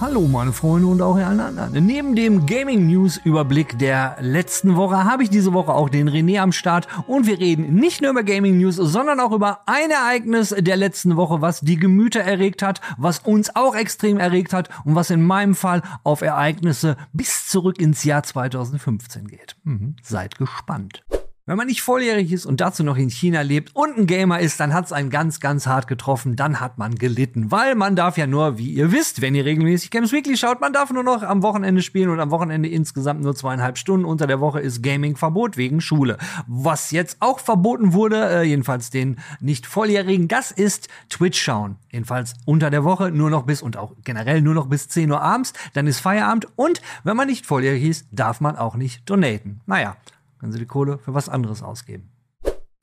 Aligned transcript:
Hallo 0.00 0.28
meine 0.28 0.52
Freunde 0.52 0.86
und 0.86 1.02
auch 1.02 1.18
ihr 1.18 1.26
allen 1.26 1.40
anderen. 1.40 1.84
Neben 1.84 2.14
dem 2.14 2.46
Gaming 2.46 2.86
News 2.86 3.16
Überblick 3.16 3.80
der 3.80 4.16
letzten 4.20 4.76
Woche 4.76 5.02
habe 5.02 5.24
ich 5.24 5.28
diese 5.28 5.52
Woche 5.52 5.74
auch 5.74 5.88
den 5.88 6.08
René 6.08 6.38
am 6.38 6.52
Start 6.52 6.86
und 7.08 7.26
wir 7.26 7.40
reden 7.40 7.74
nicht 7.74 8.00
nur 8.00 8.12
über 8.12 8.22
Gaming 8.22 8.58
News, 8.58 8.76
sondern 8.76 9.18
auch 9.18 9.32
über 9.32 9.62
ein 9.66 9.90
Ereignis 9.90 10.54
der 10.56 10.76
letzten 10.76 11.16
Woche, 11.16 11.40
was 11.40 11.62
die 11.62 11.74
Gemüter 11.74 12.20
erregt 12.20 12.62
hat, 12.62 12.80
was 12.96 13.18
uns 13.18 13.56
auch 13.56 13.74
extrem 13.74 14.18
erregt 14.18 14.52
hat 14.52 14.68
und 14.84 14.94
was 14.94 15.10
in 15.10 15.24
meinem 15.24 15.56
Fall 15.56 15.82
auf 16.04 16.22
Ereignisse 16.22 16.96
bis 17.12 17.48
zurück 17.48 17.80
ins 17.80 18.04
Jahr 18.04 18.22
2015 18.22 19.26
geht. 19.26 19.56
Mhm. 19.64 19.96
Seid 20.04 20.38
gespannt. 20.38 21.02
Wenn 21.48 21.56
man 21.56 21.68
nicht 21.68 21.80
volljährig 21.80 22.30
ist 22.30 22.44
und 22.44 22.60
dazu 22.60 22.84
noch 22.84 22.98
in 22.98 23.08
China 23.08 23.40
lebt 23.40 23.74
und 23.74 23.96
ein 23.96 24.06
Gamer 24.06 24.38
ist, 24.38 24.60
dann 24.60 24.74
hat 24.74 24.84
es 24.84 24.92
einen 24.92 25.08
ganz, 25.08 25.40
ganz 25.40 25.66
hart 25.66 25.86
getroffen. 25.86 26.36
Dann 26.36 26.60
hat 26.60 26.76
man 26.76 26.96
gelitten, 26.96 27.50
weil 27.50 27.74
man 27.74 27.96
darf 27.96 28.18
ja 28.18 28.26
nur, 28.26 28.58
wie 28.58 28.70
ihr 28.70 28.92
wisst, 28.92 29.22
wenn 29.22 29.34
ihr 29.34 29.46
regelmäßig 29.46 29.90
Games 29.90 30.12
Weekly 30.12 30.36
schaut, 30.36 30.60
man 30.60 30.74
darf 30.74 30.92
nur 30.92 31.04
noch 31.04 31.22
am 31.22 31.42
Wochenende 31.42 31.80
spielen 31.80 32.10
und 32.10 32.20
am 32.20 32.30
Wochenende 32.30 32.68
insgesamt 32.68 33.22
nur 33.22 33.34
zweieinhalb 33.34 33.78
Stunden. 33.78 34.04
Unter 34.04 34.26
der 34.26 34.40
Woche 34.40 34.60
ist 34.60 34.82
Gaming-Verbot 34.82 35.56
wegen 35.56 35.80
Schule. 35.80 36.18
Was 36.46 36.90
jetzt 36.90 37.16
auch 37.20 37.40
verboten 37.40 37.94
wurde, 37.94 38.28
äh, 38.28 38.42
jedenfalls 38.42 38.90
den 38.90 39.16
nicht 39.40 39.64
volljährigen, 39.64 40.28
das 40.28 40.50
ist 40.50 40.88
Twitch 41.08 41.40
schauen. 41.40 41.76
Jedenfalls 41.90 42.34
unter 42.44 42.68
der 42.68 42.84
Woche 42.84 43.10
nur 43.10 43.30
noch 43.30 43.44
bis 43.44 43.62
und 43.62 43.78
auch 43.78 43.94
generell 44.04 44.42
nur 44.42 44.52
noch 44.52 44.66
bis 44.66 44.88
10 44.88 45.10
Uhr 45.10 45.22
abends. 45.22 45.54
Dann 45.72 45.86
ist 45.86 46.00
Feierabend 46.00 46.46
und 46.56 46.82
wenn 47.04 47.16
man 47.16 47.26
nicht 47.26 47.46
volljährig 47.46 47.84
ist, 47.84 48.06
darf 48.12 48.42
man 48.42 48.58
auch 48.58 48.74
nicht 48.74 49.08
donaten. 49.08 49.62
Naja, 49.64 49.96
können 50.38 50.52
Sie 50.52 50.58
die 50.58 50.66
Kohle 50.66 50.98
für 50.98 51.14
was 51.14 51.28
anderes 51.28 51.62
ausgeben. 51.62 52.10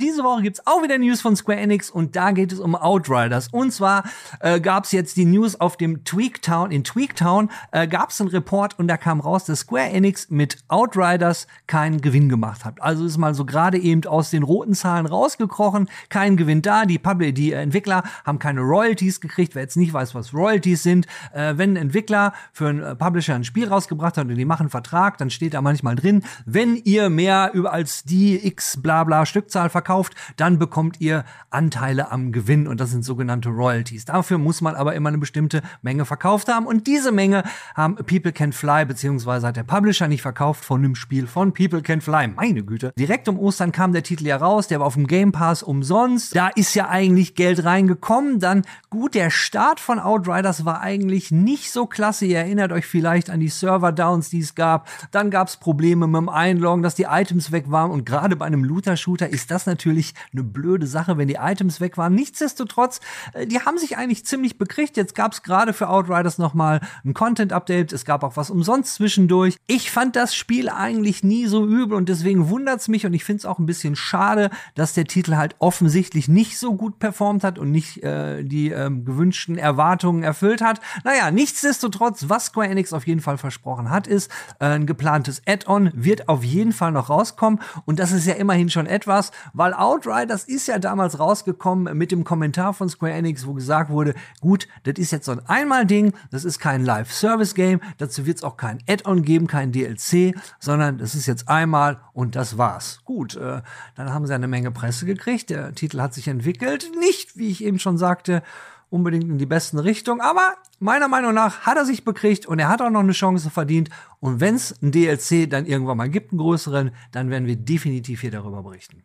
Diese 0.01 0.25
Woche 0.25 0.41
gibt's 0.41 0.61
auch 0.67 0.83
wieder 0.83 0.97
News 0.97 1.21
von 1.21 1.37
Square 1.37 1.57
Enix 1.57 1.89
und 1.89 2.17
da 2.17 2.31
geht 2.31 2.51
es 2.51 2.59
um 2.59 2.75
Outriders. 2.75 3.47
Und 3.47 3.71
zwar 3.71 4.03
äh, 4.41 4.59
gab's 4.59 4.91
jetzt 4.91 5.15
die 5.15 5.23
News 5.23 5.57
auf 5.57 5.77
dem 5.77 6.03
Tweaktown. 6.03 6.69
In 6.69 6.83
Tweaktown 6.83 7.49
äh, 7.71 7.87
gab's 7.87 8.19
einen 8.19 8.29
Report 8.29 8.77
und 8.77 8.89
da 8.89 8.97
kam 8.97 9.21
raus, 9.21 9.45
dass 9.45 9.59
Square 9.59 9.91
Enix 9.91 10.29
mit 10.29 10.57
Outriders 10.67 11.47
keinen 11.67 12.01
Gewinn 12.01 12.27
gemacht 12.27 12.65
hat. 12.65 12.81
Also 12.81 13.05
ist 13.05 13.17
mal 13.17 13.33
so 13.35 13.45
gerade 13.45 13.77
eben 13.77 14.05
aus 14.05 14.31
den 14.31 14.43
roten 14.43 14.73
Zahlen 14.73 15.05
rausgekrochen. 15.05 15.89
Kein 16.09 16.35
Gewinn 16.35 16.61
da. 16.61 16.85
Die, 16.85 16.99
Publi 16.99 17.31
die 17.31 17.53
Entwickler 17.53 18.03
haben 18.25 18.37
keine 18.37 18.59
Royalties 18.59 19.21
gekriegt. 19.21 19.55
Wer 19.55 19.61
jetzt 19.61 19.77
nicht 19.77 19.93
weiß, 19.93 20.13
was 20.13 20.33
Royalties 20.33 20.83
sind, 20.83 21.07
äh, 21.33 21.53
wenn 21.55 21.71
ein 21.71 21.77
Entwickler 21.77 22.33
für 22.51 22.67
einen 22.67 22.97
Publisher 22.97 23.35
ein 23.35 23.45
Spiel 23.45 23.69
rausgebracht 23.69 24.17
hat 24.17 24.27
und 24.27 24.35
die 24.35 24.43
machen 24.43 24.63
einen 24.63 24.69
Vertrag, 24.71 25.19
dann 25.19 25.29
steht 25.29 25.53
da 25.53 25.61
manchmal 25.61 25.95
drin, 25.95 26.25
wenn 26.45 26.75
ihr 26.75 27.09
mehr 27.09 27.51
über 27.53 27.71
als 27.71 28.03
die 28.03 28.45
x 28.45 28.81
bla 28.81 29.05
bla 29.05 29.25
Stückzahl 29.25 29.69
verkauft, 29.69 29.84
verkauft, 29.85 30.15
dann 30.35 30.57
bekommt 30.57 30.99
ihr 30.99 31.25
Anteile 31.51 32.11
am 32.11 32.31
Gewinn 32.31 32.67
und 32.67 32.79
das 32.79 32.89
sind 32.89 33.05
sogenannte 33.05 33.49
Royalties. 33.49 34.05
Dafür 34.05 34.39
muss 34.39 34.61
man 34.61 34.75
aber 34.75 34.95
immer 34.95 35.09
eine 35.09 35.19
bestimmte 35.19 35.61
Menge 35.83 36.05
verkauft 36.05 36.47
haben 36.47 36.65
und 36.65 36.87
diese 36.87 37.11
Menge 37.11 37.43
haben 37.75 37.95
People 37.95 38.31
Can 38.31 38.51
Fly 38.51 38.85
beziehungsweise 38.85 39.47
hat 39.47 39.57
der 39.57 39.63
Publisher 39.63 40.07
nicht 40.07 40.23
verkauft 40.23 40.65
von 40.65 40.81
dem 40.81 40.95
Spiel 40.95 41.27
von 41.27 41.53
People 41.53 41.83
Can 41.83 42.01
Fly. 42.01 42.27
Meine 42.29 42.63
Güte. 42.63 42.93
Direkt 42.97 43.29
um 43.29 43.37
Ostern 43.37 43.71
kam 43.71 43.93
der 43.93 44.01
Titel 44.01 44.25
ja 44.25 44.37
raus, 44.37 44.67
der 44.67 44.79
war 44.79 44.87
auf 44.87 44.95
dem 44.95 45.05
Game 45.05 45.31
Pass 45.31 45.61
umsonst. 45.61 46.35
Da 46.35 46.47
ist 46.47 46.73
ja 46.73 46.89
eigentlich 46.89 47.35
Geld 47.35 47.63
reingekommen. 47.63 48.39
Dann 48.39 48.63
gut, 48.89 49.13
der 49.13 49.29
Start 49.29 49.79
von 49.79 49.99
Outriders 49.99 50.65
war 50.65 50.81
eigentlich 50.81 51.29
nicht 51.29 51.71
so 51.71 51.85
klasse. 51.85 52.25
Ihr 52.25 52.39
erinnert 52.39 52.71
euch 52.71 52.87
vielleicht 52.87 53.29
an 53.29 53.39
die 53.39 53.49
Server-Downs, 53.49 54.29
die 54.31 54.39
es 54.39 54.55
gab. 54.55 54.89
Dann 55.11 55.29
gab 55.29 55.47
es 55.47 55.57
Probleme 55.57 56.07
mit 56.07 56.15
dem 56.15 56.29
Einloggen, 56.29 56.81
dass 56.81 56.95
die 56.95 57.03
Items 57.03 57.51
weg 57.51 57.65
waren 57.69 57.91
und 57.91 58.03
gerade 58.05 58.35
bei 58.35 58.45
einem 58.45 58.63
Looter-Shooter 58.63 59.29
ist 59.29 59.51
das 59.51 59.65
natürlich 59.65 59.74
natürlich 59.75 60.13
eine 60.31 60.43
blöde 60.43 60.87
Sache, 60.87 61.17
wenn 61.17 61.27
die 61.27 61.35
Items 61.35 61.81
weg 61.81 61.97
waren. 61.97 62.15
Nichtsdestotrotz, 62.15 63.01
äh, 63.33 63.45
die 63.45 63.59
haben 63.59 63.77
sich 63.77 63.97
eigentlich 63.97 64.25
ziemlich 64.25 64.57
bekriegt. 64.57 64.95
Jetzt 64.95 65.15
gab 65.15 65.33
es 65.33 65.43
gerade 65.43 65.73
für 65.73 65.89
Outriders 65.89 66.37
nochmal 66.37 66.79
ein 67.03 67.13
Content-Update. 67.13 67.91
Es 67.91 68.05
gab 68.05 68.23
auch 68.23 68.37
was 68.37 68.49
umsonst 68.49 68.95
zwischendurch. 68.95 69.57
Ich 69.67 69.91
fand 69.91 70.15
das 70.15 70.33
Spiel 70.33 70.69
eigentlich 70.69 71.23
nie 71.23 71.45
so 71.47 71.65
übel 71.65 71.97
und 71.97 72.07
deswegen 72.07 72.49
wundert 72.49 72.79
es 72.79 72.87
mich 72.87 73.05
und 73.05 73.13
ich 73.13 73.25
finde 73.25 73.39
es 73.39 73.45
auch 73.45 73.59
ein 73.59 73.65
bisschen 73.65 73.95
schade, 73.95 74.49
dass 74.75 74.93
der 74.93 75.05
Titel 75.05 75.35
halt 75.35 75.55
offensichtlich 75.59 76.27
nicht 76.27 76.57
so 76.57 76.75
gut 76.75 76.99
performt 76.99 77.43
hat 77.43 77.59
und 77.59 77.71
nicht 77.71 78.01
äh, 78.03 78.43
die 78.43 78.69
ähm, 78.69 79.03
gewünschten 79.03 79.57
Erwartungen 79.57 80.23
erfüllt 80.23 80.61
hat. 80.61 80.79
Naja, 81.03 81.31
nichtsdestotrotz, 81.31 82.29
was 82.29 82.45
Square 82.45 82.69
Enix 82.69 82.93
auf 82.93 83.05
jeden 83.07 83.21
Fall 83.21 83.37
versprochen 83.37 83.89
hat, 83.89 84.07
ist, 84.07 84.31
äh, 84.59 84.65
ein 84.65 84.85
geplantes 84.85 85.41
Add-on 85.45 85.91
wird 85.93 86.29
auf 86.29 86.43
jeden 86.43 86.71
Fall 86.71 86.91
noch 86.91 87.09
rauskommen 87.09 87.59
und 87.85 87.99
das 87.99 88.11
ist 88.11 88.25
ja 88.25 88.35
immerhin 88.35 88.69
schon 88.69 88.85
etwas, 88.85 89.31
weil 89.53 89.64
Outriders 89.73 90.43
ist 90.45 90.67
ja 90.67 90.79
damals 90.79 91.19
rausgekommen 91.19 91.97
mit 91.97 92.11
dem 92.11 92.23
Kommentar 92.23 92.73
von 92.73 92.89
Square 92.89 93.13
Enix, 93.13 93.45
wo 93.45 93.53
gesagt 93.53 93.89
wurde, 93.89 94.13
gut, 94.41 94.67
das 94.83 94.95
ist 94.97 95.11
jetzt 95.11 95.25
so 95.25 95.31
ein 95.31 95.45
Einmal-Ding, 95.45 96.13
das 96.31 96.45
ist 96.45 96.59
kein 96.59 96.83
Live-Service-Game, 96.83 97.81
dazu 97.97 98.25
wird 98.25 98.37
es 98.37 98.43
auch 98.43 98.57
kein 98.57 98.79
Add-on 98.87 99.23
geben, 99.23 99.47
kein 99.47 99.71
DLC, 99.71 100.35
sondern 100.59 100.97
das 100.97 101.15
ist 101.15 101.25
jetzt 101.25 101.47
einmal 101.47 101.99
und 102.13 102.35
das 102.35 102.57
war's. 102.57 103.01
Gut, 103.05 103.35
äh, 103.35 103.61
dann 103.95 104.13
haben 104.13 104.27
sie 104.27 104.33
eine 104.33 104.47
Menge 104.47 104.71
Presse 104.71 105.05
gekriegt, 105.05 105.49
der 105.49 105.73
Titel 105.73 106.01
hat 106.01 106.13
sich 106.13 106.27
entwickelt, 106.27 106.91
nicht, 106.99 107.37
wie 107.37 107.49
ich 107.49 107.63
eben 107.63 107.79
schon 107.79 107.97
sagte, 107.97 108.43
unbedingt 108.89 109.25
in 109.25 109.37
die 109.37 109.45
besten 109.45 109.79
Richtung, 109.79 110.21
aber 110.21 110.55
meiner 110.79 111.07
Meinung 111.07 111.33
nach 111.33 111.61
hat 111.61 111.77
er 111.77 111.85
sich 111.85 112.03
bekriegt 112.03 112.45
und 112.45 112.59
er 112.59 112.69
hat 112.69 112.81
auch 112.81 112.89
noch 112.89 113.01
eine 113.01 113.11
Chance 113.11 113.49
verdient. 113.49 113.89
Und 114.19 114.39
wenn 114.39 114.55
es 114.55 114.75
ein 114.81 114.91
DLC 114.91 115.49
dann 115.49 115.65
irgendwann 115.65 115.97
mal 115.97 116.09
gibt, 116.09 116.31
einen 116.31 116.39
größeren, 116.39 116.91
dann 117.11 117.29
werden 117.29 117.47
wir 117.47 117.55
definitiv 117.55 118.21
hier 118.21 118.31
darüber 118.31 118.63
berichten. 118.63 119.03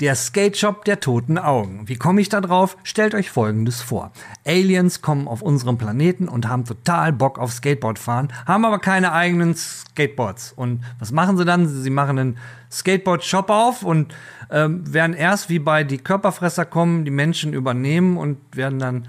Der 0.00 0.14
Skate 0.14 0.56
Shop 0.56 0.86
der 0.86 1.00
toten 1.00 1.36
Augen. 1.36 1.86
Wie 1.86 1.96
komme 1.96 2.22
ich 2.22 2.30
da 2.30 2.40
drauf? 2.40 2.78
Stellt 2.84 3.14
euch 3.14 3.30
folgendes 3.30 3.82
vor. 3.82 4.12
Aliens 4.46 5.02
kommen 5.02 5.28
auf 5.28 5.42
unserem 5.42 5.76
Planeten 5.76 6.26
und 6.26 6.48
haben 6.48 6.64
total 6.64 7.12
Bock 7.12 7.38
auf 7.38 7.52
Skateboard 7.52 7.98
fahren, 7.98 8.32
haben 8.46 8.64
aber 8.64 8.78
keine 8.78 9.12
eigenen 9.12 9.54
Skateboards. 9.54 10.52
Und 10.52 10.82
was 10.98 11.12
machen 11.12 11.36
sie 11.36 11.44
dann? 11.44 11.68
Sie 11.68 11.90
machen 11.90 12.18
einen 12.18 12.38
Skateboard 12.72 13.22
Shop 13.22 13.50
auf 13.50 13.82
und 13.82 14.14
ähm, 14.50 14.90
werden 14.90 15.14
erst 15.14 15.50
wie 15.50 15.58
bei 15.58 15.84
die 15.84 15.98
Körperfresser 15.98 16.64
kommen, 16.64 17.04
die 17.04 17.10
Menschen 17.10 17.52
übernehmen 17.52 18.16
und 18.16 18.38
werden 18.56 18.78
dann 18.78 19.06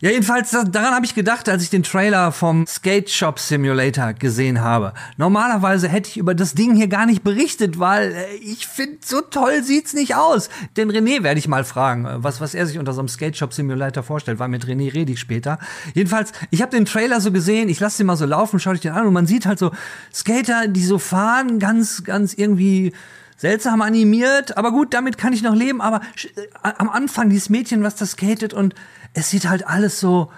ja, 0.00 0.10
jedenfalls, 0.10 0.50
daran 0.50 0.94
habe 0.94 1.04
ich 1.04 1.14
gedacht, 1.14 1.48
als 1.48 1.62
ich 1.62 1.70
den 1.70 1.82
Trailer 1.82 2.30
vom 2.30 2.66
Skate 2.66 3.10
Shop 3.10 3.38
Simulator 3.38 4.12
gesehen 4.12 4.60
habe. 4.60 4.92
Normalerweise 5.16 5.88
hätte 5.88 6.08
ich 6.08 6.16
über 6.16 6.34
das 6.34 6.54
Ding 6.54 6.76
hier 6.76 6.86
gar 6.86 7.04
nicht 7.04 7.24
berichtet, 7.24 7.78
weil 7.80 8.12
äh, 8.12 8.34
ich 8.36 8.66
finde, 8.66 8.98
so 9.04 9.20
toll 9.20 9.62
sieht's 9.64 9.94
nicht 9.94 10.14
aus. 10.14 10.50
Den 10.76 10.90
René 10.90 11.22
werde 11.22 11.38
ich 11.38 11.48
mal 11.48 11.64
fragen, 11.64 12.06
äh, 12.06 12.22
was, 12.22 12.40
was 12.40 12.54
er 12.54 12.66
sich 12.66 12.78
unter 12.78 12.92
so 12.92 13.00
einem 13.00 13.08
Skate 13.08 13.36
Shop 13.36 13.52
Simulator 13.52 14.02
vorstellt, 14.04 14.38
weil 14.38 14.48
mit 14.48 14.66
René 14.66 14.94
rede 14.94 15.12
ich 15.12 15.18
später. 15.18 15.58
Jedenfalls, 15.94 16.32
ich 16.50 16.62
habe 16.62 16.70
den 16.70 16.84
Trailer 16.84 17.20
so 17.20 17.32
gesehen, 17.32 17.68
ich 17.68 17.80
lasse 17.80 17.98
den 17.98 18.06
mal 18.06 18.16
so 18.16 18.26
laufen, 18.26 18.60
schaue 18.60 18.74
ich 18.74 18.80
den 18.80 18.92
an 18.92 19.06
und 19.06 19.12
man 19.12 19.26
sieht 19.26 19.46
halt 19.46 19.58
so 19.58 19.72
Skater, 20.14 20.68
die 20.68 20.84
so 20.84 20.98
fahren, 20.98 21.58
ganz, 21.58 22.04
ganz 22.04 22.34
irgendwie 22.34 22.92
seltsam 23.36 23.82
animiert, 23.82 24.56
aber 24.56 24.72
gut, 24.72 24.92
damit 24.92 25.16
kann 25.16 25.32
ich 25.32 25.42
noch 25.42 25.54
leben. 25.54 25.80
Aber 25.80 26.02
äh, 26.36 26.72
am 26.78 26.90
Anfang 26.90 27.30
dieses 27.30 27.48
Mädchen, 27.48 27.82
was 27.82 27.96
das 27.96 28.12
skatet 28.12 28.52
und 28.54 28.74
es 29.14 29.30
sieht 29.30 29.48
halt 29.48 29.66
alles 29.66 30.00
so 30.00 30.30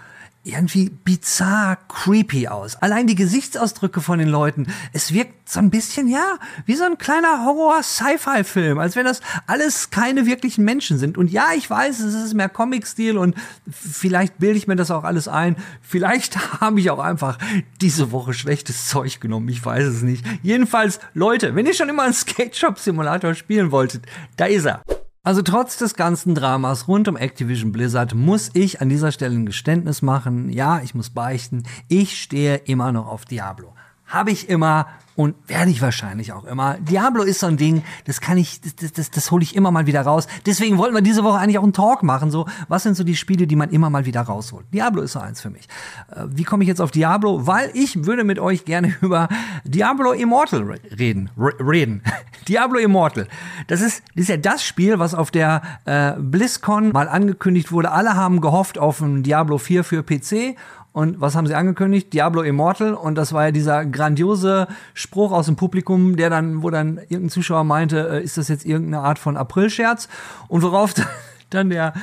irgendwie 0.42 0.88
bizarr 0.88 1.76
creepy 1.88 2.48
aus. 2.48 2.76
Allein 2.76 3.06
die 3.06 3.14
Gesichtsausdrücke 3.14 4.00
von 4.00 4.18
den 4.18 4.28
Leuten, 4.28 4.68
es 4.94 5.12
wirkt 5.12 5.50
so 5.50 5.60
ein 5.60 5.68
bisschen, 5.68 6.08
ja, 6.08 6.38
wie 6.64 6.76
so 6.76 6.84
ein 6.84 6.96
kleiner 6.96 7.44
Horror-Sci-Fi-Film, 7.44 8.78
als 8.78 8.96
wenn 8.96 9.04
das 9.04 9.20
alles 9.46 9.90
keine 9.90 10.24
wirklichen 10.24 10.64
Menschen 10.64 10.98
sind. 10.98 11.18
Und 11.18 11.30
ja, 11.30 11.48
ich 11.54 11.68
weiß, 11.68 12.00
es 12.00 12.14
ist 12.14 12.34
mehr 12.34 12.48
Comic-Stil 12.48 13.18
und 13.18 13.34
vielleicht 13.70 14.38
bilde 14.38 14.56
ich 14.56 14.66
mir 14.66 14.76
das 14.76 14.90
auch 14.90 15.04
alles 15.04 15.28
ein. 15.28 15.56
Vielleicht 15.82 16.38
habe 16.60 16.80
ich 16.80 16.90
auch 16.90 17.00
einfach 17.00 17.36
diese 17.82 18.10
Woche 18.10 18.32
schlechtes 18.32 18.86
Zeug 18.86 19.20
genommen, 19.20 19.48
ich 19.50 19.62
weiß 19.62 19.84
es 19.84 20.02
nicht. 20.02 20.24
Jedenfalls, 20.42 21.00
Leute, 21.12 21.54
wenn 21.54 21.66
ihr 21.66 21.74
schon 21.74 21.90
immer 21.90 22.04
einen 22.04 22.14
Skate 22.14 22.56
Shop 22.56 22.78
Simulator 22.78 23.34
spielen 23.34 23.72
wolltet, 23.72 24.06
da 24.36 24.46
ist 24.46 24.64
er. 24.64 24.82
Also 25.22 25.42
trotz 25.42 25.76
des 25.76 25.96
ganzen 25.96 26.34
Dramas 26.34 26.88
rund 26.88 27.06
um 27.06 27.14
Activision 27.18 27.72
Blizzard 27.72 28.14
muss 28.14 28.50
ich 28.54 28.80
an 28.80 28.88
dieser 28.88 29.12
Stelle 29.12 29.34
ein 29.34 29.44
Geständnis 29.44 30.00
machen. 30.00 30.48
Ja, 30.48 30.80
ich 30.80 30.94
muss 30.94 31.10
beichten, 31.10 31.64
ich 31.88 32.22
stehe 32.22 32.56
immer 32.56 32.90
noch 32.90 33.06
auf 33.06 33.26
Diablo. 33.26 33.74
Habe 34.06 34.30
ich 34.30 34.48
immer 34.48 34.86
und 35.20 35.34
werde 35.48 35.70
ich 35.70 35.82
wahrscheinlich 35.82 36.32
auch 36.32 36.44
immer. 36.44 36.78
Diablo 36.78 37.22
ist 37.22 37.40
so 37.40 37.46
ein 37.46 37.58
Ding, 37.58 37.82
das 38.06 38.22
kann 38.22 38.38
ich, 38.38 38.58
das, 38.62 38.92
das, 38.92 39.10
das, 39.10 39.30
hole 39.30 39.42
ich 39.42 39.54
immer 39.54 39.70
mal 39.70 39.84
wieder 39.84 40.00
raus. 40.00 40.26
Deswegen 40.46 40.78
wollten 40.78 40.94
wir 40.94 41.02
diese 41.02 41.22
Woche 41.24 41.38
eigentlich 41.38 41.58
auch 41.58 41.62
einen 41.62 41.74
Talk 41.74 42.02
machen. 42.02 42.30
So, 42.30 42.46
was 42.68 42.84
sind 42.84 42.96
so 42.96 43.04
die 43.04 43.16
Spiele, 43.16 43.46
die 43.46 43.54
man 43.54 43.68
immer 43.68 43.90
mal 43.90 44.06
wieder 44.06 44.22
rausholt? 44.22 44.64
Diablo 44.72 45.02
ist 45.02 45.12
so 45.12 45.18
eins 45.18 45.42
für 45.42 45.50
mich. 45.50 45.66
Äh, 46.10 46.24
wie 46.28 46.44
komme 46.44 46.64
ich 46.64 46.68
jetzt 46.68 46.80
auf 46.80 46.90
Diablo? 46.90 47.46
Weil 47.46 47.70
ich 47.74 48.06
würde 48.06 48.24
mit 48.24 48.38
euch 48.38 48.64
gerne 48.64 48.96
über 49.02 49.28
Diablo 49.64 50.12
Immortal 50.12 50.78
reden. 50.98 51.28
reden. 51.36 52.02
Diablo 52.48 52.78
Immortal. 52.78 53.28
Das 53.66 53.82
ist, 53.82 54.02
das 54.14 54.22
ist 54.22 54.28
ja 54.28 54.38
das 54.38 54.64
Spiel, 54.64 54.98
was 54.98 55.14
auf 55.14 55.30
der 55.30 55.60
äh, 55.84 56.12
BlizzCon 56.18 56.92
mal 56.92 57.10
angekündigt 57.10 57.72
wurde. 57.72 57.90
Alle 57.90 58.14
haben 58.14 58.40
gehofft 58.40 58.78
auf 58.78 59.02
ein 59.02 59.22
Diablo 59.22 59.58
4 59.58 59.84
für 59.84 60.02
PC 60.02 60.56
und 60.92 61.20
was 61.20 61.36
haben 61.36 61.46
sie 61.46 61.54
angekündigt? 61.54 62.12
Diablo 62.12 62.42
Immortal. 62.42 62.94
Und 62.94 63.14
das 63.14 63.32
war 63.32 63.46
ja 63.46 63.50
dieser 63.52 63.86
grandiose 63.86 64.66
Spruch 64.92 65.30
aus 65.30 65.46
dem 65.46 65.54
Publikum, 65.54 66.16
der 66.16 66.30
dann, 66.30 66.62
wo 66.62 66.70
dann 66.70 66.98
irgendein 66.98 67.30
Zuschauer 67.30 67.64
meinte, 67.64 68.08
äh, 68.08 68.24
ist 68.24 68.38
das 68.38 68.48
jetzt 68.48 68.66
irgendeine 68.66 69.04
Art 69.04 69.18
von 69.18 69.36
Aprilscherz? 69.36 70.08
Und 70.48 70.62
worauf 70.62 70.94
dann 71.50 71.70
der 71.70 71.94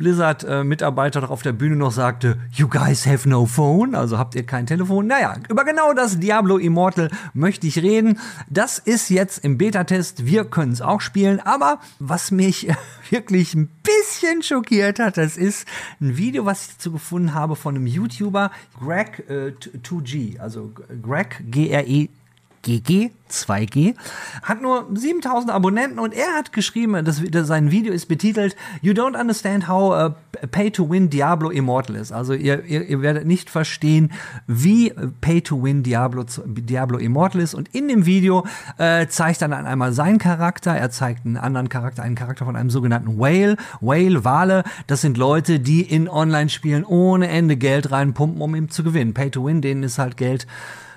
Blizzard-Mitarbeiter 0.00 1.20
doch 1.20 1.30
auf 1.30 1.42
der 1.42 1.52
Bühne 1.52 1.76
noch 1.76 1.92
sagte, 1.92 2.38
You 2.54 2.68
guys 2.68 3.06
have 3.06 3.28
no 3.28 3.44
phone, 3.44 3.94
also 3.94 4.16
habt 4.16 4.34
ihr 4.34 4.44
kein 4.44 4.66
Telefon. 4.66 5.06
Naja, 5.06 5.36
über 5.50 5.64
genau 5.64 5.92
das 5.92 6.18
Diablo 6.18 6.56
Immortal 6.56 7.10
möchte 7.34 7.66
ich 7.66 7.82
reden. 7.82 8.18
Das 8.48 8.78
ist 8.78 9.10
jetzt 9.10 9.44
im 9.44 9.58
Beta-Test, 9.58 10.24
wir 10.24 10.46
können 10.46 10.72
es 10.72 10.80
auch 10.80 11.02
spielen, 11.02 11.38
aber 11.40 11.80
was 11.98 12.30
mich 12.30 12.68
wirklich 13.10 13.54
ein 13.54 13.68
bisschen 13.82 14.42
schockiert 14.42 14.98
hat, 14.98 15.18
das 15.18 15.36
ist 15.36 15.68
ein 16.00 16.16
Video, 16.16 16.46
was 16.46 16.62
ich 16.62 16.76
dazu 16.76 16.92
gefunden 16.92 17.34
habe 17.34 17.54
von 17.54 17.76
einem 17.76 17.86
YouTuber, 17.86 18.50
Greg 18.80 19.28
äh, 19.28 19.52
2G, 19.82 20.40
also 20.40 20.72
Greg 21.02 21.42
G-R-E 21.50 22.08
GG, 22.62 23.10
2G, 23.30 23.94
hat 24.42 24.60
nur 24.60 24.88
7000 24.92 25.50
Abonnenten 25.50 25.98
und 25.98 26.12
er 26.12 26.34
hat 26.36 26.52
geschrieben, 26.52 27.04
das, 27.04 27.22
sein 27.46 27.70
Video 27.70 27.92
ist 27.92 28.06
betitelt 28.06 28.56
You 28.82 28.92
don't 28.92 29.18
understand 29.18 29.68
how 29.68 29.92
uh, 29.92 30.14
Pay 30.50 30.70
to 30.70 30.88
Win 30.88 31.10
Diablo 31.10 31.50
Immortal 31.50 31.96
is. 31.96 32.12
Also 32.12 32.34
ihr, 32.34 32.64
ihr, 32.64 32.82
ihr 32.88 33.02
werdet 33.02 33.26
nicht 33.26 33.50
verstehen, 33.50 34.12
wie 34.46 34.92
Pay 35.20 35.42
to 35.42 35.62
Win 35.62 35.82
Diablo, 35.82 36.24
Diablo 36.44 36.98
Immortal 36.98 37.40
ist. 37.40 37.54
Und 37.54 37.68
in 37.74 37.88
dem 37.88 38.06
Video 38.06 38.46
äh, 38.78 39.06
zeigt 39.06 39.42
dann 39.42 39.52
einmal 39.52 39.92
seinen 39.92 40.18
Charakter, 40.18 40.72
er 40.72 40.90
zeigt 40.90 41.24
einen 41.24 41.36
anderen 41.36 41.68
Charakter, 41.68 42.02
einen 42.02 42.14
Charakter 42.14 42.44
von 42.44 42.56
einem 42.56 42.70
sogenannten 42.70 43.18
Whale. 43.18 43.56
Whale, 43.80 44.24
Wale, 44.24 44.64
das 44.86 45.00
sind 45.00 45.16
Leute, 45.16 45.60
die 45.60 45.82
in 45.82 46.08
Online-Spielen 46.08 46.84
ohne 46.84 47.28
Ende 47.28 47.56
Geld 47.56 47.90
reinpumpen, 47.90 48.40
um 48.40 48.54
ihm 48.54 48.70
zu 48.70 48.82
gewinnen. 48.82 49.14
Pay 49.14 49.30
to 49.30 49.44
Win, 49.44 49.62
denen 49.62 49.82
ist 49.82 49.98
halt 49.98 50.16
Geld 50.16 50.46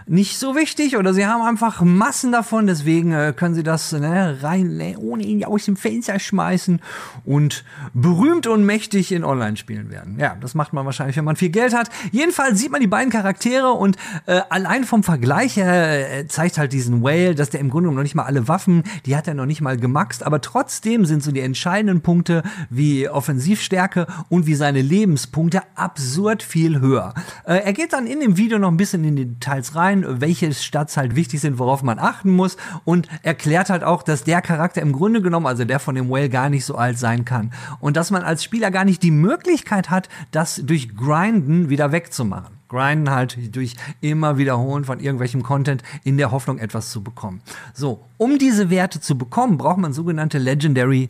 nicht 0.05 0.37
so 0.37 0.55
wichtig 0.55 0.97
oder 0.97 1.13
sie 1.13 1.25
haben 1.25 1.41
einfach 1.41 1.81
Massen 1.81 2.31
davon, 2.31 2.67
deswegen 2.67 3.11
äh, 3.11 3.33
können 3.35 3.55
sie 3.55 3.63
das 3.63 3.91
ne, 3.91 4.37
rein, 4.41 4.77
ne, 4.77 4.95
ohne 4.97 5.23
ihn 5.23 5.43
aus 5.45 5.65
dem 5.65 5.75
Fenster 5.75 6.19
schmeißen 6.19 6.81
und 7.25 7.63
berühmt 7.93 8.47
und 8.47 8.65
mächtig 8.65 9.11
in 9.11 9.23
Online-Spielen 9.23 9.89
werden. 9.89 10.17
Ja, 10.19 10.35
das 10.39 10.55
macht 10.55 10.73
man 10.73 10.85
wahrscheinlich, 10.85 11.17
wenn 11.17 11.25
man 11.25 11.35
viel 11.35 11.49
Geld 11.49 11.73
hat. 11.73 11.89
Jedenfalls 12.11 12.59
sieht 12.59 12.71
man 12.71 12.81
die 12.81 12.87
beiden 12.87 13.11
Charaktere 13.11 13.71
und 13.71 13.97
äh, 14.25 14.41
allein 14.49 14.83
vom 14.83 15.03
Vergleich 15.03 15.55
her 15.57 16.19
äh, 16.19 16.27
zeigt 16.27 16.57
halt 16.57 16.73
diesen 16.73 17.03
Whale, 17.03 17.35
dass 17.35 17.49
der 17.49 17.59
im 17.59 17.69
Grunde 17.69 17.91
noch 17.91 18.03
nicht 18.03 18.15
mal 18.15 18.23
alle 18.23 18.47
Waffen, 18.47 18.83
die 19.05 19.15
hat 19.15 19.27
er 19.27 19.33
noch 19.33 19.45
nicht 19.45 19.61
mal 19.61 19.77
gemaxt, 19.77 20.23
aber 20.23 20.41
trotzdem 20.41 21.05
sind 21.05 21.23
so 21.23 21.31
die 21.31 21.41
entscheidenden 21.41 22.01
Punkte 22.01 22.43
wie 22.69 23.07
Offensivstärke 23.07 24.07
und 24.29 24.47
wie 24.47 24.55
seine 24.55 24.81
Lebenspunkte 24.81 25.61
absurd 25.75 26.43
viel 26.43 26.79
höher. 26.79 27.13
Äh, 27.45 27.57
er 27.63 27.73
geht 27.73 27.93
dann 27.93 28.07
in 28.07 28.19
dem 28.19 28.37
Video 28.37 28.59
noch 28.59 28.69
ein 28.69 28.77
bisschen 28.77 29.03
in 29.03 29.15
die 29.15 29.25
Details 29.25 29.75
rein 29.75 29.92
rein, 29.93 30.21
welche 30.21 30.53
Stats 30.53 30.97
halt 30.97 31.15
wichtig 31.15 31.41
sind, 31.41 31.59
worauf 31.59 31.83
man 31.83 31.99
achten 31.99 32.31
muss 32.31 32.57
und 32.85 33.07
erklärt 33.21 33.69
halt 33.69 33.83
auch, 33.83 34.03
dass 34.03 34.23
der 34.23 34.41
Charakter 34.41 34.81
im 34.81 34.93
Grunde 34.93 35.21
genommen, 35.21 35.45
also 35.45 35.65
der 35.65 35.79
von 35.79 35.95
dem 35.95 36.09
Whale, 36.09 36.29
gar 36.29 36.49
nicht 36.49 36.65
so 36.65 36.75
alt 36.75 36.97
sein 36.97 37.25
kann 37.25 37.51
und 37.79 37.97
dass 37.97 38.11
man 38.11 38.23
als 38.23 38.43
Spieler 38.43 38.71
gar 38.71 38.85
nicht 38.85 39.03
die 39.03 39.11
Möglichkeit 39.11 39.89
hat, 39.89 40.09
das 40.31 40.61
durch 40.63 40.95
Grinden 40.95 41.69
wieder 41.69 41.91
wegzumachen. 41.91 42.53
Grinden 42.69 43.11
halt 43.11 43.55
durch 43.55 43.75
immer 44.01 44.37
wiederholen 44.39 44.83
von 44.83 44.99
irgendwelchem 44.99 45.43
Content 45.43 45.83
in 46.03 46.17
der 46.17 46.31
Hoffnung, 46.31 46.57
etwas 46.57 46.89
zu 46.89 47.03
bekommen. 47.03 47.41
So, 47.73 48.03
um 48.17 48.39
diese 48.39 48.71
Werte 48.71 48.99
zu 48.99 49.15
bekommen, 49.15 49.59
braucht 49.59 49.77
man 49.77 49.93
sogenannte 49.93 50.39
Legendary 50.39 51.07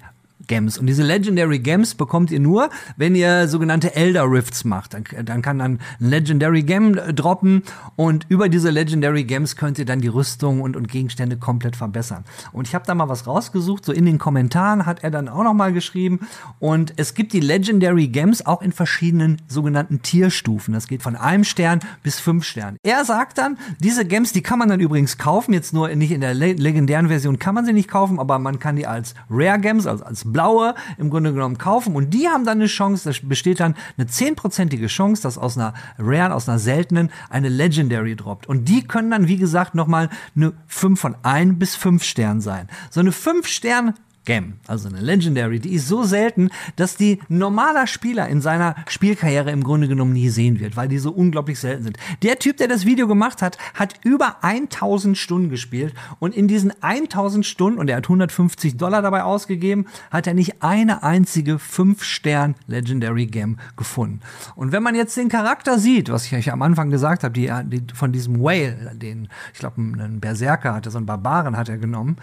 Gems. 0.48 0.78
Und 0.78 0.88
diese 0.88 1.04
Legendary 1.04 1.60
Gems 1.60 1.96
bekommt 1.96 2.32
ihr 2.32 2.40
nur, 2.40 2.70
wenn 2.98 3.16
ihr 3.16 3.48
sogenannte 3.48 3.96
Elder 3.96 4.30
Rifts 4.30 4.66
macht. 4.66 4.94
Dann, 4.94 5.04
dann 5.24 5.42
kann 5.42 5.60
dann 5.60 5.74
ein 5.74 5.80
Legendary 6.00 6.64
Gem 6.64 6.96
droppen 7.16 7.64
und 7.96 8.26
über 8.30 8.50
diese 8.50 8.70
Legendary 8.70 9.24
Gems 9.24 9.56
könnt 9.56 9.80
ihr 9.80 9.86
dann 9.86 10.02
die 10.02 10.08
Rüstung 10.08 10.62
und, 10.62 10.76
und 10.76 10.88
Gegenstände 10.88 11.38
komplett 11.38 11.76
verbessern. 11.76 12.26
Und 12.52 12.68
ich 12.68 12.76
habe 12.76 12.86
da 12.86 12.96
mal 12.96 13.10
was 13.10 13.28
rausgesucht, 13.28 13.86
so 13.86 13.94
in 13.94 14.06
den 14.06 14.18
Kommentaren 14.18 14.86
hat 14.86 15.04
er 15.04 15.12
dann 15.12 15.30
auch 15.30 15.44
noch 15.44 15.54
mal 15.54 15.72
geschrieben 15.72 16.28
und 16.60 16.94
es 16.98 17.14
gibt 17.14 17.34
die 17.34 17.40
Legendary 17.40 18.08
Gems 18.08 18.46
auch 18.46 18.62
in 18.62 18.72
verschiedenen 18.72 19.42
sogenannten 19.48 20.02
Tierstufen. 20.02 20.74
Das 20.74 20.88
geht 20.88 21.04
von 21.04 21.16
einem 21.16 21.44
Stern 21.44 21.80
bis 22.04 22.20
fünf 22.20 22.44
Sternen. 22.44 22.78
Er 22.84 23.06
sagt 23.06 23.38
dann, 23.38 23.58
diese 23.80 24.06
Gems, 24.06 24.34
die 24.34 24.42
kann 24.42 24.60
man 24.60 24.70
dann 24.70 24.80
übrigens 24.80 25.18
kaufen, 25.18 25.54
jetzt 25.54 25.74
nur 25.74 25.88
nicht 25.96 26.12
in 26.12 26.22
der 26.22 26.34
legendären 26.34 27.08
Version 27.08 27.40
kann 27.40 27.56
man 27.56 27.66
sie 27.66 27.74
nicht 27.74 27.90
kaufen, 27.90 28.20
aber 28.20 28.40
man 28.40 28.60
kann 28.60 28.76
die 28.76 28.88
als 28.88 29.14
Rare 29.30 29.60
Gems, 29.60 29.88
also 29.88 30.04
als 30.04 30.23
blaue 30.26 30.76
im 30.98 31.10
Grunde 31.10 31.34
genommen 31.34 31.58
kaufen 31.58 31.96
und 31.96 32.14
die 32.14 32.28
haben 32.28 32.46
dann 32.46 32.60
eine 32.60 32.68
Chance, 32.68 33.10
da 33.10 33.28
besteht 33.28 33.60
dann 33.60 33.76
eine 33.98 34.08
zehnprozentige 34.08 34.88
Chance, 34.88 35.24
dass 35.24 35.38
aus 35.38 35.58
einer 35.58 35.74
Rare, 35.98 36.34
aus 36.34 36.48
einer 36.48 36.60
seltenen 36.60 37.12
eine 37.30 37.50
Legendary 37.50 38.16
droppt. 38.16 38.48
Und 38.48 38.66
die 38.66 38.84
können 38.84 39.12
dann, 39.12 39.28
wie 39.28 39.38
gesagt, 39.38 39.76
nochmal 39.76 40.10
eine 40.36 40.54
5 40.68 41.00
von 41.00 41.16
1 41.24 41.60
bis 41.60 41.76
5 41.76 42.04
Stern 42.04 42.42
sein. 42.42 42.68
So 42.90 43.00
eine 43.00 43.12
5 43.12 43.48
Stern 43.48 43.94
Game, 44.26 44.54
also 44.68 44.88
eine 44.88 45.02
Legendary, 45.02 45.60
die 45.60 45.74
ist 45.74 45.88
so 45.88 46.04
selten, 46.04 46.50
dass 46.76 46.96
die 46.96 47.20
normaler 47.28 47.88
Spieler 47.88 48.28
in 48.30 48.42
seiner 48.42 48.76
Spielkarriere 48.88 49.52
im 49.52 49.64
Grunde 49.64 49.88
genommen 49.88 50.14
nie 50.14 50.30
sehen 50.30 50.60
wird, 50.60 50.78
weil 50.78 50.88
die 50.88 50.98
so 50.98 51.12
unglaublich 51.12 51.60
selten 51.60 51.84
sind. 51.84 51.98
Der 52.22 52.40
Typ, 52.40 52.58
der 52.58 52.68
das 52.68 52.86
Video 52.86 53.08
gemacht 53.08 53.42
hat, 53.42 53.58
hat 53.74 53.96
über 54.04 54.44
1000 54.44 55.18
Stunden 55.18 55.50
gespielt 55.50 55.94
und 56.20 56.36
in 56.36 56.48
diesen 56.48 56.74
1000 56.82 57.46
Stunden, 57.46 57.80
und 57.80 57.90
er 57.90 57.98
hat 57.98 58.06
150 58.06 58.78
Dollar 58.78 59.02
dabei 59.02 59.24
ausgegeben, 59.24 59.88
hat 60.10 60.28
er 60.28 60.34
nicht 60.34 60.64
eine 60.64 61.04
einzige 61.04 61.56
5-Stern 61.56 62.56
Legendary 62.68 63.26
Game 63.26 63.58
gefunden. 63.76 64.22
Und 64.56 64.72
wenn 64.72 64.84
man 64.84 64.96
jetzt 64.96 65.18
den 65.18 65.30
Charakter 65.30 65.80
sieht, 65.80 66.10
was 66.10 66.26
ich 66.26 66.36
euch 66.36 66.52
am 66.52 66.62
Anfang 66.62 66.90
gesagt 66.90 67.24
habe, 67.24 67.34
die, 67.34 67.52
die 67.66 67.94
von 67.94 68.12
diesem 68.12 68.42
Whale, 68.42 68.94
den, 68.96 69.28
ich 69.54 69.60
glaube, 69.60 69.82
einen 69.82 70.20
Berserker 70.20 70.74
hatte, 70.74 70.92
so 70.92 70.98
einen 70.98 71.08
Barbaren 71.08 71.58
hat 71.58 71.70
er 71.70 71.78
genommen, 71.78 72.18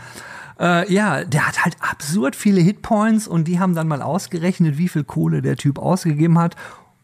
äh, 0.61 0.93
ja, 0.93 1.25
der 1.25 1.47
hat 1.47 1.65
halt 1.65 1.77
absurd 1.81 2.37
viele 2.37 2.61
Hitpoints 2.61 3.27
und 3.27 3.49
die 3.49 3.59
haben 3.59 3.75
dann 3.75 3.89
mal 3.89 4.03
ausgerechnet, 4.03 4.79
wie 4.79 4.89
viel 4.89 5.05
Kohle 5.05 5.43
der 5.43 5.57
Typ 5.57 5.79
ausgegeben 5.79 6.39
hat. 6.39 6.55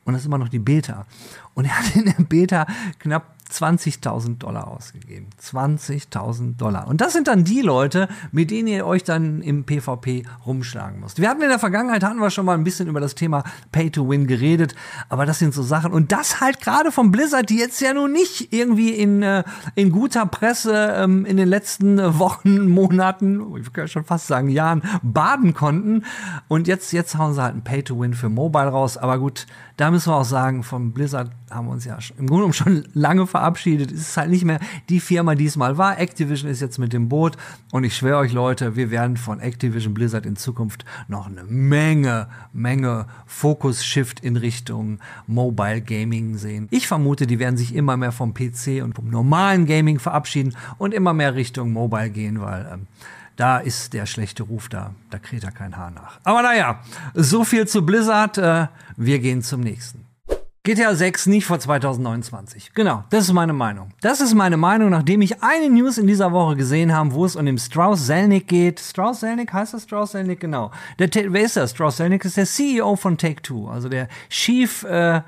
Und 0.04 0.12
das 0.12 0.22
ist 0.22 0.26
immer 0.26 0.38
noch 0.38 0.48
die 0.48 0.60
Beta. 0.60 1.06
Und 1.54 1.64
er 1.64 1.78
hat 1.78 1.96
in 1.96 2.04
der 2.04 2.22
Beta 2.22 2.66
knapp 2.98 3.35
20.000 3.50 4.38
Dollar 4.38 4.68
ausgegeben. 4.68 5.28
20.000 5.42 6.56
Dollar. 6.56 6.88
Und 6.88 7.00
das 7.00 7.12
sind 7.12 7.28
dann 7.28 7.44
die 7.44 7.60
Leute, 7.60 8.08
mit 8.32 8.50
denen 8.50 8.68
ihr 8.68 8.86
euch 8.86 9.04
dann 9.04 9.40
im 9.42 9.64
PvP 9.64 10.24
rumschlagen 10.44 11.00
müsst. 11.00 11.20
Wir 11.20 11.28
hatten 11.28 11.42
in 11.42 11.48
der 11.48 11.58
Vergangenheit, 11.58 12.02
hatten 12.02 12.20
wir 12.20 12.30
schon 12.30 12.44
mal 12.44 12.54
ein 12.54 12.64
bisschen 12.64 12.88
über 12.88 13.00
das 13.00 13.14
Thema 13.14 13.44
Pay 13.72 13.90
to 13.90 14.08
Win 14.08 14.26
geredet, 14.26 14.74
aber 15.08 15.26
das 15.26 15.38
sind 15.38 15.54
so 15.54 15.62
Sachen. 15.62 15.92
Und 15.92 16.12
das 16.12 16.40
halt 16.40 16.60
gerade 16.60 16.90
von 16.90 17.12
Blizzard, 17.12 17.48
die 17.50 17.58
jetzt 17.58 17.80
ja 17.80 17.94
nun 17.94 18.12
nicht 18.12 18.52
irgendwie 18.52 18.90
in, 18.90 19.22
äh, 19.22 19.44
in 19.74 19.90
guter 19.90 20.26
Presse 20.26 20.94
ähm, 20.96 21.24
in 21.24 21.36
den 21.36 21.48
letzten 21.48 22.18
Wochen, 22.18 22.68
Monaten, 22.76 23.56
ich 23.60 23.72
kann 23.72 23.88
schon 23.88 24.04
fast 24.04 24.26
sagen 24.26 24.48
Jahren, 24.48 24.82
baden 25.02 25.54
konnten. 25.54 26.04
Und 26.48 26.66
jetzt, 26.66 26.92
jetzt 26.92 27.16
hauen 27.16 27.34
sie 27.34 27.42
halt 27.42 27.54
ein 27.54 27.62
Pay 27.62 27.82
to 27.82 28.00
Win 28.00 28.14
für 28.14 28.28
Mobile 28.28 28.68
raus. 28.68 28.96
Aber 28.96 29.18
gut, 29.18 29.46
da 29.76 29.90
müssen 29.90 30.10
wir 30.10 30.16
auch 30.16 30.24
sagen, 30.24 30.62
von 30.62 30.92
Blizzard 30.92 31.30
haben 31.50 31.66
wir 31.66 31.72
uns 31.72 31.84
ja 31.84 31.98
im 32.18 32.26
Grunde 32.26 32.52
schon 32.52 32.84
lange 32.94 33.26
verabschiedet. 33.36 33.92
Es 33.92 34.00
ist 34.00 34.16
halt 34.16 34.30
nicht 34.30 34.44
mehr 34.44 34.60
die 34.88 35.00
Firma, 35.00 35.34
die 35.34 35.44
es 35.44 35.56
mal 35.56 35.76
war. 35.76 35.98
Activision 35.98 36.50
ist 36.50 36.60
jetzt 36.60 36.78
mit 36.78 36.92
dem 36.94 37.08
Boot. 37.08 37.36
Und 37.70 37.84
ich 37.84 37.94
schwöre 37.94 38.18
euch, 38.18 38.32
Leute, 38.32 38.76
wir 38.76 38.90
werden 38.90 39.18
von 39.18 39.40
Activision 39.40 39.92
Blizzard 39.92 40.24
in 40.24 40.36
Zukunft 40.36 40.86
noch 41.06 41.26
eine 41.26 41.44
Menge, 41.44 42.28
Menge 42.54 43.06
Fokus-Shift 43.26 44.20
in 44.20 44.36
Richtung 44.36 45.00
Mobile 45.26 45.82
Gaming 45.82 46.38
sehen. 46.38 46.68
Ich 46.70 46.88
vermute, 46.88 47.26
die 47.26 47.38
werden 47.38 47.58
sich 47.58 47.74
immer 47.74 47.98
mehr 47.98 48.12
vom 48.12 48.32
PC 48.32 48.82
und 48.82 48.94
vom 48.94 49.10
normalen 49.10 49.66
Gaming 49.66 49.98
verabschieden 49.98 50.56
und 50.78 50.94
immer 50.94 51.12
mehr 51.12 51.34
Richtung 51.34 51.72
Mobile 51.72 52.08
gehen, 52.08 52.40
weil 52.40 52.66
ähm, 52.72 52.86
da 53.36 53.58
ist 53.58 53.92
der 53.92 54.06
schlechte 54.06 54.44
Ruf 54.44 54.70
da. 54.70 54.94
Da 55.10 55.18
kräht 55.18 55.44
er 55.44 55.52
kein 55.52 55.76
Haar 55.76 55.90
nach. 55.90 56.20
Aber 56.24 56.40
naja, 56.40 56.80
so 57.12 57.44
viel 57.44 57.68
zu 57.68 57.84
Blizzard. 57.84 58.38
Äh, 58.38 58.68
wir 58.96 59.18
gehen 59.18 59.42
zum 59.42 59.60
nächsten. 59.60 60.05
GTA 60.66 60.96
6 60.96 61.26
nicht 61.26 61.46
vor 61.46 61.60
2029. 61.60 62.72
Genau, 62.74 63.04
das 63.10 63.26
ist 63.26 63.32
meine 63.32 63.52
Meinung. 63.52 63.90
Das 64.00 64.20
ist 64.20 64.34
meine 64.34 64.56
Meinung, 64.56 64.90
nachdem 64.90 65.22
ich 65.22 65.40
eine 65.40 65.70
News 65.70 65.96
in 65.96 66.08
dieser 66.08 66.32
Woche 66.32 66.56
gesehen 66.56 66.92
habe, 66.92 67.12
wo 67.12 67.24
es 67.24 67.36
um 67.36 67.46
den 67.46 67.56
Strauss 67.56 68.06
Zelnick 68.06 68.48
geht. 68.48 68.80
Strauss 68.80 69.20
Zelnick 69.20 69.52
heißt 69.52 69.74
das 69.74 69.84
Strauss 69.84 70.10
Zelnick? 70.10 70.40
Genau. 70.40 70.72
Der, 70.98 71.08
wer 71.32 71.42
ist 71.42 71.56
das? 71.56 71.70
Strauss 71.70 71.98
Zelnick 71.98 72.24
ist 72.24 72.36
der 72.36 72.46
CEO 72.46 72.96
von 72.96 73.16
Take-Two, 73.16 73.68
also 73.68 73.88
der 73.88 74.08
Chief 74.28 74.82
äh, 74.82 75.20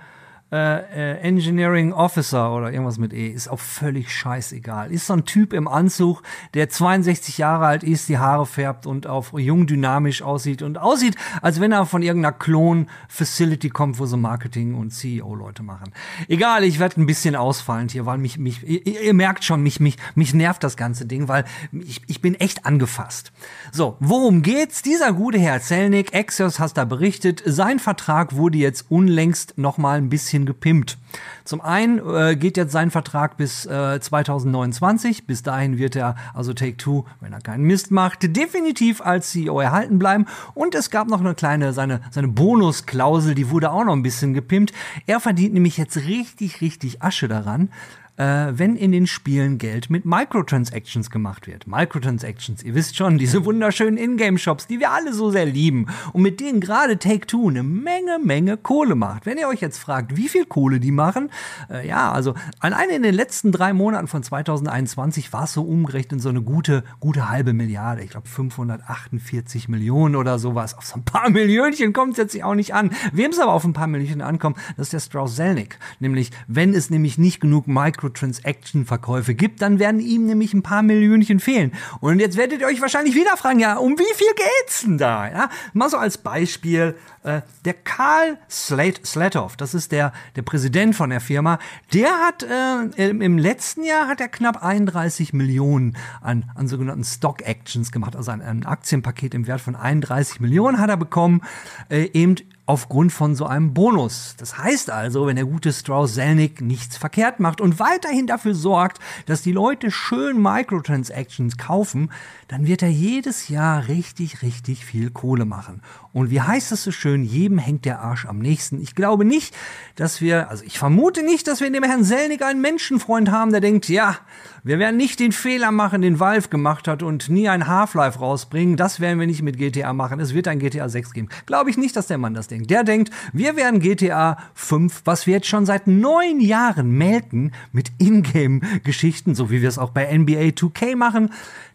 äh, 0.51 0.57
äh, 0.57 1.21
Engineering 1.21 1.93
Officer 1.93 2.55
oder 2.55 2.73
irgendwas 2.73 2.97
mit 2.97 3.13
E, 3.13 3.29
ist 3.29 3.49
auch 3.49 3.59
völlig 3.59 4.11
scheißegal. 4.11 4.91
Ist 4.91 5.07
so 5.07 5.13
ein 5.13 5.27
Typ 5.27 5.53
im 5.53 5.69
Anzug, 5.69 6.23
der 6.55 6.71
62 6.71 7.37
Jahre 7.37 7.67
alt 7.67 7.83
ist, 7.83 8.09
die 8.09 8.17
Haare 8.17 8.47
färbt 8.47 8.87
und 8.87 9.07
auf 9.07 9.35
jung 9.37 9.67
dynamisch 9.67 10.23
aussieht 10.23 10.63
und 10.63 10.79
aussieht, 10.79 11.17
als 11.43 11.61
wenn 11.61 11.73
er 11.73 11.85
von 11.85 12.03
irgendeiner 12.03 12.33
Klon-Facility 12.33 13.69
kommt, 13.69 13.99
wo 13.99 14.07
so 14.07 14.17
Marketing 14.17 14.75
und 14.75 14.91
CEO-Leute 14.91 15.63
machen. 15.63 15.93
Egal, 16.29 16.65
ich 16.65 16.79
werde 16.79 17.01
ein 17.01 17.07
bisschen 17.07 17.37
ausfallend 17.37 17.91
hier, 17.91 18.07
weil 18.07 18.17
mich, 18.17 18.39
mich, 18.39 18.67
ihr, 18.67 19.03
ihr, 19.03 19.15
merkt 19.15 19.45
schon, 19.45 19.63
mich, 19.63 19.81
mich, 19.81 19.99
mich 20.15 20.33
nervt 20.33 20.65
das 20.65 20.79
ganze 20.79 21.05
Ding, 21.05 21.29
weil 21.29 21.45
ich, 21.73 22.01
ich 22.07 22.23
bin 22.23 22.35
echt 22.35 22.65
angefasst. 22.65 23.33
So, 23.71 23.97
worum 24.01 24.41
geht's? 24.41 24.81
Dieser 24.81 25.13
gute 25.13 25.39
Herr 25.39 25.61
Zelnick, 25.61 26.15
Axios 26.15 26.59
hast 26.59 26.79
da 26.79 26.87
berichtet, 26.87 27.43
sein 27.45 27.79
Vertrag 27.79 28.35
wurde 28.35 28.57
jetzt 28.57 28.87
unlängst 28.89 29.59
noch 29.59 29.77
mal 29.77 29.99
ein 29.99 30.09
bisschen 30.09 30.38
bisschen 30.39 30.47
gepimpt. 30.47 30.99
Zum 31.45 31.61
einen 31.61 31.99
äh, 31.99 32.37
geht 32.37 32.57
jetzt 32.57 32.73
sein 32.73 32.91
Vertrag 32.91 33.37
bis 33.37 33.67
äh, 33.67 34.01
2029. 34.01 35.27
Bis 35.27 35.43
dahin 35.43 35.79
wird 35.79 35.97
er, 35.97 36.17
also 36.35 36.53
Take-Two, 36.53 37.05
wenn 37.21 37.33
er 37.33 37.41
keinen 37.41 37.65
Mist 37.65 37.91
macht, 37.91 38.37
definitiv 38.37 39.01
als 39.01 39.31
CEO 39.31 39.61
erhalten 39.61 39.99
bleiben. 39.99 40.27
Und 40.55 40.75
es 40.75 40.91
gab 40.91 41.09
noch 41.09 41.21
eine 41.21 41.35
kleine, 41.35 41.73
seine, 41.73 42.01
seine 42.11 42.29
Bonusklausel, 42.29 43.35
die 43.35 43.51
wurde 43.51 43.71
auch 43.71 43.85
noch 43.85 43.95
ein 43.95 44.03
bisschen 44.03 44.35
gepimpt. 44.35 44.73
Er 45.07 45.21
verdient 45.21 45.55
nämlich 45.55 45.77
jetzt 45.77 45.97
richtig, 45.97 46.61
richtig 46.61 47.03
Asche 47.03 47.29
daran 47.29 47.71
äh, 48.19 48.53
wenn 48.53 48.77
in 48.77 48.93
den 48.93 49.07
Spielen 49.07 49.59
Geld 49.59 49.91
mit 49.91 50.05
Microtransactions 50.05 51.11
gemacht 51.11 51.47
wird. 51.47 51.67
Microtransactions, 51.67 52.63
ihr 52.63 52.75
wisst 52.75 52.97
schon, 52.97 53.17
diese 53.17 53.45
wunderschönen 53.45 53.97
Ingame-Shops, 53.97 54.67
die 54.67 54.81
wir 54.81 54.91
alle 54.91 55.13
so 55.15 55.31
sehr 55.31 55.47
lieben 55.47 55.87
und 56.13 56.23
mit 56.23 56.41
denen 56.41 56.61
gerade 56.61 56.99
Take-Two 56.99 57.49
eine 57.49 57.63
Menge, 57.63 58.19
Menge 58.23 58.57
Kohle 58.57 58.97
macht. 58.97 59.25
Wenn 59.25 59.39
ihr 59.39 59.49
euch 59.49 59.61
jetzt 59.61 59.79
fragt, 59.79 60.17
wie 60.17 60.29
viel 60.29 60.45
Kohle 60.45 60.81
die 60.81 60.91
machen, 60.91 61.31
äh, 61.71 61.87
ja, 61.87 62.11
also 62.11 62.35
alleine 62.59 62.95
in 62.95 63.03
den 63.03 63.15
letzten 63.15 63.53
drei 63.53 63.73
Monaten 63.73 64.09
von 64.09 64.23
2021 64.23 65.33
war 65.33 65.45
es 65.45 65.53
so 65.53 65.63
umgerechnet 65.63 66.21
so 66.21 66.29
eine 66.29 66.43
gute, 66.43 66.83
gute 66.99 67.31
halbe 67.31 67.53
Milliarde. 67.53 68.03
Ich 68.03 68.11
glaube 68.11 68.29
548 68.29 69.69
Millionen 69.69 70.17
oder 70.17 70.39
sowas. 70.39 70.77
Auf 70.77 70.85
so 70.85 70.97
ein 70.97 71.05
paar 71.05 71.31
Millionchen 71.39 71.93
kommt 71.93 72.13
es 72.13 72.19
jetzt 72.19 72.43
auch 72.43 72.55
nicht 72.55 72.75
an. 72.75 72.91
Wem 73.13 73.31
es 73.31 73.39
aber 73.39 73.53
auf 73.53 73.65
ein 73.65 73.73
paar 73.73 73.87
Millionen 73.87 74.23
ankommt, 74.23 74.57
das 74.77 74.89
ist 74.89 74.93
der 74.93 75.01
Strauss 75.01 75.37
Zelnick. 75.37 75.79
Nämlich, 76.01 76.33
wenn 76.49 76.75
es 76.75 76.91
nämlich 76.91 77.19
nicht 77.19 77.41
genug 77.41 77.69
Micro 77.69 78.08
Microtransaction-Verkäufe 78.09 79.35
gibt, 79.35 79.63
dann 79.63 79.79
werden 79.79 80.01
ihm 80.01 80.27
nämlich 80.27 80.55
ein 80.55 80.63
paar 80.63 80.83
Millionchen 80.83 81.41
fehlen. 81.41 81.73
Und 82.01 82.19
jetzt 82.19 82.37
werdet 82.37 82.61
ihr 82.61 82.67
euch 82.67 82.81
wahrscheinlich 82.81 83.15
wieder 83.15 83.37
fragen, 83.37 83.61
ja, 83.61 83.77
um 83.77 83.99
wie 83.99 84.15
viel 84.15 84.33
geht's 84.35 84.83
denn 84.83 84.99
da? 84.99 85.29
Ja, 85.29 85.51
mal 85.73 85.89
so 85.91 85.97
als 85.97 86.19
Beispiel, 86.19 86.97
äh, 87.23 87.43
der 87.65 87.75
Karl 87.75 88.39
Slat 88.51 89.05
Slatoff, 89.05 89.57
das 89.57 89.75
ist 89.75 89.93
der, 89.93 90.13
der 90.37 90.43
Präsident 90.43 90.95
von 90.95 91.11
der 91.11 91.21
Firma, 91.21 91.59
der 91.93 92.09
hat 92.09 92.43
äh, 92.43 93.09
im 93.09 93.39
letzten 93.39 93.85
Jahr 93.85 94.09
hat 94.09 94.21
er 94.21 94.29
knapp 94.29 94.63
31 94.63 95.33
Millionen 95.33 95.97
an, 96.21 96.51
an 96.55 96.69
sogenannten 96.69 97.05
Stock 97.05 97.43
Actions 97.43 97.93
gemacht, 97.93 98.17
also 98.17 98.31
ein, 98.31 98.43
ein 98.43 98.67
Aktienpaket 98.67 99.35
im 99.35 99.47
Wert 99.47 99.61
von 99.61 99.77
31 99.77 100.41
Millionen 100.41 100.79
hat 100.79 100.91
er 100.91 100.97
bekommen, 100.97 101.43
äh, 101.89 102.11
eben 102.13 102.37
aufgrund 102.69 103.13
von 103.13 103.35
so 103.35 103.47
einem 103.47 103.73
Bonus. 103.73 104.35
Das 104.37 104.59
heißt 104.59 104.91
also, 104.91 105.27
wenn 105.27 105.37
der 105.37 105.47
gute 105.47 105.73
Strauss 105.73 106.15
Zelnick 106.15 106.61
nichts 106.61 106.99
verkehrt 106.99 107.41
macht 107.41 107.63
und 107.63 107.81
weiterhin 107.81 108.27
dafür 108.27 108.55
sorgt, 108.55 108.99
dass 109.25 109.41
die 109.41 109.53
Leute 109.53 109.91
schön 109.91 110.41
Microtransactions 110.43 111.57
kaufen, 111.57 112.11
dann 112.47 112.67
wird 112.67 112.83
er 112.83 112.91
jedes 112.91 113.49
Jahr 113.49 113.89
richtig, 113.89 114.43
richtig 114.43 114.85
viel 114.85 115.09
Kohle 115.11 115.47
machen. 115.47 115.81
Und 116.13 116.31
wie 116.31 116.43
heißt 116.43 116.71
es 116.73 116.85
so 116.85 116.93
schön, 116.93 117.18
jedem 117.25 117.59
hängt 117.59 117.85
der 117.85 118.01
Arsch 118.01 118.27
am 118.27 118.39
nächsten. 118.39 118.81
Ich 118.81 118.95
glaube 118.95 119.25
nicht, 119.25 119.55
dass 119.97 120.21
wir, 120.21 120.51
also 120.51 120.65
ich 120.65 120.79
vermute 120.79 121.23
nicht, 121.23 121.47
dass 121.47 121.61
wir 121.61 121.67
in 121.67 121.73
dem 121.73 121.83
Herrn 121.83 122.05
Selnick 122.05 122.43
einen 122.43 122.61
Menschenfreund 122.61 123.31
haben, 123.31 123.51
der 123.51 123.61
denkt, 123.61 123.89
ja, 123.89 124.17
wir 124.65 124.79
werden 124.79 124.97
nicht 124.97 125.21
den 125.21 125.33
Fehler 125.33 125.71
machen, 125.71 126.03
den 126.03 126.21
Valve 126.21 126.49
gemacht 126.49 126.89
hat 126.89 127.03
und 127.03 127.29
nie 127.31 127.49
ein 127.49 127.67
Half-Life 127.69 128.19
rausbringen. 128.19 128.77
Das 128.77 129.01
werden 129.01 129.19
wir 129.19 129.27
nicht 129.27 129.43
mit 129.43 129.57
GTA 129.57 129.93
machen. 129.93 130.21
Es 130.21 130.35
wird 130.35 130.49
ein 130.49 130.59
GTA 130.59 130.89
6 130.89 131.13
geben. 131.13 131.29
Glaube 131.47 131.71
ich 131.71 131.79
nicht, 131.79 131.97
dass 131.97 132.07
der 132.07 132.19
Mann 132.19 132.35
das 132.35 132.49
denkt. 132.49 132.71
Der 132.71 132.85
denkt, 132.85 133.11
wir 133.33 133.57
werden 133.57 133.81
GTA 133.81 134.37
5, 134.55 135.03
was 135.05 135.27
wir 135.27 135.35
jetzt 135.35 135.47
schon 135.47 135.65
seit 135.65 135.87
neun 135.87 136.41
Jahren 136.41 136.91
melken, 136.91 137.53
mit 137.73 137.93
Ingame-Geschichten, 137.99 139.35
so 139.35 139.51
wie 139.51 139.63
wir 139.63 139.69
es 139.69 139.79
auch 139.79 139.91
bei 139.91 140.17
NBA 140.17 140.51
2K 140.51 140.97
machen, 140.97 141.31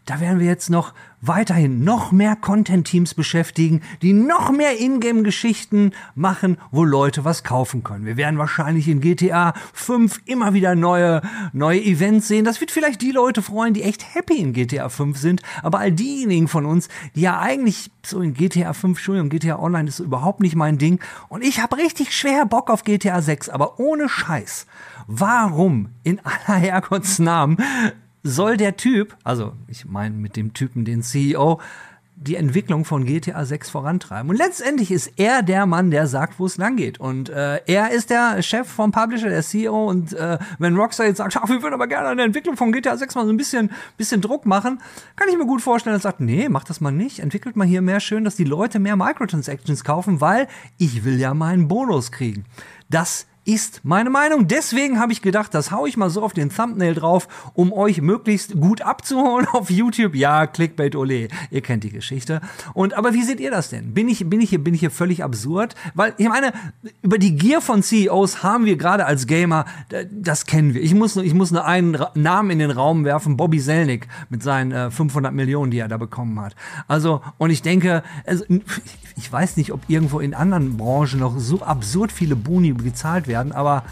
da 0.05 0.19
werden 0.19 0.39
wir 0.39 0.47
jetzt 0.47 0.69
noch 0.69 0.93
weiterhin 1.21 1.85
noch 1.85 2.11
mehr 2.11 2.35
Content-Teams 2.35 3.13
beschäftigen, 3.13 3.81
die 4.01 4.11
noch 4.11 4.51
mehr 4.51 4.79
Ingame-Geschichten 4.79 5.93
machen, 6.15 6.57
wo 6.71 6.83
Leute 6.83 7.23
was 7.23 7.45
kaufen 7.45 7.83
können. 7.83 8.05
Wir 8.05 8.17
werden 8.17 8.37
wahrscheinlich 8.37 8.89
in 8.89 8.99
GTA 8.99 9.53
5 9.73 10.21
immer 10.25 10.53
wieder 10.53 10.75
neue, 10.75 11.21
neue 11.53 11.81
Events 11.81 12.27
sehen. 12.27 12.43
Das 12.43 12.59
wird 12.59 12.71
vielleicht 12.71 13.01
die 13.01 13.11
Leute 13.11 13.41
freuen, 13.41 13.73
die 13.73 13.83
echt 13.83 14.13
happy 14.13 14.37
in 14.37 14.51
GTA 14.51 14.89
5 14.89 15.17
sind. 15.17 15.41
Aber 15.61 15.79
all 15.79 15.93
diejenigen 15.93 16.49
von 16.49 16.65
uns, 16.65 16.89
die 17.15 17.21
ja 17.21 17.39
eigentlich 17.39 17.89
so 18.05 18.19
in 18.19 18.33
GTA 18.33 18.73
5, 18.73 18.97
Entschuldigung, 18.97 19.29
GTA 19.29 19.59
Online 19.59 19.87
ist 19.87 19.99
überhaupt 19.99 20.41
nicht 20.41 20.55
mein 20.55 20.77
Ding. 20.77 20.99
Und 21.29 21.43
ich 21.43 21.61
habe 21.61 21.77
richtig 21.77 22.13
schwer 22.13 22.45
Bock 22.45 22.69
auf 22.69 22.83
GTA 22.83 23.21
6, 23.21 23.47
aber 23.47 23.79
ohne 23.79 24.09
Scheiß. 24.09 24.67
Warum 25.07 25.89
in 26.03 26.19
aller 26.23 26.57
Herrgottsnamen 26.57 27.57
soll 28.23 28.57
der 28.57 28.77
Typ, 28.77 29.15
also 29.23 29.53
ich 29.67 29.85
meine 29.85 30.15
mit 30.15 30.35
dem 30.35 30.53
Typen 30.53 30.85
den 30.85 31.03
CEO, 31.03 31.59
die 32.15 32.35
Entwicklung 32.35 32.85
von 32.85 33.05
GTA 33.05 33.43
6 33.43 33.69
vorantreiben. 33.69 34.29
Und 34.29 34.37
letztendlich 34.37 34.91
ist 34.91 35.11
er 35.17 35.41
der 35.41 35.65
Mann, 35.65 35.91
der 35.91 36.07
sagt, 36.07 36.39
wo 36.39 36.45
es 36.45 36.57
lang 36.57 36.77
geht. 36.77 36.99
Und 36.99 37.29
äh, 37.29 37.59
er 37.65 37.91
ist 37.91 38.09
der 38.09 38.41
Chef 38.41 38.67
vom 38.67 38.91
Publisher, 38.91 39.29
der 39.29 39.41
CEO. 39.41 39.89
Und 39.89 40.13
äh, 40.13 40.37
wenn 40.59 40.77
Rockstar 40.77 41.07
jetzt 41.07 41.17
sagt, 41.17 41.35
wir 41.35 41.61
würden 41.61 41.73
aber 41.73 41.87
gerne 41.87 42.09
an 42.09 42.17
der 42.17 42.25
Entwicklung 42.25 42.55
von 42.55 42.71
GTA 42.71 42.95
6 42.95 43.15
mal 43.15 43.25
so 43.25 43.31
ein 43.31 43.37
bisschen, 43.37 43.71
bisschen 43.97 44.21
Druck 44.21 44.45
machen, 44.45 44.79
kann 45.15 45.27
ich 45.27 45.37
mir 45.37 45.45
gut 45.45 45.61
vorstellen, 45.61 45.95
dass 45.95 46.05
er 46.05 46.11
sagt, 46.11 46.21
nee, 46.21 46.47
macht 46.49 46.69
das 46.69 46.81
mal 46.81 46.91
nicht. 46.91 47.19
Entwickelt 47.19 47.55
mal 47.55 47.67
hier 47.67 47.81
mehr 47.81 47.99
schön, 47.99 48.23
dass 48.23 48.35
die 48.35 48.45
Leute 48.45 48.79
mehr 48.79 48.95
Microtransactions 48.95 49.83
kaufen, 49.83 50.21
weil 50.21 50.47
ich 50.77 51.03
will 51.03 51.19
ja 51.19 51.33
meinen 51.33 51.67
Bonus 51.67 52.11
kriegen. 52.11 52.45
Das 52.89 53.25
ist 53.45 53.81
meine 53.83 54.09
Meinung. 54.09 54.47
Deswegen 54.47 54.99
habe 54.99 55.11
ich 55.11 55.21
gedacht, 55.21 55.53
das 55.53 55.71
haue 55.71 55.89
ich 55.89 55.97
mal 55.97 56.09
so 56.09 56.23
auf 56.23 56.33
den 56.33 56.49
Thumbnail 56.49 56.95
drauf, 56.95 57.27
um 57.53 57.73
euch 57.73 58.01
möglichst 58.01 58.59
gut 58.59 58.81
abzuholen 58.81 59.47
auf 59.51 59.69
YouTube. 59.69 60.15
Ja, 60.15 60.47
Clickbait 60.47 60.95
Ole, 60.95 61.27
ihr 61.51 61.61
kennt 61.61 61.83
die 61.83 61.89
Geschichte. 61.89 62.41
Und 62.73 62.93
aber 62.93 63.13
wie 63.13 63.23
seht 63.23 63.39
ihr 63.39 63.51
das 63.51 63.69
denn? 63.69 63.93
Bin 63.93 64.07
ich 64.07 64.29
bin 64.29 64.39
ich 64.39 64.49
hier 64.49 64.63
bin 64.63 64.73
ich 64.73 64.79
hier 64.79 64.91
völlig 64.91 65.23
absurd, 65.23 65.75
weil 65.93 66.13
ich 66.17 66.29
meine, 66.29 66.53
über 67.01 67.17
die 67.17 67.35
Gier 67.35 67.59
von 67.59 67.83
CEOs 67.83 68.43
haben 68.43 68.65
wir 68.65 68.77
gerade 68.77 69.05
als 69.05 69.27
Gamer, 69.27 69.65
das 70.11 70.45
kennen 70.45 70.73
wir. 70.73 70.81
Ich 70.81 70.93
muss 70.93 71.15
nur 71.15 71.25
ich 71.25 71.33
muss 71.33 71.51
nur 71.51 71.65
einen 71.65 71.97
Namen 72.15 72.51
in 72.51 72.59
den 72.59 72.71
Raum 72.71 73.03
werfen, 73.03 73.35
Bobby 73.35 73.59
Selnick 73.59 74.07
mit 74.29 74.41
seinen 74.41 74.71
äh, 74.71 74.91
500 74.91 75.33
Millionen, 75.33 75.71
die 75.71 75.79
er 75.79 75.89
da 75.89 75.97
bekommen 75.97 76.39
hat. 76.39 76.55
Also 76.87 77.21
und 77.37 77.49
ich 77.49 77.61
denke, 77.61 78.03
also, 78.25 78.45
ich 79.17 79.31
weiß 79.31 79.57
nicht, 79.57 79.73
ob 79.73 79.81
irgendwo 79.89 80.19
in 80.19 80.33
anderen 80.33 80.77
Branchen 80.77 81.19
noch 81.19 81.37
so 81.37 81.61
absurd 81.61 82.11
viele 82.11 82.35
Boni 82.35 82.73
gezahlt 82.73 83.27
werden 83.27 83.32
werden. 83.33 83.51
Aber 83.51 83.83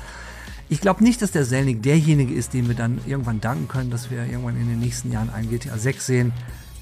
ich 0.70 0.80
glaube 0.80 1.04
nicht, 1.04 1.22
dass 1.22 1.32
der 1.32 1.46
Selnik 1.46 1.82
derjenige 1.84 2.34
ist, 2.34 2.54
dem 2.54 2.68
wir 2.68 2.76
dann 2.76 3.02
irgendwann 3.06 3.42
danken 3.42 3.68
können, 3.68 3.90
dass 3.90 4.10
wir 4.12 4.24
irgendwann 4.26 4.56
in 4.56 4.70
den 4.70 4.80
nächsten 4.80 5.12
Jahren 5.12 5.30
ein 5.30 5.50
GTA 5.50 5.78
6 5.78 6.06
sehen. 6.06 6.32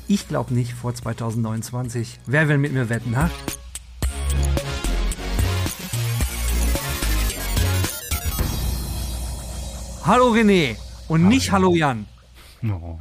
Ich 0.07 0.27
glaube 0.27 0.53
nicht 0.53 0.73
vor 0.73 0.93
2029. 0.93 2.19
Wer 2.25 2.47
will 2.49 2.57
mit 2.57 2.73
mir 2.73 2.89
wetten, 2.89 3.15
ha? 3.15 3.29
Hallo 10.05 10.31
René 10.33 10.75
und 11.07 11.21
hallo. 11.21 11.29
nicht 11.29 11.51
Hallo 11.51 11.75
Jan. 11.75 12.05
No. 12.61 12.99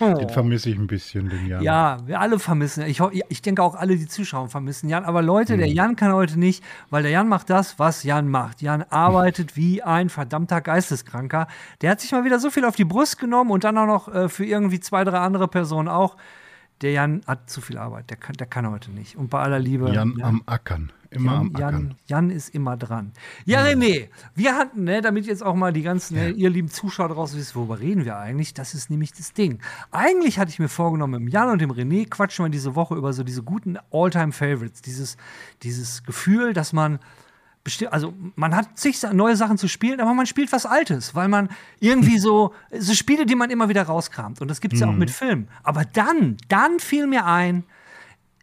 Oh. 0.00 0.14
Den 0.14 0.28
vermisse 0.28 0.70
ich 0.70 0.76
ein 0.76 0.86
bisschen, 0.86 1.28
den 1.28 1.46
Jan. 1.46 1.62
Ja, 1.62 1.98
wir 2.06 2.20
alle 2.20 2.38
vermissen. 2.38 2.84
Ich, 2.84 3.00
ich 3.28 3.42
denke 3.42 3.62
auch 3.62 3.74
alle, 3.74 3.96
die 3.96 4.06
Zuschauer 4.06 4.48
vermissen 4.48 4.88
Jan. 4.88 5.04
Aber 5.04 5.22
Leute, 5.22 5.54
hm. 5.54 5.60
der 5.60 5.68
Jan 5.68 5.96
kann 5.96 6.12
heute 6.12 6.38
nicht, 6.38 6.62
weil 6.90 7.02
der 7.02 7.12
Jan 7.12 7.28
macht 7.28 7.48
das, 7.50 7.78
was 7.78 8.02
Jan 8.02 8.28
macht. 8.28 8.60
Jan 8.62 8.82
arbeitet 8.90 9.56
wie 9.56 9.82
ein 9.82 10.08
verdammter 10.08 10.60
Geisteskranker. 10.60 11.46
Der 11.80 11.90
hat 11.90 12.00
sich 12.00 12.12
mal 12.12 12.24
wieder 12.24 12.38
so 12.38 12.50
viel 12.50 12.64
auf 12.64 12.76
die 12.76 12.84
Brust 12.84 13.18
genommen 13.18 13.50
und 13.50 13.64
dann 13.64 13.78
auch 13.78 13.86
noch 13.86 14.14
äh, 14.14 14.28
für 14.28 14.44
irgendwie 14.44 14.80
zwei, 14.80 15.04
drei 15.04 15.18
andere 15.18 15.48
Personen 15.48 15.88
auch. 15.88 16.16
Der 16.82 16.92
Jan 16.92 17.22
hat 17.26 17.48
zu 17.48 17.62
viel 17.62 17.78
Arbeit, 17.78 18.10
der 18.10 18.18
kann, 18.18 18.34
der 18.34 18.46
kann 18.46 18.70
heute 18.70 18.90
nicht. 18.90 19.16
Und 19.16 19.30
bei 19.30 19.40
aller 19.40 19.58
Liebe. 19.58 19.90
Jan, 19.92 20.14
Jan 20.18 20.22
am 20.22 20.42
Ackern. 20.44 20.92
Immer 21.10 21.32
Jan, 21.32 21.40
am. 21.40 21.52
Jan, 21.58 21.94
Jan 22.06 22.30
ist 22.30 22.54
immer 22.54 22.76
dran. 22.76 23.12
Ja, 23.44 23.62
René, 23.64 24.08
wir 24.34 24.56
hatten, 24.56 24.84
ne, 24.84 25.00
damit 25.00 25.26
jetzt 25.26 25.42
auch 25.42 25.54
mal 25.54 25.72
die 25.72 25.82
ganzen, 25.82 26.16
ne, 26.16 26.30
ihr 26.30 26.50
lieben 26.50 26.68
Zuschauer 26.68 27.08
draus 27.08 27.36
wissen, 27.36 27.54
worüber 27.54 27.80
reden 27.80 28.04
wir 28.04 28.18
eigentlich? 28.18 28.54
Das 28.54 28.74
ist 28.74 28.90
nämlich 28.90 29.12
das 29.12 29.32
Ding. 29.32 29.60
Eigentlich 29.90 30.38
hatte 30.38 30.50
ich 30.50 30.58
mir 30.58 30.68
vorgenommen, 30.68 31.24
mit 31.24 31.32
Jan 31.32 31.50
und 31.50 31.60
dem 31.60 31.70
René 31.70 32.08
quatschen 32.08 32.44
wir 32.44 32.50
diese 32.50 32.74
Woche 32.74 32.94
über 32.94 33.12
so 33.12 33.22
diese 33.22 33.42
guten 33.42 33.78
All-Time-Favorites. 33.90 34.82
Dieses, 34.82 35.16
dieses 35.62 36.02
Gefühl, 36.04 36.52
dass 36.52 36.72
man 36.72 36.98
also 37.90 38.14
man 38.36 38.54
hat 38.54 38.78
zig 38.78 39.02
neue 39.12 39.36
Sachen 39.36 39.58
zu 39.58 39.68
spielen, 39.68 40.00
aber 40.00 40.14
man 40.14 40.26
spielt 40.26 40.52
was 40.52 40.66
Altes, 40.66 41.14
weil 41.14 41.28
man 41.28 41.48
irgendwie 41.80 42.18
so, 42.20 42.54
so 42.78 42.94
Spiele, 42.94 43.26
die 43.26 43.34
man 43.34 43.50
immer 43.50 43.68
wieder 43.68 43.82
rauskramt. 43.82 44.40
Und 44.40 44.48
das 44.48 44.60
gibt 44.60 44.74
es 44.74 44.80
mhm. 44.80 44.86
ja 44.86 44.92
auch 44.92 44.96
mit 44.96 45.10
Filmen. 45.10 45.48
Aber 45.62 45.84
dann, 45.84 46.36
dann 46.48 46.78
fiel 46.78 47.06
mir 47.06 47.26
ein, 47.26 47.64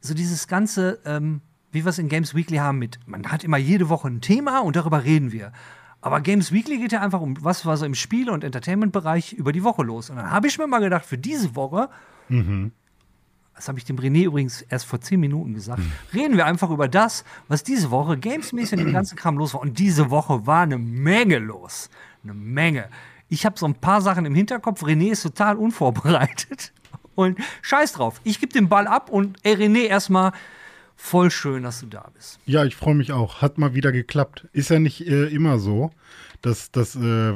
so 0.01 0.13
dieses 0.13 0.47
ganze, 0.47 0.99
ähm, 1.05 1.41
wie 1.73 1.83
wir 1.83 1.89
es 1.89 1.99
in 1.99 2.07
Games 2.07 2.33
Weekly 2.35 2.57
haben, 2.57 2.79
mit, 2.79 2.99
man 3.05 3.29
hat 3.29 3.43
immer 3.43 3.57
jede 3.57 3.89
Woche 3.89 4.07
ein 4.07 4.21
Thema 4.21 4.59
und 4.59 4.75
darüber 4.75 5.03
reden 5.03 5.31
wir. 5.31 5.51
Aber 6.01 6.21
Games 6.21 6.51
Weekly 6.51 6.77
geht 6.77 6.91
ja 6.91 7.01
einfach 7.01 7.21
um 7.21 7.35
was 7.43 7.65
war 7.65 7.77
so 7.77 7.85
im 7.85 7.95
Spiele- 7.95 8.31
und 8.31 8.43
Entertainment-Bereich 8.43 9.33
über 9.33 9.51
die 9.51 9.63
Woche 9.63 9.83
los. 9.83 10.09
Und 10.09 10.17
dann 10.17 10.31
habe 10.31 10.47
ich 10.47 10.57
mir 10.57 10.67
mal 10.67 10.79
gedacht, 10.79 11.05
für 11.05 11.17
diese 11.17 11.55
Woche, 11.55 11.89
das 13.55 13.67
habe 13.67 13.77
ich 13.77 13.85
dem 13.85 13.97
René 13.97 14.25
übrigens 14.25 14.61
erst 14.63 14.85
vor 14.85 14.99
zehn 15.01 15.19
Minuten 15.19 15.53
gesagt, 15.53 15.81
reden 16.13 16.37
wir 16.37 16.45
einfach 16.45 16.69
über 16.69 16.87
das, 16.87 17.23
was 17.47 17.63
diese 17.63 17.91
Woche 17.91 18.17
gamesmäßig 18.17 18.79
in 18.79 18.85
dem 18.85 18.93
ganzen 18.93 19.15
Kram 19.15 19.37
los 19.37 19.53
war. 19.53 19.61
Und 19.61 19.79
diese 19.79 20.09
Woche 20.09 20.45
war 20.45 20.63
eine 20.63 20.77
Menge 20.77 21.39
los. 21.39 21.89
Eine 22.23 22.33
Menge. 22.33 22.89
Ich 23.29 23.45
habe 23.45 23.57
so 23.57 23.65
ein 23.65 23.75
paar 23.75 24.01
Sachen 24.01 24.25
im 24.25 24.35
Hinterkopf. 24.35 24.83
René 24.83 25.11
ist 25.11 25.23
total 25.23 25.55
unvorbereitet. 25.55 26.73
Und 27.15 27.39
scheiß 27.61 27.93
drauf. 27.93 28.19
Ich 28.23 28.39
gebe 28.39 28.51
den 28.51 28.69
Ball 28.69 28.87
ab 28.87 29.11
und 29.11 29.37
ey, 29.43 29.53
René, 29.53 29.85
erstmal 29.85 30.31
voll 31.03 31.29
schön, 31.29 31.63
dass 31.63 31.81
du 31.81 31.87
da 31.87 32.09
bist. 32.15 32.39
Ja, 32.45 32.63
ich 32.63 32.77
freue 32.77 32.95
mich 32.95 33.11
auch. 33.11 33.41
Hat 33.41 33.57
mal 33.57 33.75
wieder 33.75 33.91
geklappt. 33.91 34.47
Ist 34.53 34.69
ja 34.69 34.79
nicht 34.79 35.05
äh, 35.05 35.25
immer 35.25 35.59
so, 35.59 35.91
dass, 36.43 36.71
dass 36.71 36.95
äh, 36.95 37.33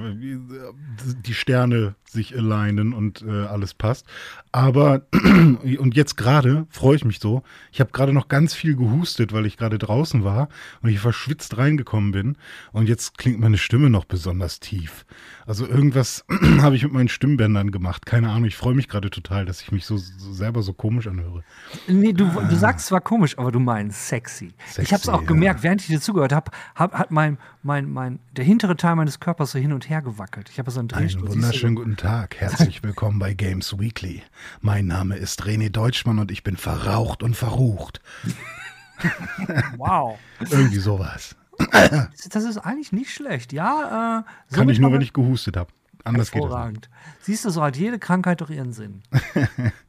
die 1.25 1.33
Sterne 1.33 1.95
sich 2.09 2.37
alignen 2.37 2.93
und 2.93 3.21
äh, 3.21 3.45
alles 3.45 3.73
passt. 3.73 4.05
Aber, 4.51 5.03
und 5.13 5.95
jetzt 5.95 6.17
gerade 6.17 6.67
freue 6.69 6.97
ich 6.97 7.05
mich 7.05 7.19
so. 7.19 7.41
Ich 7.71 7.79
habe 7.79 7.91
gerade 7.91 8.11
noch 8.11 8.27
ganz 8.27 8.53
viel 8.53 8.75
gehustet, 8.75 9.31
weil 9.31 9.45
ich 9.45 9.57
gerade 9.57 9.77
draußen 9.77 10.23
war 10.25 10.49
und 10.81 10.89
ich 10.89 10.99
verschwitzt 10.99 11.57
reingekommen 11.57 12.11
bin. 12.11 12.37
Und 12.73 12.89
jetzt 12.89 13.17
klingt 13.17 13.39
meine 13.39 13.57
Stimme 13.57 13.89
noch 13.89 14.03
besonders 14.03 14.59
tief. 14.59 15.05
Also 15.45 15.65
irgendwas 15.65 16.25
habe 16.61 16.75
ich 16.75 16.83
mit 16.83 16.91
meinen 16.91 17.09
Stimmbändern 17.09 17.71
gemacht. 17.71 18.05
Keine 18.05 18.29
Ahnung, 18.29 18.45
ich 18.45 18.57
freue 18.57 18.75
mich 18.75 18.89
gerade 18.89 19.09
total, 19.09 19.45
dass 19.45 19.61
ich 19.61 19.71
mich 19.71 19.85
so, 19.85 19.95
so 19.95 20.33
selber 20.33 20.61
so 20.63 20.73
komisch 20.73 21.07
anhöre. 21.07 21.43
Nee, 21.87 22.11
du, 22.11 22.25
du 22.25 22.55
sagst 22.57 22.87
zwar 22.87 22.99
komisch, 22.99 23.37
aber 23.37 23.53
du 23.53 23.59
meinst 23.59 24.09
sexy. 24.09 24.53
ich 24.77 24.91
habe 24.91 25.01
es 25.01 25.07
auch 25.07 25.21
ja. 25.21 25.27
gemerkt, 25.27 25.63
während 25.63 25.79
ich 25.79 25.87
dir 25.87 26.01
zugehört 26.01 26.33
habe, 26.33 26.51
hab, 26.75 26.93
hat 26.93 27.11
mein, 27.11 27.37
mein, 27.67 27.91
mein, 27.91 28.19
der 28.31 28.45
hintere 28.45 28.77
Teil 28.77 28.95
meines 28.95 29.19
Körpers 29.19 29.51
so 29.51 29.59
hin 29.59 29.73
und 29.73 29.89
her 29.89 30.01
gewackelt. 30.01 30.49
Ich 30.49 30.57
habe 30.57 30.71
so 30.71 30.79
einen 30.79 30.89
Einen 30.91 31.01
Drehstuhl. 31.03 31.27
du? 31.27 31.33
wunderschönen 31.33 31.75
guten 31.75 31.97
Tag. 31.97 32.37
Herzlich 32.37 32.81
willkommen 32.81 33.19
bei 33.19 33.33
Games 33.33 33.77
Weekly. 33.77 34.23
Mein 34.61 34.87
Name 34.87 35.17
ist 35.17 35.43
René 35.43 35.69
Deutschmann 35.69 36.17
und 36.17 36.31
ich 36.31 36.43
bin 36.43 36.57
verraucht 36.57 37.21
und 37.21 37.35
verrucht. 37.35 38.01
Wow. 39.77 40.17
Irgendwie 40.39 40.79
sowas. 40.79 41.35
Das 42.31 42.43
ist 42.43 42.57
eigentlich 42.57 42.91
nicht 42.91 43.13
schlecht. 43.13 43.53
Ja, 43.53 44.23
äh, 44.23 44.23
Kann 44.23 44.25
somit 44.61 44.73
ich 44.73 44.79
nur, 44.79 44.91
wenn 44.91 45.01
ich 45.01 45.13
gehustet 45.13 45.55
habe. 45.55 45.69
Anders 46.03 46.31
geht 46.31 46.43
es 46.43 46.71
nicht. 46.71 46.89
Siehst 47.21 47.45
du, 47.45 47.51
so 47.51 47.61
hat 47.61 47.77
jede 47.77 47.99
Krankheit 47.99 48.41
doch 48.41 48.49
ihren 48.49 48.73
Sinn. 48.73 49.03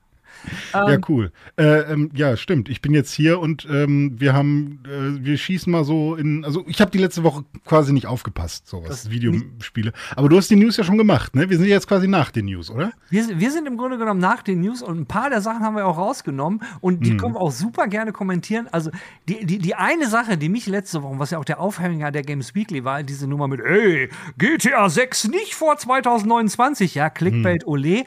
Ja, 0.72 0.98
cool. 1.08 1.32
Äh, 1.56 1.92
ähm, 1.92 2.10
ja, 2.14 2.36
stimmt. 2.36 2.68
Ich 2.68 2.80
bin 2.80 2.94
jetzt 2.94 3.12
hier 3.12 3.38
und 3.40 3.66
ähm, 3.70 4.14
wir 4.18 4.32
haben, 4.34 4.80
äh, 4.86 5.24
wir 5.24 5.36
schießen 5.36 5.70
mal 5.70 5.84
so 5.84 6.14
in, 6.14 6.44
also 6.44 6.64
ich 6.66 6.80
habe 6.80 6.90
die 6.90 6.98
letzte 6.98 7.22
Woche 7.24 7.44
quasi 7.66 7.92
nicht 7.92 8.06
aufgepasst, 8.06 8.66
so 8.68 8.82
was 8.86 9.10
Videospiele. 9.10 9.92
Aber 10.16 10.28
du 10.28 10.36
hast 10.36 10.48
die 10.50 10.56
News 10.56 10.76
ja 10.76 10.84
schon 10.84 10.96
gemacht, 10.98 11.34
ne? 11.34 11.50
Wir 11.50 11.58
sind 11.58 11.66
jetzt 11.66 11.86
quasi 11.88 12.08
nach 12.08 12.30
den 12.30 12.46
News, 12.46 12.70
oder? 12.70 12.92
Wir, 13.10 13.24
sind- 13.24 13.40
wir 13.40 13.50
sind 13.50 13.66
im 13.66 13.76
Grunde 13.76 13.98
genommen 13.98 14.20
nach 14.20 14.42
den 14.42 14.60
News 14.60 14.82
und 14.82 14.98
ein 15.00 15.06
paar 15.06 15.28
der 15.30 15.40
Sachen 15.40 15.60
haben 15.62 15.76
wir 15.76 15.86
auch 15.86 15.98
rausgenommen 15.98 16.62
und 16.80 17.04
die 17.04 17.16
können 17.16 17.34
wir 17.34 17.40
auch 17.40 17.52
super 17.52 17.86
gerne 17.88 18.12
kommentieren. 18.12 18.68
Also 18.70 18.90
die, 19.28 19.44
die, 19.44 19.58
die 19.58 19.74
eine 19.74 20.08
Sache, 20.08 20.36
die 20.38 20.48
mich 20.48 20.66
letzte 20.66 21.02
Woche, 21.02 21.18
was 21.18 21.30
ja 21.30 21.38
auch 21.38 21.44
der 21.44 21.60
Aufhänger 21.60 22.10
der 22.10 22.22
Games 22.22 22.54
Weekly 22.54 22.84
war, 22.84 23.02
diese 23.02 23.26
Nummer 23.26 23.48
mit, 23.48 23.60
ey, 23.60 24.08
GTA 24.38 24.88
6 24.88 25.28
nicht 25.28 25.54
vor 25.54 25.76
2029, 25.76 26.94
ja, 26.94 27.10
Clickbait, 27.10 27.62
Hm. 27.64 27.68
ole. 27.68 28.04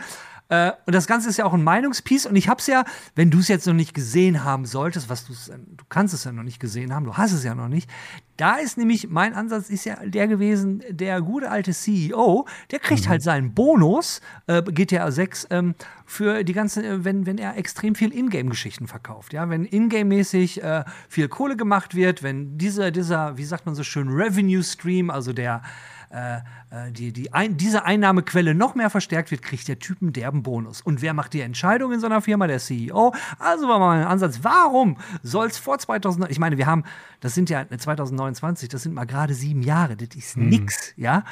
Äh, 0.51 0.73
und 0.85 0.93
das 0.93 1.07
Ganze 1.07 1.29
ist 1.29 1.37
ja 1.37 1.45
auch 1.45 1.53
ein 1.53 1.63
Meinungspiece. 1.63 2.25
Und 2.25 2.35
ich 2.35 2.49
habe 2.49 2.59
es 2.59 2.67
ja, 2.67 2.83
wenn 3.15 3.31
du 3.31 3.39
es 3.39 3.47
jetzt 3.47 3.65
noch 3.67 3.73
nicht 3.73 3.93
gesehen 3.93 4.43
haben 4.43 4.65
solltest, 4.65 5.09
was 5.09 5.25
du 5.25 5.33
du 5.33 5.85
kannst 5.87 6.13
es 6.13 6.25
ja 6.25 6.33
noch 6.33 6.43
nicht 6.43 6.59
gesehen 6.59 6.93
haben, 6.93 7.05
du 7.05 7.13
hast 7.15 7.31
es 7.31 7.43
ja 7.45 7.55
noch 7.55 7.69
nicht. 7.69 7.89
Da 8.35 8.55
ist 8.55 8.77
nämlich 8.77 9.09
mein 9.09 9.33
Ansatz 9.33 9.69
ist 9.69 9.85
ja 9.85 9.95
der 10.03 10.27
gewesen, 10.27 10.83
der 10.89 11.21
gute 11.21 11.49
alte 11.49 11.71
CEO, 11.71 12.47
der 12.69 12.79
kriegt 12.79 13.07
halt 13.07 13.21
seinen 13.21 13.53
Bonus 13.53 14.19
äh, 14.47 14.61
GTA 14.61 15.09
6 15.09 15.47
ähm, 15.51 15.75
für 16.05 16.43
die 16.43 16.53
ganze, 16.53 16.85
äh, 16.85 17.05
wenn 17.05 17.25
wenn 17.25 17.37
er 17.37 17.55
extrem 17.55 17.95
viel 17.95 18.11
Ingame-Geschichten 18.11 18.87
verkauft, 18.87 19.31
ja, 19.31 19.49
wenn 19.49 19.65
Ingame-mäßig 19.65 20.61
äh, 20.61 20.83
viel 21.07 21.29
Kohle 21.29 21.55
gemacht 21.55 21.95
wird, 21.95 22.23
wenn 22.23 22.57
dieser 22.57 22.91
dieser, 22.91 23.37
wie 23.37 23.45
sagt 23.45 23.65
man 23.65 23.75
so 23.75 23.83
schön, 23.83 24.09
Revenue 24.09 24.63
Stream, 24.63 25.09
also 25.09 25.31
der 25.31 25.61
äh, 26.11 26.37
äh, 26.69 26.91
die, 26.91 27.13
die 27.13 27.33
ein, 27.33 27.57
diese 27.57 27.85
Einnahmequelle 27.85 28.53
noch 28.53 28.75
mehr 28.75 28.89
verstärkt 28.89 29.31
wird, 29.31 29.41
kriegt 29.41 29.67
der 29.67 29.79
Typ 29.79 30.01
einen 30.01 30.13
derben 30.13 30.43
Bonus. 30.43 30.81
Und 30.81 31.01
wer 31.01 31.13
macht 31.13 31.33
die 31.33 31.41
Entscheidung 31.41 31.93
in 31.93 31.99
so 31.99 32.05
einer 32.05 32.21
Firma? 32.21 32.47
Der 32.47 32.59
CEO. 32.59 33.13
Also 33.39 33.67
war 33.67 33.79
mal 33.79 33.97
mein 33.97 34.07
Ansatz, 34.07 34.39
warum 34.41 34.97
soll 35.23 35.47
es 35.47 35.57
vor 35.57 35.79
2000, 35.79 36.29
ich 36.29 36.39
meine, 36.39 36.57
wir 36.57 36.65
haben, 36.65 36.83
das 37.19 37.33
sind 37.33 37.49
ja 37.49 37.65
2029, 37.65 38.69
das 38.69 38.83
sind 38.83 38.93
mal 38.93 39.05
gerade 39.05 39.33
sieben 39.33 39.61
Jahre, 39.61 39.95
das 39.95 40.15
ist 40.15 40.37
nix, 40.37 40.93
ja. 40.97 41.23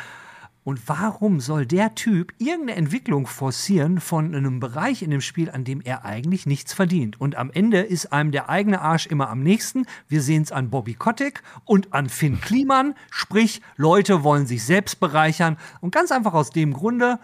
Und 0.70 0.88
warum 0.88 1.40
soll 1.40 1.66
der 1.66 1.96
Typ 1.96 2.32
irgendeine 2.38 2.76
Entwicklung 2.76 3.26
forcieren 3.26 4.00
von 4.00 4.36
einem 4.36 4.60
Bereich 4.60 5.02
in 5.02 5.10
dem 5.10 5.20
Spiel, 5.20 5.50
an 5.50 5.64
dem 5.64 5.82
er 5.82 6.06
eigentlich 6.06 6.46
nichts 6.46 6.74
verdient? 6.74 7.20
Und 7.20 7.36
am 7.38 7.50
Ende 7.50 7.80
ist 7.80 8.14
einem 8.14 8.32
der 8.32 8.50
eigene 8.50 8.80
Arsch 8.80 9.08
immer 9.08 9.32
am 9.32 9.42
nächsten. 9.42 9.88
Wir 10.10 10.22
sehen 10.22 10.44
es 10.44 10.52
an 10.52 10.70
Bobby 10.70 10.94
Kotick 10.94 11.42
und 11.66 11.92
an 11.92 12.08
Finn 12.08 12.40
Kliman. 12.40 12.94
Sprich, 13.10 13.64
Leute 13.78 14.24
wollen 14.24 14.46
sich 14.46 14.64
selbst 14.64 15.00
bereichern. 15.00 15.58
Und 15.82 15.92
ganz 15.92 16.12
einfach 16.12 16.36
aus 16.36 16.52
dem 16.52 16.72
Grunde 16.72 17.18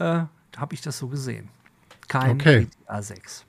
äh, 0.00 0.24
habe 0.56 0.74
ich 0.74 0.80
das 0.80 0.98
so 0.98 1.06
gesehen. 1.06 1.50
Kein 2.08 2.32
Okay. 2.32 2.66
GTA 2.86 3.02
6. 3.02 3.46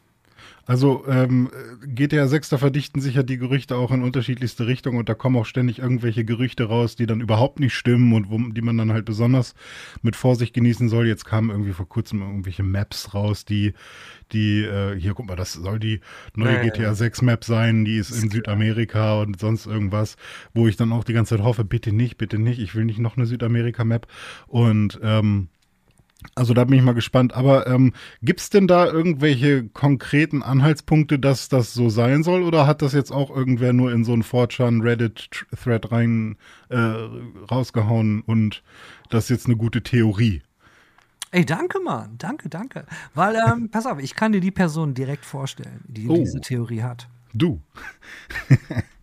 Also 0.67 1.05
ähm, 1.07 1.49
GTA 1.85 2.27
6, 2.27 2.49
da 2.49 2.57
verdichten 2.57 2.99
sich 2.99 3.15
ja 3.15 3.23
die 3.23 3.37
Gerüchte 3.37 3.75
auch 3.75 3.91
in 3.91 4.01
unterschiedlichste 4.01 4.65
Richtungen 4.65 4.97
und 4.97 5.07
da 5.07 5.13
kommen 5.13 5.35
auch 5.37 5.45
ständig 5.45 5.79
irgendwelche 5.79 6.25
Gerüchte 6.25 6.65
raus, 6.65 6.95
die 6.95 7.05
dann 7.05 7.21
überhaupt 7.21 7.59
nicht 7.59 7.75
stimmen 7.75 8.13
und 8.13 8.31
wo, 8.31 8.39
die 8.39 8.61
man 8.61 8.77
dann 8.77 8.91
halt 8.91 9.05
besonders 9.05 9.53
mit 10.01 10.15
Vorsicht 10.15 10.53
genießen 10.55 10.89
soll. 10.89 11.05
Jetzt 11.07 11.25
kamen 11.25 11.51
irgendwie 11.51 11.73
vor 11.73 11.87
kurzem 11.87 12.21
irgendwelche 12.21 12.63
Maps 12.63 13.13
raus, 13.13 13.45
die, 13.45 13.73
die, 14.31 14.63
äh, 14.63 14.99
hier 14.99 15.13
guck 15.13 15.27
mal, 15.27 15.35
das 15.35 15.53
soll 15.53 15.79
die 15.79 16.01
neue 16.35 16.55
Nee. 16.59 16.69
GTA 16.69 16.95
6 16.95 17.21
Map 17.21 17.43
sein, 17.43 17.85
die 17.85 17.97
ist 17.97 18.11
in 18.11 18.31
Südamerika 18.31 19.21
und 19.21 19.39
sonst 19.39 19.67
irgendwas, 19.67 20.15
wo 20.53 20.67
ich 20.67 20.77
dann 20.77 20.91
auch 20.91 21.03
die 21.03 21.13
ganze 21.13 21.35
Zeit 21.35 21.45
hoffe, 21.45 21.63
bitte 21.63 21.91
nicht, 21.91 22.17
bitte 22.17 22.39
nicht, 22.39 22.59
ich 22.59 22.73
will 22.73 22.85
nicht 22.85 22.99
noch 22.99 23.17
eine 23.17 23.27
Südamerika-Map 23.27 24.07
und 24.47 24.99
ähm, 25.03 25.49
also 26.33 26.53
da 26.53 26.63
bin 26.63 26.77
ich 26.77 26.83
mal 26.83 26.93
gespannt. 26.93 27.33
Aber 27.33 27.67
ähm, 27.67 27.93
gibt 28.21 28.39
es 28.39 28.49
denn 28.49 28.67
da 28.67 28.85
irgendwelche 28.87 29.67
konkreten 29.69 30.41
Anhaltspunkte, 30.41 31.19
dass 31.19 31.49
das 31.49 31.73
so 31.73 31.89
sein 31.89 32.23
soll? 32.23 32.41
Oder 32.43 32.65
hat 32.65 32.81
das 32.81 32.93
jetzt 32.93 33.11
auch 33.11 33.29
irgendwer 33.29 33.73
nur 33.73 33.91
in 33.91 34.03
so 34.03 34.13
einen 34.13 34.23
4chan 34.23 34.81
Reddit-Thread 34.81 35.91
rein 35.91 36.37
äh, 36.69 36.77
rausgehauen 36.77 38.21
und 38.21 38.63
das 39.09 39.25
ist 39.25 39.29
jetzt 39.29 39.45
eine 39.45 39.57
gute 39.57 39.83
Theorie? 39.83 40.41
Ey, 41.31 41.45
danke, 41.45 41.79
Mann. 41.81 42.15
Danke, 42.17 42.47
danke. 42.49 42.85
Weil, 43.13 43.35
ähm, 43.35 43.69
pass 43.71 43.85
auf, 43.85 43.99
ich 43.99 44.15
kann 44.15 44.31
dir 44.31 44.41
die 44.41 44.51
Person 44.51 44.93
direkt 44.93 45.25
vorstellen, 45.25 45.83
die 45.87 46.07
Oh. 46.07 46.15
diese 46.15 46.39
Theorie 46.41 46.81
hat. 46.81 47.07
Du. 47.33 47.61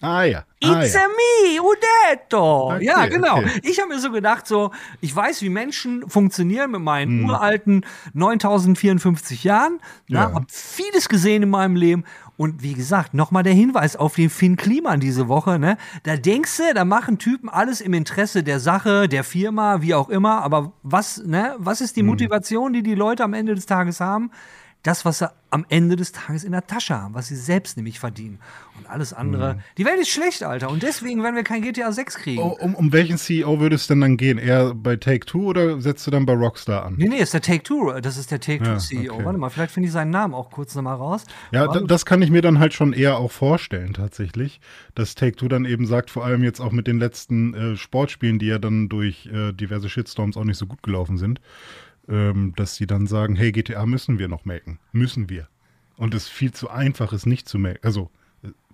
ah 0.00 0.22
ja. 0.24 0.44
Ah, 0.62 0.82
It's 0.82 0.92
ja. 0.94 1.00
a 1.00 1.08
me, 1.08 1.60
Udetto. 1.60 2.72
Okay, 2.74 2.84
ja, 2.84 3.06
genau. 3.06 3.38
okay. 3.38 3.60
Ich 3.62 3.80
habe 3.80 3.88
mir 3.94 3.98
so 4.00 4.10
gedacht, 4.10 4.46
so, 4.46 4.70
ich 5.00 5.14
weiß, 5.14 5.40
wie 5.42 5.48
Menschen 5.48 6.08
funktionieren 6.08 6.70
mit 6.72 6.82
meinen 6.82 7.22
Hm. 7.22 7.30
uralten 7.30 7.86
9054 8.12 9.44
Jahren. 9.44 9.80
Ja. 10.08 10.28
Ja. 10.28 10.34
Hab 10.34 10.50
vieles 10.50 11.08
gesehen 11.08 11.42
in 11.42 11.50
meinem 11.50 11.76
Leben. 11.76 12.04
Und 12.36 12.62
wie 12.62 12.72
gesagt, 12.72 13.12
nochmal 13.12 13.42
der 13.42 13.52
Hinweis 13.52 13.96
auf 13.96 14.14
den 14.14 14.30
Finn 14.30 14.56
Kliman 14.56 14.98
diese 14.98 15.28
Woche. 15.28 15.58
Ne? 15.58 15.76
Da 16.04 16.16
denkst 16.16 16.56
du, 16.56 16.74
da 16.74 16.86
machen 16.86 17.18
Typen 17.18 17.50
alles 17.50 17.82
im 17.82 17.92
Interesse 17.92 18.42
der 18.42 18.60
Sache, 18.60 19.08
der 19.08 19.24
Firma, 19.24 19.82
wie 19.82 19.94
auch 19.94 20.08
immer. 20.08 20.42
Aber 20.42 20.72
was, 20.82 21.22
ne, 21.24 21.54
was 21.58 21.82
ist 21.82 21.96
die 21.96 22.02
Motivation, 22.02 22.72
die 22.72 22.82
die 22.82 22.94
Leute 22.94 23.24
am 23.24 23.34
Ende 23.34 23.54
des 23.54 23.66
Tages 23.66 24.00
haben? 24.00 24.30
Das, 24.82 25.04
was 25.04 25.18
sie 25.18 25.30
am 25.50 25.66
Ende 25.68 25.96
des 25.96 26.12
Tages 26.12 26.44
in 26.44 26.52
der 26.52 26.66
Tasche 26.66 26.94
haben, 26.94 27.14
was 27.14 27.28
sie 27.28 27.36
selbst 27.36 27.76
nämlich 27.76 27.98
verdienen. 27.98 28.38
Und 28.78 28.88
alles 28.88 29.12
andere. 29.12 29.58
Die 29.76 29.84
Welt 29.84 30.00
ist 30.00 30.08
schlecht, 30.08 30.42
Alter. 30.42 30.70
Und 30.70 30.82
deswegen 30.82 31.22
werden 31.22 31.34
wir 31.34 31.42
kein 31.42 31.62
GTA 31.62 31.92
6 31.92 32.14
kriegen. 32.16 32.40
Oh, 32.40 32.56
um, 32.60 32.74
um 32.74 32.92
welchen 32.92 33.18
CEO 33.18 33.60
würde 33.60 33.74
es 33.76 33.86
denn 33.86 34.00
dann 34.00 34.16
gehen? 34.16 34.38
Eher 34.38 34.74
bei 34.74 34.96
Take-Two 34.96 35.48
oder 35.48 35.80
setzt 35.80 36.06
du 36.06 36.10
dann 36.10 36.24
bei 36.24 36.32
Rockstar 36.32 36.86
an? 36.86 36.94
Nee, 36.96 37.08
nee, 37.08 37.18
ist 37.18 37.34
der 37.34 37.42
Take-Two. 37.42 38.00
Das 38.00 38.16
ist 38.16 38.30
der 38.30 38.40
Take-Two-CEO. 38.40 39.02
Ja, 39.02 39.12
okay. 39.12 39.24
Warte 39.24 39.38
mal, 39.38 39.50
vielleicht 39.50 39.72
finde 39.72 39.88
ich 39.88 39.92
seinen 39.92 40.10
Namen 40.10 40.34
auch 40.34 40.50
kurz 40.50 40.74
nochmal 40.74 40.96
raus. 40.96 41.24
Ja, 41.52 41.66
da, 41.66 41.80
das 41.80 42.06
kann 42.06 42.22
ich 42.22 42.30
mir 42.30 42.42
dann 42.42 42.58
halt 42.58 42.72
schon 42.72 42.92
eher 42.92 43.18
auch 43.18 43.32
vorstellen, 43.32 43.92
tatsächlich. 43.92 44.60
Dass 44.94 45.14
Take-Two 45.14 45.48
dann 45.48 45.64
eben 45.64 45.86
sagt, 45.86 46.10
vor 46.10 46.24
allem 46.24 46.42
jetzt 46.44 46.60
auch 46.60 46.72
mit 46.72 46.86
den 46.86 46.98
letzten 46.98 47.54
äh, 47.54 47.76
Sportspielen, 47.76 48.38
die 48.38 48.46
ja 48.46 48.58
dann 48.58 48.88
durch 48.88 49.26
äh, 49.26 49.52
diverse 49.52 49.88
Shitstorms 49.88 50.36
auch 50.36 50.44
nicht 50.44 50.58
so 50.58 50.66
gut 50.66 50.82
gelaufen 50.82 51.18
sind, 51.18 51.40
ähm, 52.10 52.52
dass 52.56 52.74
sie 52.76 52.86
dann 52.86 53.06
sagen, 53.06 53.36
hey, 53.36 53.52
GTA 53.52 53.86
müssen 53.86 54.18
wir 54.18 54.28
noch 54.28 54.44
melken. 54.44 54.78
Müssen 54.92 55.28
wir. 55.30 55.48
Und 55.96 56.14
es 56.14 56.28
viel 56.28 56.52
zu 56.52 56.68
einfach 56.70 57.12
ist, 57.12 57.26
nicht 57.26 57.48
zu 57.48 57.58
melken. 57.58 57.84
Also, 57.84 58.10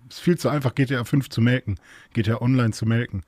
es 0.08 0.16
ist 0.16 0.20
viel 0.20 0.38
zu 0.38 0.48
einfach, 0.48 0.74
GTA 0.74 1.04
5 1.04 1.28
zu 1.28 1.40
melken, 1.40 1.78
GTA 2.14 2.40
Online 2.40 2.70
zu 2.72 2.86
melken. 2.86 3.24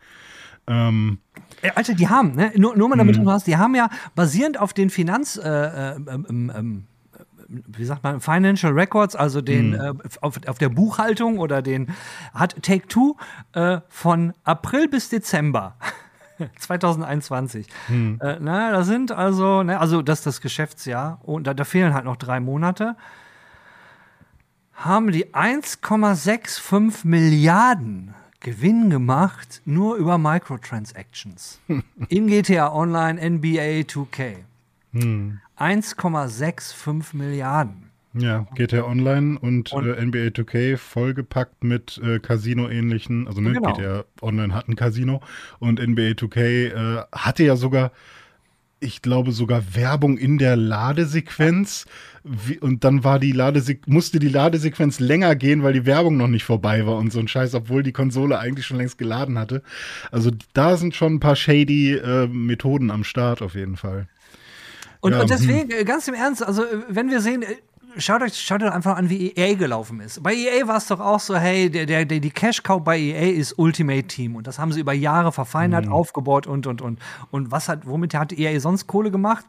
Ähm, 0.67 1.19
Äh, 1.63 1.71
Alter, 1.75 1.95
die 1.95 2.09
haben, 2.09 2.35
ne? 2.37 2.53
Nur, 2.57 2.77
nur 2.77 2.89
mal 2.89 2.97
damit 2.97 3.19
Mhm. 3.19 3.25
du 3.25 3.31
hast, 3.31 3.47
die 3.47 3.57
haben 3.57 3.75
ja 3.75 3.89
basierend 4.15 4.61
auf 4.61 4.73
den 4.73 4.91
Finanz, 4.91 5.37
äh, 5.37 5.49
äh, 5.49 5.95
ähm, 5.97 6.27
ähm, 6.29 6.53
ähm, 6.55 6.85
wie 7.49 7.85
sagt 7.85 8.05
man, 8.05 8.21
Financial 8.21 8.73
Records, 8.73 9.17
also 9.17 9.41
den 9.41 9.71
Mhm. 9.71 9.75
äh, 9.75 9.93
auf, 10.21 10.39
auf 10.47 10.59
der 10.59 10.69
Buchhaltung 10.69 11.39
oder 11.39 11.63
den 11.63 11.89
hat 12.35 12.63
Take 12.63 12.87
Two 12.87 13.17
äh, 13.55 13.81
von 13.89 14.35
April 14.45 14.89
bis 14.89 15.09
Dezember 15.09 15.77
2021. 16.59 17.67
Hm. 17.87 18.19
Äh, 18.21 18.39
na, 18.41 18.73
da 18.73 18.85
sind 18.85 19.13
also, 19.13 19.63
ne, 19.63 19.81
also 19.81 20.03
das 20.03 20.21
ist 20.21 20.27
das 20.27 20.41
Geschäftsjahr 20.41 21.21
und 21.23 21.47
da, 21.47 21.55
da 21.55 21.65
fehlen 21.65 21.95
halt 21.95 22.05
noch 22.05 22.17
drei 22.17 22.41
Monate. 22.41 22.97
Haben 24.75 25.11
die 25.11 25.35
1,65 25.35 27.01
Milliarden 27.07 28.15
Gewinn 28.41 28.89
gemacht, 28.91 29.63
nur 29.65 29.97
über 29.97 30.17
Microtransactions. 30.17 31.61
In 32.09 32.29
GTA 32.29 32.73
Online 32.73 33.21
NBA 33.31 33.83
2K. 33.83 34.37
Hm. 34.93 35.41
1,65 35.59 37.17
Milliarden. 37.17 37.88
Ja, 38.21 38.47
GTA 38.55 38.85
Online 38.85 39.39
und, 39.39 39.73
und 39.73 39.87
äh, 39.87 40.05
NBA 40.05 40.29
2K 40.29 40.77
vollgepackt 40.77 41.65
mit 41.65 42.01
äh, 42.03 42.19
Casino-ähnlichen, 42.19 43.27
also 43.27 43.41
ne, 43.41 43.53
genau. 43.53 43.73
GTA 43.73 44.05
Online 44.23 44.55
hat 44.55 44.69
ein 44.69 44.77
Casino 44.77 45.21
und 45.59 45.81
NBA 45.81 46.13
2K 46.13 46.41
äh, 46.41 47.05
hatte 47.13 47.45
ja 47.45 47.57
sogar, 47.57 47.93
ich 48.81 49.03
glaube 49.03 49.33
sogar 49.33 49.75
Werbung 49.75 50.19
in 50.19 50.39
der 50.39 50.57
Ladesequenz 50.57 51.87
wie, 52.25 52.59
und 52.59 52.85
dann 52.85 53.05
war 53.05 53.19
die 53.19 53.35
musste 53.87 54.19
die 54.19 54.29
Ladesequenz 54.29 55.01
länger 55.01 55.35
gehen, 55.35 55.63
weil 55.63 55.73
die 55.73 55.87
Werbung 55.87 56.17
noch 56.17 56.29
nicht 56.29 56.45
vorbei 56.45 56.87
war 56.87 56.97
und 56.97 57.13
so 57.13 57.19
ein 57.21 57.29
Scheiß, 57.29 57.55
obwohl 57.55 57.83
die 57.83 57.93
Konsole 57.93 58.39
eigentlich 58.39 58.67
schon 58.67 58.77
längst 58.77 58.99
geladen 58.99 59.39
hatte. 59.39 59.63
Also 60.11 60.31
da 60.53 60.77
sind 60.77 60.95
schon 60.95 61.15
ein 61.15 61.21
paar 61.21 61.37
shady 61.37 61.95
äh, 61.95 62.27
Methoden 62.27 62.91
am 62.91 63.05
Start 63.05 63.43
auf 63.43 63.55
jeden 63.55 63.77
Fall. 63.77 64.09
Und, 65.01 65.13
ja, 65.13 65.21
und 65.21 65.31
deswegen, 65.31 65.71
hm. 65.71 65.85
ganz 65.85 66.09
im 66.09 66.15
Ernst, 66.15 66.43
also 66.43 66.65
wenn 66.89 67.11
wir 67.11 67.21
sehen, 67.21 67.45
schaut 67.97 68.23
euch, 68.23 68.39
schaut 68.39 68.63
euch 68.63 68.73
einfach 68.73 68.97
an, 68.97 69.11
wie 69.11 69.33
EA 69.33 69.55
gelaufen 69.55 70.01
ist. 70.01 70.23
Bei 70.23 70.35
EA 70.35 70.67
war 70.67 70.77
es 70.77 70.87
doch 70.87 71.01
auch 71.01 71.21
so, 71.21 71.37
hey, 71.37 71.71
der, 71.71 71.87
der, 71.87 72.05
die 72.05 72.31
Cash-Cow 72.31 72.83
bei 72.83 72.99
EA 72.99 73.33
ist 73.33 73.59
Ultimate 73.59 74.05
Team. 74.05 74.37
Und 74.37 74.47
das 74.47 74.59
haben 74.59 74.73
sie 74.73 74.81
über 74.81 74.93
Jahre 74.93 75.33
verfeinert, 75.33 75.87
mhm. 75.87 75.93
aufgebaut 75.93 76.47
und, 76.47 76.67
und, 76.67 76.83
und. 76.83 77.01
Und 77.31 77.51
was 77.51 77.69
hat, 77.69 77.87
womit 77.87 78.15
hat 78.15 78.33
EA 78.33 78.59
sonst 78.61 78.87
Kohle 78.87 79.11
gemacht? 79.11 79.45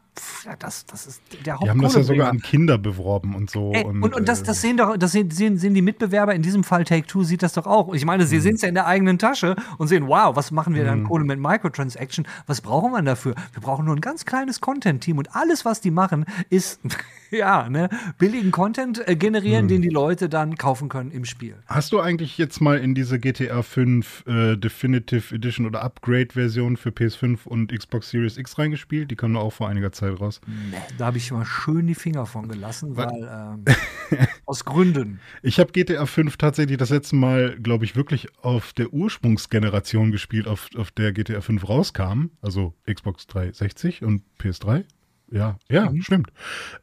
Das, 0.60 0.86
das 0.86 1.08
ist 1.08 1.22
der 1.46 1.54
Hauptkohle. 1.54 1.66
Die 1.66 1.70
haben 1.70 1.82
das 1.82 1.96
ja 1.96 2.04
sogar 2.04 2.30
an 2.30 2.40
Kinder 2.40 2.78
beworben 2.78 3.36
und 3.36 3.50
so. 3.50 3.72
Ey, 3.74 3.84
und, 3.84 4.04
und, 4.04 4.16
und, 4.16 4.28
das, 4.28 4.44
das 4.44 4.58
äh, 4.58 4.62
sehen 4.62 4.78
doch, 4.78 4.98
das 4.98 5.12
sehen, 5.12 5.32
sehen, 5.32 5.58
sehen 5.58 5.74
die 5.74 5.82
Mitbewerber, 5.82 6.34
in 6.34 6.42
diesem 6.42 6.64
Fall 6.64 6.84
Take-Two 6.84 7.24
sieht 7.24 7.44
das 7.44 7.54
doch 7.54 7.66
auch. 7.66 7.94
Ich 7.94 8.06
meine, 8.06 8.26
sie 8.26 8.38
mhm. 8.38 8.42
sehen 8.42 8.56
es 8.56 8.62
ja 8.62 8.70
in 8.70 8.76
der 8.76 8.88
eigenen 8.88 9.20
Tasche 9.20 9.56
und 9.78 9.88
sehen, 9.88 10.08
wow, 10.08 10.36
was 10.36 10.52
machen 10.52 10.76
wir 10.76 10.84
dann 10.84 11.02
mhm. 11.02 11.04
Kohle 11.06 11.24
mit 11.24 11.40
Microtransaction? 11.40 12.28
Was 12.48 12.62
brauchen 12.62 12.92
wir 12.92 13.02
dafür? 13.02 13.36
Wir 13.54 13.62
brauchen 13.62 13.86
nur 13.86 13.96
ein 13.96 14.02
ganz 14.02 14.26
kleines 14.26 14.62
Content-Team 14.62 15.18
und 15.18 15.36
alles, 15.36 15.66
was 15.66 15.82
die 15.82 15.92
machen, 15.92 16.26
ist, 16.50 16.80
ja, 17.32 17.70
ne, 17.70 17.90
billigen 18.18 18.52
Content 18.52 19.08
äh, 19.08 19.16
generieren, 19.16 19.62
hm. 19.62 19.68
den 19.68 19.82
die 19.82 19.90
Leute 19.90 20.30
dann 20.30 20.58
kaufen 20.58 20.90
können 20.90 21.12
im 21.12 21.26
Spiel. 21.26 21.56
Hast 21.68 21.92
du 21.92 22.00
eigentlich 22.00 22.38
jetzt 22.38 22.62
mal 22.62 22.78
in 22.78 22.96
diese 22.96 23.20
GTA 23.20 23.62
5 23.62 24.24
äh, 24.28 24.56
Definitive 24.58 25.36
Edition 25.36 25.66
oder 25.66 25.82
Upgrade-Version 25.84 26.78
für 26.78 26.90
PS5 26.90 27.46
und 27.46 27.72
Xbox 27.72 28.10
Series 28.10 28.38
X 28.38 28.58
reingespielt? 28.58 29.12
Die 29.12 29.16
kam 29.16 29.34
da 29.34 29.40
auch 29.40 29.54
vor 29.54 29.70
einiger 29.70 29.92
Zeit 29.92 30.09
raus. 30.16 30.42
Nee, 30.48 30.78
da 30.98 31.08
habe 31.08 31.18
ich 31.18 31.32
mal 31.32 31.46
schön 31.46 31.88
die 31.88 31.96
Finger 31.96 32.26
von 32.26 32.48
gelassen, 32.48 32.96
weil, 32.96 33.08
weil 33.08 33.64
ähm, 34.10 34.28
aus 34.46 34.66
Gründen. 34.66 35.20
Ich 35.42 35.60
habe 35.60 35.72
GTA 35.72 36.06
5 36.06 36.38
tatsächlich 36.38 36.78
das 36.78 36.90
letzte 36.90 37.16
Mal, 37.16 37.58
glaube 37.60 37.86
ich, 37.86 37.96
wirklich 37.96 38.28
auf 38.42 38.74
der 38.74 38.94
Ursprungsgeneration 38.94 40.12
gespielt, 40.12 40.48
auf, 40.48 40.70
auf 40.76 40.92
der 40.92 41.14
GTA 41.14 41.42
5 41.42 41.68
rauskam, 41.68 42.28
also 42.42 42.74
Xbox 42.86 43.28
360 43.28 44.04
und 44.04 44.24
PS3 44.40 44.86
ja, 45.32 45.58
ja, 45.70 45.90
mhm. 45.90 46.02
stimmt. 46.02 46.32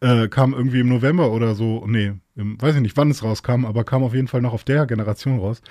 Äh, 0.00 0.28
kam 0.28 0.52
irgendwie 0.54 0.80
im 0.80 0.88
November 0.88 1.32
oder 1.32 1.54
so, 1.54 1.84
nee, 1.86 2.12
im, 2.36 2.60
weiß 2.60 2.76
ich 2.76 2.80
nicht, 2.80 2.96
wann 2.96 3.10
es 3.10 3.22
rauskam, 3.22 3.64
aber 3.64 3.84
kam 3.84 4.02
auf 4.02 4.14
jeden 4.14 4.28
Fall 4.28 4.42
noch 4.42 4.52
auf 4.52 4.64
der 4.64 4.86
Generation 4.86 5.38
raus. 5.38 5.62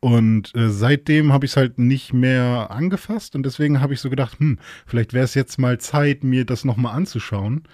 Und 0.00 0.54
äh, 0.54 0.68
seitdem 0.68 1.32
habe 1.32 1.46
ich 1.46 1.52
es 1.52 1.56
halt 1.56 1.78
nicht 1.78 2.12
mehr 2.12 2.70
angefasst 2.70 3.34
und 3.34 3.44
deswegen 3.44 3.80
habe 3.80 3.94
ich 3.94 4.00
so 4.00 4.10
gedacht, 4.10 4.38
hm, 4.38 4.58
vielleicht 4.86 5.12
wäre 5.12 5.24
es 5.24 5.34
jetzt 5.34 5.58
mal 5.58 5.78
Zeit, 5.78 6.24
mir 6.24 6.44
das 6.44 6.64
nochmal 6.64 6.94
anzuschauen. 6.94 7.64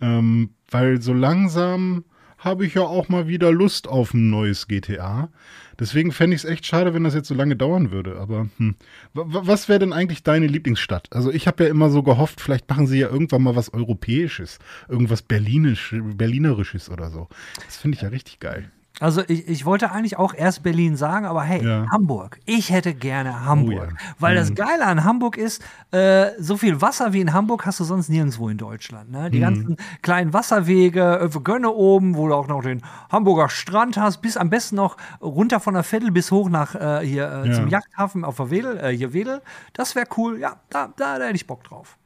Ähm, 0.00 0.50
weil 0.70 1.00
so 1.00 1.12
langsam 1.12 2.04
habe 2.44 2.66
ich 2.66 2.74
ja 2.74 2.82
auch 2.82 3.08
mal 3.08 3.26
wieder 3.26 3.50
Lust 3.50 3.88
auf 3.88 4.14
ein 4.14 4.30
neues 4.30 4.68
GTA. 4.68 5.30
Deswegen 5.78 6.12
fände 6.12 6.36
ich 6.36 6.44
es 6.44 6.50
echt 6.50 6.66
schade, 6.66 6.94
wenn 6.94 7.04
das 7.04 7.14
jetzt 7.14 7.28
so 7.28 7.34
lange 7.34 7.56
dauern 7.56 7.90
würde. 7.90 8.18
Aber 8.18 8.48
hm. 8.58 8.76
was 9.12 9.68
wäre 9.68 9.78
denn 9.78 9.92
eigentlich 9.92 10.22
deine 10.22 10.46
Lieblingsstadt? 10.46 11.08
Also 11.12 11.32
ich 11.32 11.46
habe 11.46 11.64
ja 11.64 11.70
immer 11.70 11.90
so 11.90 12.02
gehofft, 12.02 12.40
vielleicht 12.40 12.68
machen 12.68 12.86
sie 12.86 13.00
ja 13.00 13.08
irgendwann 13.08 13.42
mal 13.42 13.56
was 13.56 13.72
Europäisches, 13.72 14.58
irgendwas 14.88 15.22
Berlinisch, 15.22 15.94
Berlinerisches 15.98 16.90
oder 16.90 17.10
so. 17.10 17.28
Das 17.64 17.76
finde 17.76 17.96
ich 17.96 18.02
ja 18.02 18.10
richtig 18.10 18.38
geil. 18.40 18.70
Also 19.00 19.22
ich, 19.26 19.48
ich 19.48 19.64
wollte 19.64 19.90
eigentlich 19.90 20.18
auch 20.18 20.34
erst 20.34 20.62
Berlin 20.62 20.96
sagen, 20.96 21.26
aber 21.26 21.42
hey, 21.42 21.66
ja. 21.66 21.86
Hamburg. 21.90 22.38
Ich 22.44 22.70
hätte 22.70 22.94
gerne 22.94 23.44
Hamburg. 23.44 23.88
Oh 23.90 23.96
ja. 23.96 24.14
Weil 24.20 24.34
mhm. 24.34 24.38
das 24.38 24.54
Geile 24.54 24.86
an 24.86 25.02
Hamburg 25.02 25.36
ist, 25.36 25.62
äh, 25.90 26.30
so 26.38 26.56
viel 26.56 26.80
Wasser 26.80 27.12
wie 27.12 27.20
in 27.20 27.32
Hamburg 27.32 27.66
hast 27.66 27.80
du 27.80 27.84
sonst 27.84 28.08
nirgendwo 28.08 28.48
in 28.48 28.56
Deutschland. 28.56 29.10
Ne? 29.10 29.30
Die 29.30 29.38
mhm. 29.38 29.42
ganzen 29.42 29.76
kleinen 30.02 30.32
Wasserwege, 30.32 31.20
äh, 31.20 31.38
Gönne 31.44 31.70
oben, 31.70 32.16
wo 32.16 32.28
du 32.28 32.34
auch 32.34 32.46
noch 32.46 32.62
den 32.62 32.82
Hamburger 33.10 33.48
Strand 33.48 33.96
hast, 33.96 34.22
bis 34.22 34.36
am 34.36 34.48
besten 34.48 34.76
noch 34.76 34.96
runter 35.20 35.58
von 35.58 35.74
der 35.74 35.82
Vettel 35.82 36.12
bis 36.12 36.30
hoch 36.30 36.48
nach 36.48 36.74
äh, 36.76 37.04
hier 37.04 37.30
äh, 37.30 37.48
ja. 37.48 37.54
zum 37.54 37.68
Yachthafen 37.68 38.24
auf 38.24 38.36
der 38.36 38.50
Wedel, 38.50 38.78
äh, 38.78 38.96
hier 38.96 39.12
Wedel. 39.12 39.42
Das 39.72 39.96
wäre 39.96 40.06
cool. 40.16 40.38
Ja, 40.38 40.56
da, 40.70 40.88
da, 40.96 41.18
da 41.18 41.24
hätte 41.24 41.34
ich 41.34 41.46
Bock 41.46 41.64
drauf. 41.64 41.98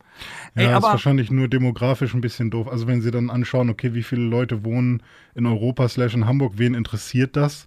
Ja, 0.54 0.62
Ey, 0.62 0.68
aber, 0.68 0.88
ist 0.88 0.92
wahrscheinlich 0.92 1.30
nur 1.30 1.48
demografisch 1.48 2.14
ein 2.14 2.20
bisschen 2.20 2.50
doof. 2.50 2.68
Also 2.68 2.86
wenn 2.86 3.00
sie 3.00 3.10
dann 3.10 3.30
anschauen, 3.30 3.70
okay, 3.70 3.94
wie 3.94 4.02
viele 4.02 4.22
Leute 4.22 4.64
wohnen 4.64 5.02
in 5.34 5.46
Europa 5.46 5.88
slash 5.88 6.14
in 6.14 6.26
Hamburg, 6.26 6.54
wen 6.56 6.74
interessiert 6.74 7.36
das? 7.36 7.66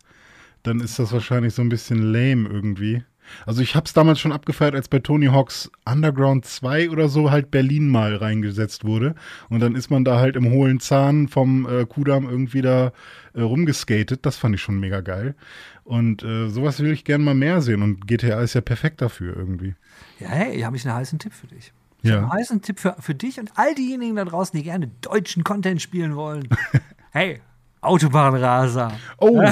Dann 0.64 0.80
ist 0.80 1.00
das 1.00 1.12
wahrscheinlich 1.12 1.54
so 1.54 1.62
ein 1.62 1.70
bisschen 1.70 2.02
lame 2.14 2.48
irgendwie. 2.48 3.04
Also 3.46 3.62
ich 3.62 3.76
habe 3.76 3.86
es 3.86 3.94
damals 3.94 4.20
schon 4.20 4.32
abgefeiert, 4.32 4.76
als 4.76 4.88
bei 4.88 5.00
Tony 5.00 5.28
Hawks 5.28 5.72
Underground 5.86 6.46
2 6.46 6.90
oder 6.90 7.10
so 7.10 7.32
halt 7.32 7.52
Berlin 7.52 7.88
mal 7.88 8.16
reingesetzt 8.16 8.84
wurde. 8.86 9.16
Und 9.50 9.62
dann 9.62 9.76
ist 9.76 9.90
man 9.90 10.04
da 10.04 10.20
halt 10.20 10.36
im 10.36 10.52
hohlen 10.52 10.80
Zahn 10.80 11.28
vom 11.28 11.68
äh, 11.68 11.86
Kudamm 11.86 12.30
irgendwie 12.30 12.62
da 12.62 12.92
äh, 13.34 13.42
rumgeskatet. 13.42 14.26
Das 14.26 14.38
fand 14.38 14.56
ich 14.56 14.62
schon 14.62 14.80
mega 14.80 15.02
geil. 15.02 15.36
Und 15.84 16.24
äh, 16.24 16.50
sowas 16.50 16.80
will 16.80 16.92
ich 16.92 17.04
gerne 17.04 17.24
mal 17.24 17.36
mehr 17.36 17.62
sehen. 17.62 17.82
Und 17.82 18.08
GTA 18.08 18.42
ist 18.42 18.54
ja 18.54 18.62
perfekt 18.62 19.02
dafür 19.02 19.36
irgendwie. 19.36 19.76
Ja, 20.20 20.30
hey, 20.30 20.56
hier 20.56 20.66
habe 20.66 20.78
ich 20.78 20.86
einen 20.86 20.96
heißen 20.96 21.20
Tipp 21.20 21.34
für 21.34 21.48
dich. 21.48 21.74
Ich 22.04 22.10
ja. 22.10 22.22
habe 22.22 22.32
einen 22.50 22.62
Tipp 22.62 22.80
für, 22.80 22.96
für 23.00 23.16
dich 23.16 23.40
und 23.40 23.52
all 23.56 23.76
diejenigen 23.76 24.16
da 24.16 24.26
draußen, 24.26 24.58
die 24.58 24.64
gerne 24.64 24.88
deutschen 25.02 25.44
Content 25.44 25.82
spielen 25.82 26.16
wollen. 26.16 26.48
hey, 27.12 27.42
Autobahnraser. 27.82 28.94
Oh. 29.18 29.42
oh 29.42 29.46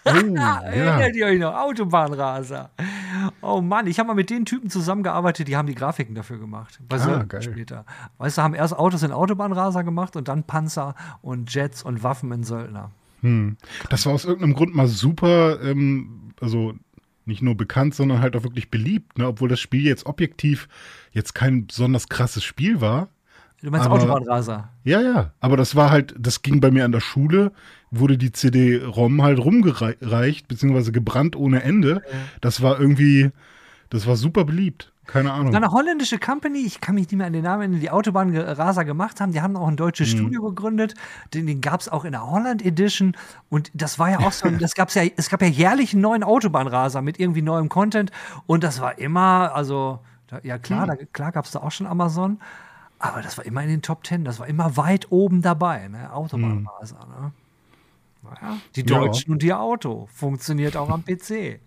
Erinnert 0.04 1.14
ihr 1.14 1.26
euch 1.26 1.38
noch? 1.38 1.54
Autobahnraser. 1.54 2.70
Oh 3.42 3.60
Mann, 3.60 3.86
ich 3.86 3.98
habe 3.98 4.08
mal 4.08 4.14
mit 4.14 4.30
den 4.30 4.44
Typen 4.44 4.70
zusammengearbeitet, 4.70 5.46
die 5.46 5.56
haben 5.56 5.66
die 5.66 5.74
Grafiken 5.74 6.14
dafür 6.14 6.38
gemacht. 6.38 6.80
Weißt 6.88 7.06
ah, 7.06 7.24
geil. 7.24 7.42
später. 7.42 7.84
Weißt 8.18 8.38
du, 8.38 8.42
haben 8.42 8.54
erst 8.54 8.74
Autos 8.74 9.02
in 9.02 9.12
Autobahnraser 9.12 9.84
gemacht 9.84 10.16
und 10.16 10.28
dann 10.28 10.44
Panzer 10.44 10.94
und 11.22 11.52
Jets 11.52 11.82
und 11.82 12.02
Waffen 12.02 12.32
in 12.32 12.44
Söldner. 12.44 12.90
Hm. 13.20 13.56
Das 13.90 14.06
war 14.06 14.14
aus 14.14 14.24
irgendeinem 14.24 14.54
Grund 14.54 14.74
mal 14.74 14.88
super, 14.88 15.62
ähm, 15.62 16.32
also 16.40 16.74
nicht 17.30 17.42
nur 17.42 17.56
bekannt, 17.56 17.94
sondern 17.94 18.20
halt 18.20 18.36
auch 18.36 18.42
wirklich 18.42 18.70
beliebt, 18.70 19.16
ne? 19.18 19.26
obwohl 19.26 19.48
das 19.48 19.60
Spiel 19.60 19.86
jetzt 19.86 20.04
objektiv 20.04 20.68
jetzt 21.12 21.34
kein 21.34 21.66
besonders 21.66 22.08
krasses 22.08 22.44
Spiel 22.44 22.80
war. 22.80 23.08
Du 23.62 23.70
meinst 23.70 23.88
Autobahnraser? 23.88 24.70
Ja, 24.84 25.00
ja. 25.00 25.32
Aber 25.40 25.56
das 25.56 25.76
war 25.76 25.90
halt, 25.90 26.14
das 26.18 26.42
ging 26.42 26.60
bei 26.60 26.70
mir 26.70 26.84
an 26.84 26.92
der 26.92 27.00
Schule, 27.00 27.52
wurde 27.90 28.16
die 28.16 28.32
CD-ROM 28.32 29.22
halt 29.22 29.38
rumgereicht, 29.38 30.48
beziehungsweise 30.48 30.92
gebrannt 30.92 31.36
ohne 31.36 31.62
Ende. 31.62 32.02
Das 32.40 32.62
war 32.62 32.80
irgendwie, 32.80 33.30
das 33.90 34.06
war 34.06 34.16
super 34.16 34.44
beliebt. 34.44 34.92
Keine 35.12 35.32
Ahnung. 35.32 35.54
Eine 35.54 35.72
holländische 35.72 36.18
Company, 36.18 36.60
ich 36.60 36.80
kann 36.80 36.94
mich 36.94 37.06
nicht 37.06 37.16
mehr 37.16 37.26
an 37.26 37.32
den 37.32 37.42
Namen 37.42 37.62
erinnern, 37.62 37.80
die 37.80 37.90
Autobahnraser 37.90 38.84
gemacht 38.84 39.20
haben. 39.20 39.32
Die 39.32 39.40
haben 39.40 39.56
auch 39.56 39.66
ein 39.66 39.76
deutsches 39.76 40.14
mhm. 40.14 40.18
Studio 40.18 40.42
gegründet. 40.42 40.94
Den, 41.34 41.46
den 41.46 41.60
gab 41.60 41.80
es 41.80 41.88
auch 41.88 42.04
in 42.04 42.12
der 42.12 42.30
Holland 42.30 42.64
Edition. 42.64 43.16
Und 43.48 43.70
das 43.74 43.98
war 43.98 44.10
ja 44.10 44.20
auch 44.20 44.32
so, 44.32 44.48
das 44.60 44.74
gab's 44.74 44.94
ja, 44.94 45.02
es 45.16 45.28
gab 45.28 45.42
ja 45.42 45.48
jährlich 45.48 45.92
einen 45.92 46.02
neuen 46.02 46.22
Autobahnraser 46.22 47.02
mit 47.02 47.18
irgendwie 47.18 47.42
neuem 47.42 47.68
Content. 47.68 48.12
Und 48.46 48.62
das 48.62 48.80
war 48.80 48.98
immer, 48.98 49.52
also, 49.54 49.98
ja 50.42 50.58
klar, 50.58 50.84
mhm. 50.84 50.88
da, 50.88 50.96
klar 51.12 51.32
gab 51.32 51.44
es 51.44 51.50
da 51.50 51.60
auch 51.60 51.72
schon 51.72 51.86
Amazon. 51.86 52.38
Aber 53.00 53.22
das 53.22 53.36
war 53.38 53.46
immer 53.46 53.62
in 53.62 53.68
den 53.68 53.82
Top 53.82 54.04
Ten. 54.04 54.24
Das 54.24 54.38
war 54.38 54.46
immer 54.46 54.76
weit 54.76 55.10
oben 55.10 55.42
dabei, 55.42 55.88
ne? 55.88 56.12
Autobahnraser, 56.12 57.06
mhm. 57.06 57.24
ne? 57.24 57.32
Naja, 58.22 58.58
die 58.76 58.84
Deutschen 58.84 59.30
ja. 59.30 59.32
und 59.32 59.42
ihr 59.42 59.58
Auto. 59.58 60.08
Funktioniert 60.12 60.76
auch 60.76 60.90
am 60.90 61.04
PC. 61.04 61.60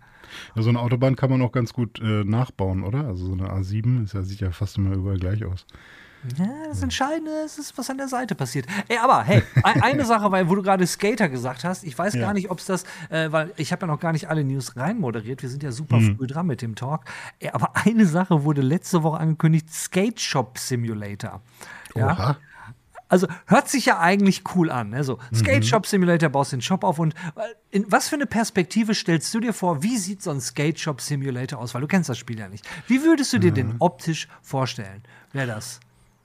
Ja, 0.55 0.61
so 0.61 0.69
eine 0.69 0.79
Autobahn 0.79 1.15
kann 1.15 1.29
man 1.29 1.41
auch 1.41 1.51
ganz 1.51 1.73
gut 1.73 1.99
äh, 1.99 2.23
nachbauen, 2.23 2.83
oder? 2.83 3.05
Also 3.05 3.25
so 3.25 3.33
eine 3.33 3.49
A7 3.49 4.03
ist 4.03 4.13
ja, 4.13 4.21
sieht 4.21 4.39
ja 4.39 4.51
fast 4.51 4.77
immer 4.77 4.93
überall 4.93 5.17
gleich 5.17 5.43
aus. 5.45 5.65
Ja, 6.37 6.47
das 6.69 6.81
Entscheidende 6.81 7.31
ist, 7.45 7.59
ist, 7.59 7.77
was 7.77 7.89
an 7.89 7.97
der 7.97 8.07
Seite 8.07 8.33
passiert. 8.33 8.65
Ey, 8.87 8.97
aber 8.97 9.23
hey, 9.23 9.43
eine 9.63 10.05
Sache, 10.05 10.31
weil 10.31 10.49
wo 10.49 10.55
du 10.55 10.61
gerade 10.61 10.87
Skater 10.87 11.27
gesagt 11.27 11.65
hast, 11.65 11.83
ich 11.83 11.97
weiß 11.97 12.13
ja. 12.13 12.21
gar 12.21 12.33
nicht, 12.33 12.49
ob 12.49 12.59
es 12.59 12.65
das, 12.65 12.83
äh, 13.09 13.31
weil 13.31 13.51
ich 13.57 13.71
habe 13.73 13.81
ja 13.81 13.87
noch 13.87 13.99
gar 13.99 14.13
nicht 14.13 14.29
alle 14.29 14.43
News 14.43 14.77
reinmoderiert. 14.77 15.41
Wir 15.41 15.49
sind 15.49 15.63
ja 15.63 15.71
super 15.71 15.97
mhm. 15.99 16.17
früh 16.17 16.27
dran 16.27 16.47
mit 16.47 16.61
dem 16.61 16.75
Talk. 16.75 17.01
Ey, 17.39 17.49
aber 17.49 17.75
eine 17.75 18.05
Sache 18.05 18.43
wurde 18.43 18.61
letzte 18.61 19.03
Woche 19.03 19.19
angekündigt: 19.19 19.73
Skate 19.73 20.19
Shop 20.19 20.57
Simulator. 20.57 21.41
Ja. 21.95 22.13
Oha. 22.13 22.37
Also 23.13 23.27
hört 23.45 23.69
sich 23.69 23.85
ja 23.85 23.99
eigentlich 23.99 24.41
cool 24.55 24.71
an. 24.71 24.89
Ne? 24.89 25.03
So, 25.03 25.19
Mhm. 25.29 25.35
Skate 25.35 25.65
Shop 25.67 25.85
Simulator, 25.85 26.29
baust 26.29 26.51
den 26.51 26.61
Shop 26.61 26.83
auf 26.83 26.97
und 26.97 27.13
äh, 27.13 27.41
in 27.69 27.85
was 27.91 28.09
für 28.09 28.15
eine 28.15 28.25
Perspektive 28.25 28.95
stellst 28.95 29.31
du 29.35 29.39
dir 29.39 29.53
vor, 29.53 29.83
wie 29.83 29.97
sieht 29.97 30.23
so 30.23 30.31
ein 30.31 30.41
Skate 30.41 30.79
Shop 30.79 30.99
Simulator 30.99 31.59
aus? 31.59 31.75
Weil 31.75 31.81
du 31.81 31.87
kennst 31.87 32.09
das 32.09 32.17
Spiel 32.17 32.39
ja 32.39 32.49
nicht. 32.49 32.65
Wie 32.87 33.03
würdest 33.03 33.31
du 33.31 33.37
dir 33.37 33.51
Mhm. 33.51 33.55
den 33.55 33.75
optisch 33.77 34.27
vorstellen? 34.41 35.03
Wäre 35.31 35.45
das? 35.45 35.79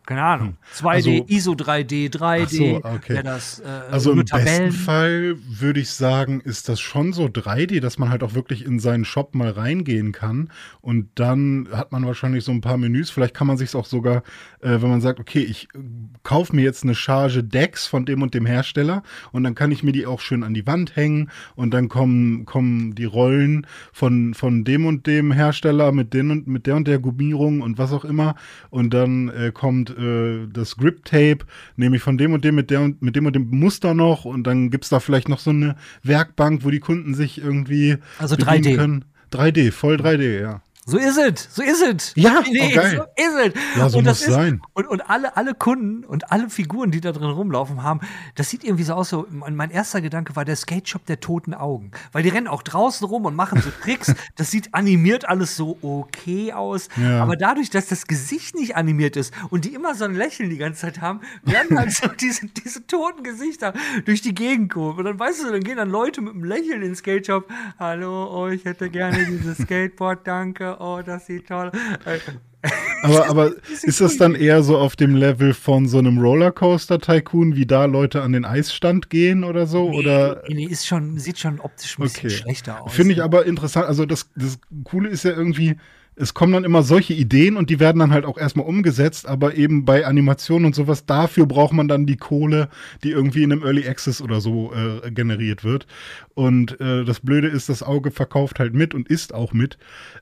Keine 0.06 0.22
Ahnung. 0.22 0.56
2D, 0.74 1.20
Also- 1.20 1.26
ISO 1.28 1.52
3D, 1.54 2.08
3D. 2.08 2.80
Ach 2.82 2.90
so, 2.90 2.96
okay. 2.96 3.12
Wäre 3.12 3.24
das 3.24 3.60
äh, 3.60 3.64
Also 3.90 4.12
im 4.12 4.20
besten 4.20 4.38
Tabellen? 4.38 4.72
Fall 4.72 5.36
würde 5.46 5.80
ich 5.80 5.90
sagen, 5.90 6.40
ist 6.40 6.70
das 6.70 6.80
schon 6.80 7.12
so 7.12 7.26
3D, 7.28 7.80
dass 7.80 7.98
man 7.98 8.08
halt 8.08 8.22
auch 8.22 8.32
wirklich 8.32 8.64
in 8.64 8.78
seinen 8.80 9.04
Shop 9.04 9.34
mal 9.34 9.50
reingehen 9.50 10.12
kann. 10.12 10.50
Und 10.80 11.10
dann 11.16 11.68
hat 11.72 11.92
man 11.92 12.06
wahrscheinlich 12.06 12.42
so 12.42 12.52
ein 12.52 12.62
paar 12.62 12.78
Menüs. 12.78 13.10
Vielleicht 13.10 13.34
kann 13.34 13.46
man 13.46 13.58
sich 13.58 13.74
auch 13.74 13.84
sogar, 13.84 14.22
äh, 14.60 14.80
wenn 14.82 14.90
man 14.90 15.00
sagt, 15.00 15.20
okay, 15.20 15.40
ich 15.40 15.68
äh, 15.74 15.78
kaufe 16.22 16.54
mir 16.54 16.62
jetzt 16.62 16.84
eine 16.84 16.94
Charge 16.94 17.44
Decks 17.44 17.86
von 17.86 18.04
dem 18.04 18.22
und 18.22 18.34
dem 18.34 18.46
Hersteller 18.46 19.02
und 19.32 19.44
dann 19.44 19.54
kann 19.54 19.70
ich 19.70 19.82
mir 19.82 19.92
die 19.92 20.06
auch 20.06 20.20
schön 20.20 20.42
an 20.42 20.54
die 20.54 20.66
Wand 20.66 20.96
hängen 20.96 21.30
und 21.54 21.72
dann 21.72 21.88
kommen, 21.88 22.44
kommen 22.44 22.94
die 22.94 23.04
Rollen 23.04 23.66
von, 23.92 24.34
von 24.34 24.64
dem 24.64 24.86
und 24.86 25.06
dem 25.06 25.32
Hersteller 25.32 25.92
mit, 25.92 26.14
den 26.14 26.30
und, 26.30 26.46
mit 26.46 26.66
der 26.66 26.76
und 26.76 26.88
der 26.88 26.98
Gummierung 26.98 27.60
und 27.60 27.78
was 27.78 27.92
auch 27.92 28.04
immer. 28.04 28.34
Und 28.70 28.94
dann 28.94 29.28
äh, 29.28 29.52
kommt 29.52 29.96
äh, 29.96 30.46
das 30.52 30.76
Grip 30.76 31.04
Tape, 31.04 31.38
nämlich 31.76 32.02
von 32.02 32.18
dem 32.18 32.32
und 32.32 32.44
dem 32.44 32.54
mit 32.54 32.70
der 32.70 32.82
und 32.82 33.02
mit 33.02 33.16
dem 33.16 33.26
und 33.26 33.34
dem 33.34 33.48
Muster 33.50 33.94
noch 33.94 34.24
und 34.24 34.46
dann 34.46 34.70
gibt's 34.70 34.88
da 34.88 35.00
vielleicht 35.00 35.28
noch 35.28 35.38
so 35.38 35.50
eine 35.50 35.76
Werkbank, 36.02 36.64
wo 36.64 36.70
die 36.70 36.80
Kunden 36.80 37.14
sich 37.14 37.38
irgendwie 37.38 37.96
Also 38.18 38.36
bedienen 38.36 38.64
3D. 38.64 38.76
können. 38.76 39.04
3D, 39.32 39.72
voll 39.72 39.96
3D, 39.96 40.40
ja. 40.40 40.62
So 40.88 40.96
ist 40.96 41.18
es, 41.18 41.54
so 41.54 41.62
ist 41.62 41.82
es. 41.82 42.12
Ja, 42.16 42.42
nee, 42.50 42.72
geil. 42.72 42.96
so 42.96 43.22
ist 43.22 43.54
es. 43.54 43.62
Ja, 43.76 43.90
so 43.90 43.98
und 43.98 44.06
muss 44.06 44.22
ist, 44.22 44.32
sein. 44.32 44.62
Und, 44.72 44.86
und 44.86 45.02
alle, 45.10 45.36
alle 45.36 45.52
Kunden 45.52 46.02
und 46.02 46.32
alle 46.32 46.48
Figuren, 46.48 46.90
die 46.90 47.02
da 47.02 47.12
drin 47.12 47.28
rumlaufen 47.28 47.82
haben, 47.82 48.00
das 48.36 48.48
sieht 48.48 48.64
irgendwie 48.64 48.84
so 48.84 48.94
aus. 48.94 49.10
So, 49.10 49.26
mein 49.30 49.54
mein 49.54 49.70
erster 49.70 50.00
Gedanke 50.00 50.34
war 50.34 50.46
der 50.46 50.56
Skate 50.56 50.88
Shop 50.88 51.04
der 51.04 51.20
toten 51.20 51.52
Augen. 51.52 51.90
Weil 52.12 52.22
die 52.22 52.30
rennen 52.30 52.48
auch 52.48 52.62
draußen 52.62 53.06
rum 53.06 53.26
und 53.26 53.36
machen 53.36 53.60
so 53.60 53.68
Tricks. 53.82 54.14
das 54.36 54.50
sieht 54.50 54.72
animiert 54.72 55.28
alles 55.28 55.56
so 55.56 55.76
okay 55.82 56.54
aus. 56.54 56.88
Ja. 56.96 57.22
Aber 57.22 57.36
dadurch, 57.36 57.68
dass 57.68 57.88
das 57.88 58.06
Gesicht 58.06 58.54
nicht 58.54 58.74
animiert 58.76 59.16
ist 59.16 59.34
und 59.50 59.66
die 59.66 59.74
immer 59.74 59.94
so 59.94 60.06
ein 60.06 60.14
Lächeln 60.14 60.48
die 60.48 60.56
ganze 60.56 60.80
Zeit 60.80 61.02
haben, 61.02 61.20
werden 61.42 61.78
halt 61.78 61.92
so 61.92 62.08
diese, 62.20 62.46
diese 62.46 62.86
toten 62.86 63.22
Gesichter 63.24 63.74
durch 64.06 64.22
die 64.22 64.34
Gegend 64.34 64.72
kommen. 64.72 64.98
Und 64.98 65.04
dann 65.04 65.18
weißt 65.18 65.44
du, 65.44 65.52
dann 65.52 65.62
gehen 65.62 65.76
dann 65.76 65.90
Leute 65.90 66.22
mit 66.22 66.32
einem 66.32 66.44
Lächeln 66.44 66.80
in 66.80 66.88
den 66.88 66.96
Skate 66.96 67.26
Shop. 67.26 67.46
Hallo, 67.78 68.30
oh, 68.32 68.48
ich 68.48 68.64
hätte 68.64 68.88
gerne 68.88 69.26
dieses 69.26 69.58
Skateboard, 69.58 70.26
danke. 70.26 70.77
Oh, 70.78 71.00
das 71.04 71.26
sieht 71.26 71.48
toll. 71.48 71.72
Äh, 72.04 72.18
Aber, 73.02 73.28
aber 73.28 73.52
ist 73.82 74.00
das 74.00 74.16
dann 74.16 74.34
eher 74.34 74.62
so 74.64 74.78
auf 74.78 74.96
dem 74.96 75.14
Level 75.14 75.54
von 75.54 75.86
so 75.86 75.98
einem 75.98 76.18
Rollercoaster-Tycoon, 76.18 77.54
wie 77.54 77.66
da 77.66 77.84
Leute 77.84 78.22
an 78.22 78.32
den 78.32 78.44
Eisstand 78.44 79.10
gehen 79.10 79.44
oder 79.44 79.66
so? 79.66 79.90
oder 79.90 80.42
Nee, 80.48 80.54
nee, 80.54 80.64
ist 80.64 80.86
schon, 80.86 81.18
sieht 81.18 81.38
schon 81.38 81.60
optisch 81.60 81.98
ein 81.98 82.02
bisschen 82.02 82.30
schlechter 82.30 82.82
aus. 82.82 82.92
Finde 82.92 83.14
ich 83.14 83.22
aber 83.22 83.46
interessant. 83.46 83.86
Also 83.86 84.06
das, 84.06 84.30
das 84.34 84.58
Coole 84.84 85.08
ist 85.08 85.24
ja 85.24 85.30
irgendwie, 85.30 85.76
es 86.20 86.34
kommen 86.34 86.52
dann 86.52 86.64
immer 86.64 86.82
solche 86.82 87.14
Ideen 87.14 87.56
und 87.56 87.70
die 87.70 87.78
werden 87.80 88.00
dann 88.00 88.12
halt 88.12 88.24
auch 88.24 88.38
erstmal 88.38 88.66
umgesetzt, 88.66 89.26
aber 89.26 89.54
eben 89.56 89.84
bei 89.84 90.04
Animationen 90.04 90.66
und 90.66 90.74
sowas, 90.74 91.06
dafür 91.06 91.46
braucht 91.46 91.72
man 91.72 91.86
dann 91.86 92.06
die 92.06 92.16
Kohle, 92.16 92.68
die 93.04 93.10
irgendwie 93.10 93.44
in 93.44 93.52
einem 93.52 93.62
Early 93.62 93.86
Access 93.86 94.20
oder 94.20 94.40
so 94.40 94.72
äh, 94.72 95.10
generiert 95.10 95.64
wird. 95.64 95.86
Und 96.34 96.80
äh, 96.80 97.04
das 97.04 97.20
Blöde 97.20 97.48
ist, 97.48 97.68
das 97.68 97.82
Auge 97.82 98.10
verkauft 98.10 98.58
halt 98.58 98.74
mit 98.74 98.94
und 98.94 99.08
isst 99.08 99.34
auch 99.34 99.52
mit. 99.52 99.78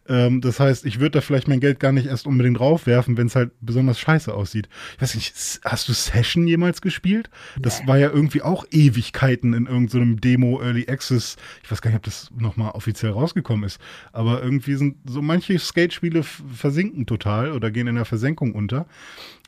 Ähm, 0.09 0.41
das 0.41 0.61
heißt, 0.61 0.85
ich 0.85 1.01
würde 1.01 1.13
da 1.13 1.21
vielleicht 1.21 1.49
mein 1.49 1.61
Geld 1.61 1.81
gar 1.81 1.93
nicht 1.93 2.07
erst 2.07 2.27
unbedingt 2.27 2.59
draufwerfen, 2.59 3.17
wenn 3.17 3.27
es 3.27 3.37
halt 3.37 3.51
besonders 3.61 3.99
scheiße 3.99 4.33
aussieht. 4.33 4.69
Ich 4.97 5.03
weiß 5.03 5.15
nicht, 5.15 5.35
hast 5.65 5.89
du 5.89 5.93
Session 5.93 6.47
jemals 6.47 6.81
gespielt? 6.81 7.31
Das 7.59 7.87
war 7.87 7.99
ja 7.99 8.11
irgendwie 8.11 8.43
auch 8.43 8.67
Ewigkeiten 8.71 9.55
in 9.55 9.67
irgendeinem 9.67 10.21
Demo 10.21 10.61
Early 10.61 10.89
Access. 10.89 11.37
Ich 11.63 11.71
weiß 11.71 11.81
gar 11.81 11.91
nicht, 11.91 11.99
ob 11.99 12.05
das 12.05 12.31
nochmal 12.39 12.73
offiziell 12.73 13.13
rausgekommen 13.13 13.65
ist. 13.65 13.81
Aber 14.13 14.43
irgendwie 14.43 14.75
sind 14.75 14.97
so 15.07 15.23
manche 15.23 15.59
Skate-Spiele 15.59 15.86
f- 15.95 16.43
versinken 16.55 17.07
total 17.07 17.53
oder 17.53 17.71
gehen 17.71 17.87
in 17.87 17.97
der 17.97 18.05
Versenkung 18.05 18.55
unter. 18.55 18.87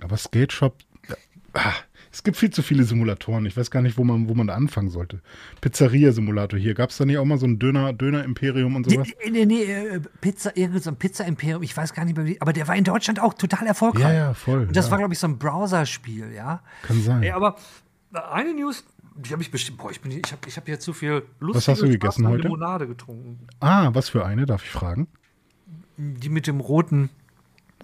Aber 0.03 0.17
Skate 0.17 0.53
Shop, 0.53 0.77
ja, 1.09 1.17
ah, 1.55 1.75
es 2.11 2.23
gibt 2.23 2.37
viel 2.37 2.51
zu 2.51 2.63
viele 2.63 2.85
Simulatoren. 2.85 3.45
Ich 3.47 3.57
weiß 3.57 3.71
gar 3.71 3.83
nicht, 3.83 3.99
wo 3.99 4.05
man, 4.05 4.29
wo 4.29 4.35
man 4.35 4.47
da 4.47 4.55
anfangen 4.55 4.89
sollte. 4.89 5.21
Pizzeria-Simulator 5.61 6.59
hier. 6.59 6.75
Gab 6.75 6.91
es 6.91 6.97
da 6.97 7.05
nicht 7.05 7.19
auch 7.19 7.25
mal 7.25 7.39
so 7.39 7.47
ein 7.47 7.59
Döner, 7.59 7.93
Döner-Imperium 7.93 8.77
und 8.77 8.91
sowas? 8.91 9.09
Nee, 9.25 9.31
nee, 9.31 9.47
nee, 9.47 9.63
äh, 9.65 10.01
Pizza, 10.21 10.57
irgend 10.57 10.83
so 10.83 10.91
ein 10.91 10.97
Pizza-Imperium, 10.97 11.63
ich 11.63 11.77
weiß 11.77 11.93
gar 11.93 12.05
nicht 12.05 12.17
mehr, 12.17 12.27
wie, 12.27 12.41
aber 12.41 12.53
der 12.53 12.67
war 12.67 12.77
in 12.77 12.85
Deutschland 12.85 13.21
auch 13.21 13.35
total 13.35 13.67
erfolgreich. 13.67 14.05
Ja, 14.05 14.13
ja, 14.13 14.35
voll. 14.35 14.63
Und 14.63 14.77
das 14.77 14.87
ja. 14.87 14.91
war, 14.93 14.99
glaube 14.99 15.13
ich, 15.13 15.21
so 15.21 15.27
ein 15.27 15.39
Browser-Spiel, 15.39 16.33
ja. 16.35 16.63
Kann 16.83 17.03
sein. 17.03 17.23
Ey, 17.23 17.33
aber 17.33 17.57
eine 18.33 18.55
News, 18.55 18.85
die 19.15 19.33
habe 19.33 19.43
ich 19.43 19.51
bestimmt, 19.51 19.79
boah, 19.79 19.91
ich, 19.91 20.01
bin, 20.01 20.11
ich 20.11 20.33
habe 20.33 20.41
ich 20.47 20.57
hab 20.57 20.65
hier 20.65 20.81
zu 20.81 20.95
viel 20.95 21.25
Lust 21.41 21.57
Was 21.57 21.69
hast 21.69 21.83
du 21.83 21.89
gegessen 21.89 22.27
heute? 22.27 22.45
Limonade 22.45 22.87
getrunken. 22.87 23.47
Ah, 23.61 23.91
was 23.93 24.09
für 24.09 24.25
eine, 24.25 24.47
darf 24.47 24.65
ich 24.65 24.71
fragen? 24.71 25.09
Die 25.99 26.29
mit 26.29 26.47
dem 26.47 26.61
roten, 26.61 27.11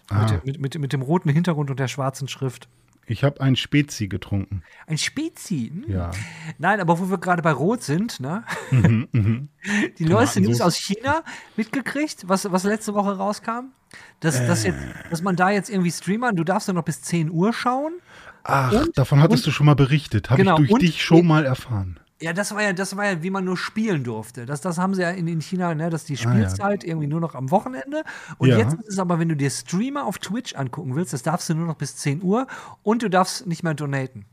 Ah. 0.09 0.21
mit, 0.21 0.31
dem- 0.31 0.41
mit, 0.45 0.59
mit, 0.61 0.79
mit 0.79 0.93
dem 0.93 1.03
roten 1.03 1.29
Hintergrund 1.31 1.71
und 1.71 1.81
der 1.81 1.89
schwarzen 1.89 2.29
Schrift. 2.29 2.69
Ich 3.07 3.23
habe 3.23 3.41
ein 3.43 3.55
Spezi 3.57 4.09
getrunken. 4.09 4.63
Ein 4.87 4.97
Spezi. 4.97 5.71
hm? 5.75 5.85
Ja. 5.93 6.11
Nein, 6.59 6.81
aber 6.81 6.99
wo 6.99 7.11
wir 7.11 7.19
gerade 7.19 7.43
bei 7.43 7.53
Rot 7.53 7.83
sind, 7.83 8.19
ne? 8.21 8.45
Mhm, 8.71 9.49
Die 9.99 10.05
neueste 10.07 10.41
News 10.41 10.61
aus 10.63 10.77
China 10.77 11.23
mitgekriegt, 11.57 12.29
was, 12.29 12.51
was 12.51 12.65
letzte 12.65 12.95
Woche 12.95 13.17
rauskam. 13.17 13.73
Dass, 14.21 14.47
dass, 14.47 14.65
Äh. 14.65 14.69
jetzt, 14.69 14.81
dass 15.11 15.23
man 15.23 15.37
da 15.37 15.51
jetzt 15.51 15.69
irgendwie 15.71 15.91
streamern, 15.91 16.35
du 16.37 16.45
darfst 16.45 16.69
nur 16.69 16.75
noch 16.77 16.85
bis 16.85 17.03
10 17.03 17.31
Uhr 17.31 17.53
schauen. 17.53 17.95
Ach, 18.43 18.73
Und- 18.73 18.97
davon 18.97 19.21
hattest 19.21 19.47
du 19.47 19.51
schon 19.51 19.67
mal 19.67 19.75
berichtet. 19.77 20.31
Habe 20.31 20.39
Genau, 20.43 20.55
ich 20.55 20.59
durch 20.61 20.71
und- 20.73 20.83
dich 20.83 21.03
schon 21.03 21.27
mal 21.27 21.45
erfahren. 21.45 21.99
Ja, 22.25 22.33
das 22.33 22.55
war 22.55 22.63
ja, 22.63 22.73
das 22.73 22.97
war 22.97 23.05
ja, 23.05 23.23
wie 23.23 23.29
man 23.31 23.45
nur 23.45 23.57
spielen 23.59 24.03
durfte. 24.03 24.47
Das, 24.47 24.63
das 24.63 24.79
haben 24.79 24.95
sie 24.95 25.03
ja 25.03 25.11
in, 25.11 25.27
in 25.29 25.41
China, 25.43 25.75
ne, 25.75 25.91
dass 25.91 26.05
die 26.05 26.15
Ah, 26.15 26.17
ja. 26.17 26.31
Spielzeit 26.49 26.83
irgendwie 26.83 27.07
nur 27.07 27.21
noch 27.21 27.35
am 27.35 27.51
Wochenende. 27.51 28.03
Und 28.39 28.49
Ja. 28.49 28.57
jetzt 28.57 28.75
ist 28.75 28.89
es 28.89 28.99
aber, 28.99 29.19
wenn 29.19 29.29
du 29.29 29.37
dir 29.37 29.51
Streamer 29.51 30.05
auf 30.07 30.19
Twitch 30.19 30.55
angucken 30.55 30.95
willst, 30.97 31.13
das 31.13 31.23
darfst 31.23 31.51
du 31.51 31.55
nur 31.55 31.67
noch 31.67 31.77
bis 31.77 31.97
10 31.97 32.23
Uhr 32.23 32.47
und 32.83 33.03
du 33.03 33.11
darfst 33.11 33.47
nicht 33.47 33.63
mehr 33.63 33.75
donaten. 33.75 34.25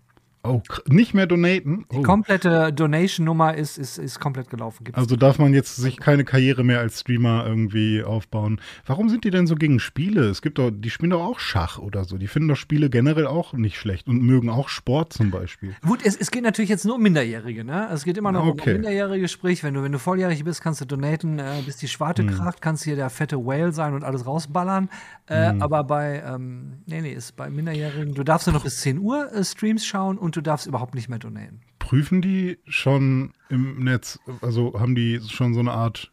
Oh, 0.43 0.61
nicht 0.87 1.13
mehr 1.13 1.27
donaten? 1.27 1.85
Die 1.91 1.97
Oh. 1.97 2.01
komplette 2.01 2.73
Donation-Nummer 2.73 3.53
ist, 3.55 3.77
ist, 3.77 3.97
ist 3.99 4.19
komplett 4.19 4.49
gelaufen. 4.49 4.83
Gibt's 4.83 4.97
Also 4.99 5.15
darf 5.15 5.37
man 5.37 5.53
jetzt 5.53 5.75
sich 5.75 5.97
keine 5.97 6.23
Karriere 6.23 6.63
mehr 6.63 6.79
als 6.79 7.01
Streamer 7.01 7.45
irgendwie 7.45 8.03
aufbauen. 8.03 8.59
Warum 8.87 9.09
sind 9.09 9.23
die 9.23 9.29
denn 9.29 9.45
so 9.45 9.55
gegen 9.55 9.79
Spiele? 9.79 10.23
Es 10.29 10.41
gibt 10.41 10.57
doch, 10.57 10.71
die 10.73 10.89
spielen 10.89 11.11
doch 11.11 11.21
auch 11.23 11.39
Schach 11.39 11.77
oder 11.77 12.05
so. 12.05 12.17
Die 12.17 12.27
finden 12.27 12.47
doch 12.49 12.55
Spiele 12.55 12.89
generell 12.89 13.27
auch 13.27 13.53
nicht 13.53 13.77
schlecht 13.77 14.07
und 14.07 14.21
mögen 14.23 14.49
auch 14.49 14.67
Sport 14.69 15.13
zum 15.13 15.29
Beispiel. 15.29 15.75
Gut, 15.85 15.99
es, 16.03 16.15
es 16.15 16.31
geht 16.31 16.43
natürlich 16.43 16.69
jetzt 16.69 16.85
nur 16.85 16.95
um 16.95 17.01
Minderjährige, 17.03 17.63
ne? 17.63 17.89
Es 17.93 18.03
geht 18.03 18.17
immer 18.17 18.31
noch 18.31 18.45
Okay. 18.47 18.69
um 18.71 18.73
Minderjährige, 18.77 19.27
sprich, 19.27 19.63
wenn 19.63 19.75
du, 19.75 19.83
wenn 19.83 19.91
du 19.91 19.99
volljährig 19.99 20.43
bist, 20.43 20.61
kannst 20.61 20.81
du 20.81 20.85
donaten, 20.85 21.37
äh, 21.37 21.61
bis 21.65 21.77
die 21.77 21.87
Schwarte 21.87 22.23
Hm. 22.23 22.29
kracht, 22.31 22.61
kannst 22.61 22.83
hier 22.83 22.95
der 22.95 23.11
fette 23.11 23.37
Whale 23.45 23.71
sein 23.73 23.93
und 23.93 24.03
alles 24.03 24.25
rausballern. 24.25 24.89
Äh, 25.27 25.51
Hm. 25.51 25.61
Aber 25.61 25.83
bei, 25.83 26.23
ähm, 26.25 26.79
nee, 26.87 27.01
nee, 27.01 27.13
ist 27.13 27.35
bei 27.35 27.49
Minderjährigen, 27.49 28.15
du 28.15 28.23
darfst 28.23 28.47
nur 28.47 28.55
noch 28.55 28.63
bis 28.63 28.79
10 28.81 28.97
Uhr 28.99 29.31
äh, 29.31 29.43
Streams 29.43 29.85
schauen 29.85 30.17
und 30.17 30.30
du 30.35 30.41
darfst 30.41 30.67
überhaupt 30.67 30.95
nicht 30.95 31.09
mehr 31.09 31.19
donaten. 31.19 31.61
Prüfen 31.79 32.21
die 32.21 32.57
schon 32.67 33.33
im 33.49 33.83
Netz, 33.83 34.19
also 34.41 34.79
haben 34.79 34.95
die 34.95 35.19
schon 35.27 35.53
so 35.53 35.59
eine 35.59 35.71
Art 35.71 36.11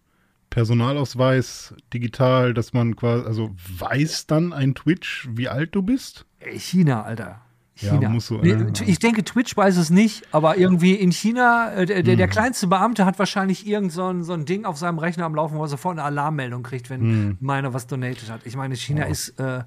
Personalausweis 0.51 1.75
digital, 1.93 2.55
dass 2.55 2.73
man 2.73 2.95
quasi, 2.97 3.25
also 3.27 3.51
weiß 3.79 4.27
dann 4.27 4.53
ein 4.53 4.75
Twitch, 4.75 5.29
wie 5.33 5.49
alt 5.49 5.75
du 5.75 5.83
bist? 5.83 6.27
China, 6.57 7.03
Alter. 7.03 7.41
Ja, 7.77 7.93
China. 7.93 8.09
muss 8.09 8.27
so, 8.27 8.43
ja. 8.43 8.67
Ich 8.87 8.99
denke, 8.99 9.23
Twitch 9.25 9.57
weiß 9.57 9.77
es 9.77 9.89
nicht, 9.91 10.27
aber 10.33 10.57
irgendwie 10.59 10.95
in 10.95 11.13
China, 11.13 11.73
äh, 11.75 11.87
der, 11.87 12.03
der, 12.03 12.27
Hm. 12.27 12.31
kleinste 12.31 12.67
Beamte 12.67 13.05
hat 13.07 13.19
wahrscheinlich 13.21 13.67
irgend 13.69 13.93
so 13.93 14.07
ein, 14.09 14.25
so 14.25 14.33
ein 14.33 14.45
Ding 14.47 14.65
auf 14.65 14.77
seinem 14.79 14.99
Rechner 14.99 15.25
am 15.27 15.35
Laufen, 15.35 15.57
wo 15.57 15.63
er 15.63 15.69
sofort 15.69 15.93
eine 15.97 16.03
Alarmmeldung 16.05 16.65
kriegt, 16.65 16.91
wenn 16.91 17.01
Hm. 17.01 17.37
meiner 17.41 17.73
was 17.75 17.87
donated 17.87 18.31
hat. 18.31 18.41
Ich 18.47 18.57
meine, 18.57 18.75
China 18.75 19.05
ist, 19.05 19.39
äh, 19.39 19.63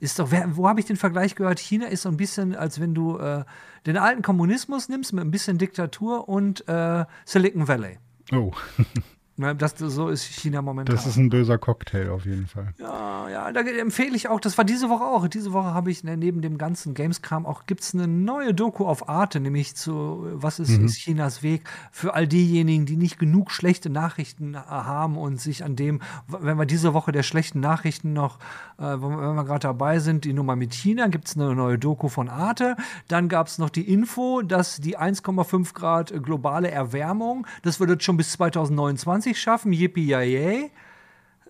ist 0.00 0.18
doch, 0.18 0.30
wer, 0.30 0.56
wo 0.56 0.68
habe 0.68 0.80
ich 0.80 0.86
den 0.86 0.96
Vergleich 0.96 1.34
gehört? 1.34 1.58
China 1.58 1.86
ist 1.86 2.02
so 2.02 2.08
ein 2.08 2.16
bisschen, 2.16 2.54
als 2.54 2.80
wenn 2.80 2.94
du 2.94 3.18
äh, 3.18 3.44
den 3.86 3.96
alten 3.96 4.22
Kommunismus 4.22 4.88
nimmst 4.88 5.12
mit 5.12 5.24
ein 5.24 5.30
bisschen 5.30 5.58
Diktatur 5.58 6.28
und 6.28 6.66
äh, 6.68 7.04
Silicon 7.24 7.68
Valley. 7.68 7.98
Oh, 8.32 8.52
Das, 9.38 9.74
so 9.78 10.08
ist 10.08 10.24
China 10.24 10.62
momentan. 10.62 10.96
das 10.96 11.06
ist 11.06 11.16
ein 11.16 11.28
böser 11.28 11.58
Cocktail 11.58 12.10
auf 12.10 12.24
jeden 12.24 12.48
Fall. 12.48 12.74
Ja, 12.78 13.28
ja, 13.28 13.52
da 13.52 13.60
empfehle 13.60 14.16
ich 14.16 14.28
auch, 14.28 14.40
das 14.40 14.58
war 14.58 14.64
diese 14.64 14.88
Woche 14.88 15.04
auch. 15.04 15.28
Diese 15.28 15.52
Woche 15.52 15.72
habe 15.72 15.92
ich 15.92 16.02
ne, 16.02 16.16
neben 16.16 16.42
dem 16.42 16.58
ganzen 16.58 16.92
Games-Kram 16.94 17.46
auch, 17.46 17.66
gibt 17.66 17.82
es 17.82 17.94
eine 17.94 18.08
neue 18.08 18.52
Doku 18.52 18.84
auf 18.84 19.08
Arte, 19.08 19.38
nämlich 19.38 19.76
zu 19.76 20.26
Was 20.32 20.58
ist, 20.58 20.70
ist 20.70 20.96
Chinas 20.96 21.44
Weg 21.44 21.62
für 21.92 22.14
all 22.14 22.26
diejenigen, 22.26 22.84
die 22.84 22.96
nicht 22.96 23.18
genug 23.20 23.52
schlechte 23.52 23.90
Nachrichten 23.90 24.54
äh, 24.54 24.58
haben 24.58 25.16
und 25.16 25.40
sich 25.40 25.62
an 25.62 25.76
dem, 25.76 26.00
wenn 26.26 26.58
wir 26.58 26.66
diese 26.66 26.92
Woche 26.92 27.12
der 27.12 27.22
schlechten 27.22 27.60
Nachrichten 27.60 28.12
noch, 28.12 28.38
äh, 28.78 28.82
wenn 28.82 29.36
wir 29.36 29.44
gerade 29.44 29.60
dabei 29.60 30.00
sind, 30.00 30.24
die 30.24 30.32
Nummer 30.32 30.56
mit 30.56 30.74
China, 30.74 31.06
gibt 31.06 31.28
es 31.28 31.36
eine 31.36 31.54
neue 31.54 31.78
Doku 31.78 32.08
von 32.08 32.28
Arte. 32.28 32.76
Dann 33.06 33.28
gab 33.28 33.46
es 33.46 33.58
noch 33.58 33.70
die 33.70 33.88
Info, 33.88 34.42
dass 34.42 34.78
die 34.78 34.98
1,5 34.98 35.74
Grad 35.74 36.12
globale 36.24 36.72
Erwärmung, 36.72 37.46
das 37.62 37.78
würde 37.78 37.96
schon 38.00 38.16
bis 38.16 38.32
2029 38.32 39.27
schaffen, 39.34 39.72
yippie 39.72 40.06
yay. 40.06 40.70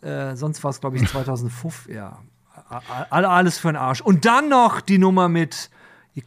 Äh, 0.03 0.37
sonst 0.37 0.63
war 0.65 0.71
es, 0.71 0.81
glaube 0.81 0.97
ich, 0.97 1.09
2005. 1.11 1.89
ja. 1.89 2.19
Alles 3.11 3.59
für 3.59 3.69
den 3.69 3.77
Arsch. 3.77 4.01
Und 4.01 4.25
dann 4.25 4.49
noch 4.49 4.81
die 4.81 4.99
Nummer 4.99 5.29
mit 5.29 5.71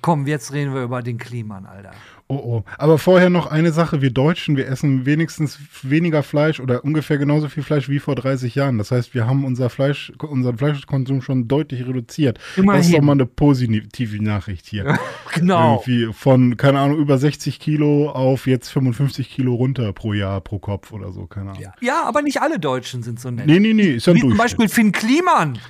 Komm, 0.01 0.25
jetzt 0.27 0.53
reden 0.53 0.73
wir 0.73 0.83
über 0.83 1.01
den 1.01 1.17
Kliman, 1.17 1.65
Alter. 1.65 1.91
Oh, 2.32 2.36
oh. 2.46 2.63
Aber 2.78 2.98
vorher 2.98 3.30
noch 3.30 3.48
eine 3.48 3.74
Sache. 3.74 4.02
Wir 4.02 4.10
Deutschen, 4.10 4.56
wir 4.56 4.70
essen 4.70 5.06
wenigstens 5.06 5.60
weniger 5.82 6.24
Fleisch 6.24 6.62
oder 6.62 6.86
ungefähr 6.86 7.17
genauso 7.17 7.50
viel 7.50 7.62
Fleisch 7.62 7.89
wie 7.89 8.00
vor 8.00 8.15
30 8.15 8.56
Jahren. 8.56 8.78
Das 8.78 8.91
heißt, 8.91 9.13
wir 9.13 9.28
haben 9.28 9.44
unser 9.44 9.70
Fleisch, 9.70 10.13
unseren 10.17 10.58
Fleischkonsum 10.58 11.22
schon 11.22 11.50
deutlich 11.50 11.86
reduziert. 11.86 12.39
Immerhin. 12.56 12.80
Das 12.80 12.88
ist 12.88 12.96
doch 12.96 13.02
mal 13.02 13.12
eine 13.12 13.26
positive 13.26 14.24
Nachricht 14.24 14.65
hier. 14.65 14.98
genau. 15.34 15.84
Irgendwie 15.86 16.13
von, 16.13 16.56
keine 16.56 16.80
Ahnung, 16.80 17.00
über 17.00 17.17
60 17.17 17.60
Kilo 17.60 18.10
auf 18.10 18.48
jetzt 18.48 18.70
55 18.70 19.30
Kilo 19.30 19.56
runter 19.56 19.91
pro 19.91 20.13
Jahr, 20.13 20.39
pro 20.39 20.60
Kopf 20.60 20.94
oder 20.94 21.12
so, 21.12 21.26
keine 21.26 21.50
Ahnung. 21.50 21.62
Ja, 21.62 21.74
ja 21.82 22.04
aber 22.06 22.22
nicht 22.22 22.41
alle 22.41 22.60
Deutschen 22.60 23.04
sind 23.04 23.20
so 23.20 23.30
nett. 23.30 23.46
Nee, 23.46 23.60
nee, 23.60 23.74
nee, 23.74 23.96
ist 23.96 24.08
ja 24.08 24.13
ein 24.13 24.15
Wie 24.15 24.22
zum. 24.22 24.38
Beispiel 24.38 24.70
Finn 24.70 24.94
Kliman. 24.94 25.60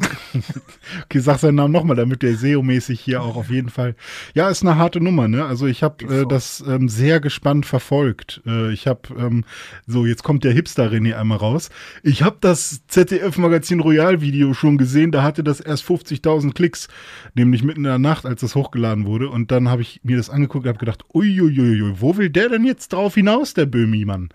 Okay, 1.05 1.19
sag 1.19 1.39
seinen 1.39 1.55
Namen 1.55 1.71
nochmal, 1.71 1.95
damit 1.95 2.21
der 2.21 2.33
SEO-mäßig 2.35 2.99
hier 2.99 3.21
auch 3.21 3.37
auf 3.37 3.49
jeden 3.49 3.69
Fall. 3.69 3.95
Ja, 4.33 4.49
ist 4.49 4.61
eine 4.61 4.75
harte 4.75 4.99
Nummer, 4.99 5.27
ne? 5.27 5.45
Also 5.45 5.67
ich 5.67 5.83
habe 5.83 6.03
äh, 6.05 6.25
das 6.27 6.50
ähm, 6.59 6.89
sehr 6.89 7.19
gespannt 7.19 7.65
verfolgt. 7.65 8.41
Äh, 8.45 8.73
ich 8.73 8.87
habe 8.87 9.01
ähm, 9.17 9.45
so 9.87 10.05
jetzt 10.05 10.23
kommt 10.23 10.43
der 10.43 10.51
Hipster 10.51 10.91
René 10.91 11.15
einmal 11.15 11.37
raus. 11.37 11.69
Ich 12.03 12.23
habe 12.23 12.37
das 12.41 12.85
ZDF 12.87 13.37
Magazin 13.37 13.79
Royal 13.79 14.21
Video 14.21 14.53
schon 14.53 14.77
gesehen. 14.77 15.11
Da 15.11 15.23
hatte 15.23 15.43
das 15.43 15.61
erst 15.61 15.85
50.000 15.85 16.53
Klicks, 16.53 16.87
nämlich 17.33 17.63
mitten 17.63 17.79
in 17.79 17.83
der 17.85 17.99
Nacht, 17.99 18.25
als 18.25 18.41
das 18.41 18.55
hochgeladen 18.55 19.05
wurde. 19.05 19.29
Und 19.29 19.51
dann 19.51 19.69
habe 19.69 19.81
ich 19.81 20.01
mir 20.03 20.17
das 20.17 20.29
angeguckt 20.29 20.65
und 20.65 20.69
habe 20.69 20.79
gedacht, 20.79 21.05
uiuiui, 21.13 21.93
wo 22.01 22.17
will 22.17 22.29
der 22.29 22.49
denn 22.49 22.65
jetzt 22.65 22.93
drauf 22.93 23.15
hinaus, 23.15 23.53
der 23.53 23.65
Böhmi-Mann? 23.65 24.29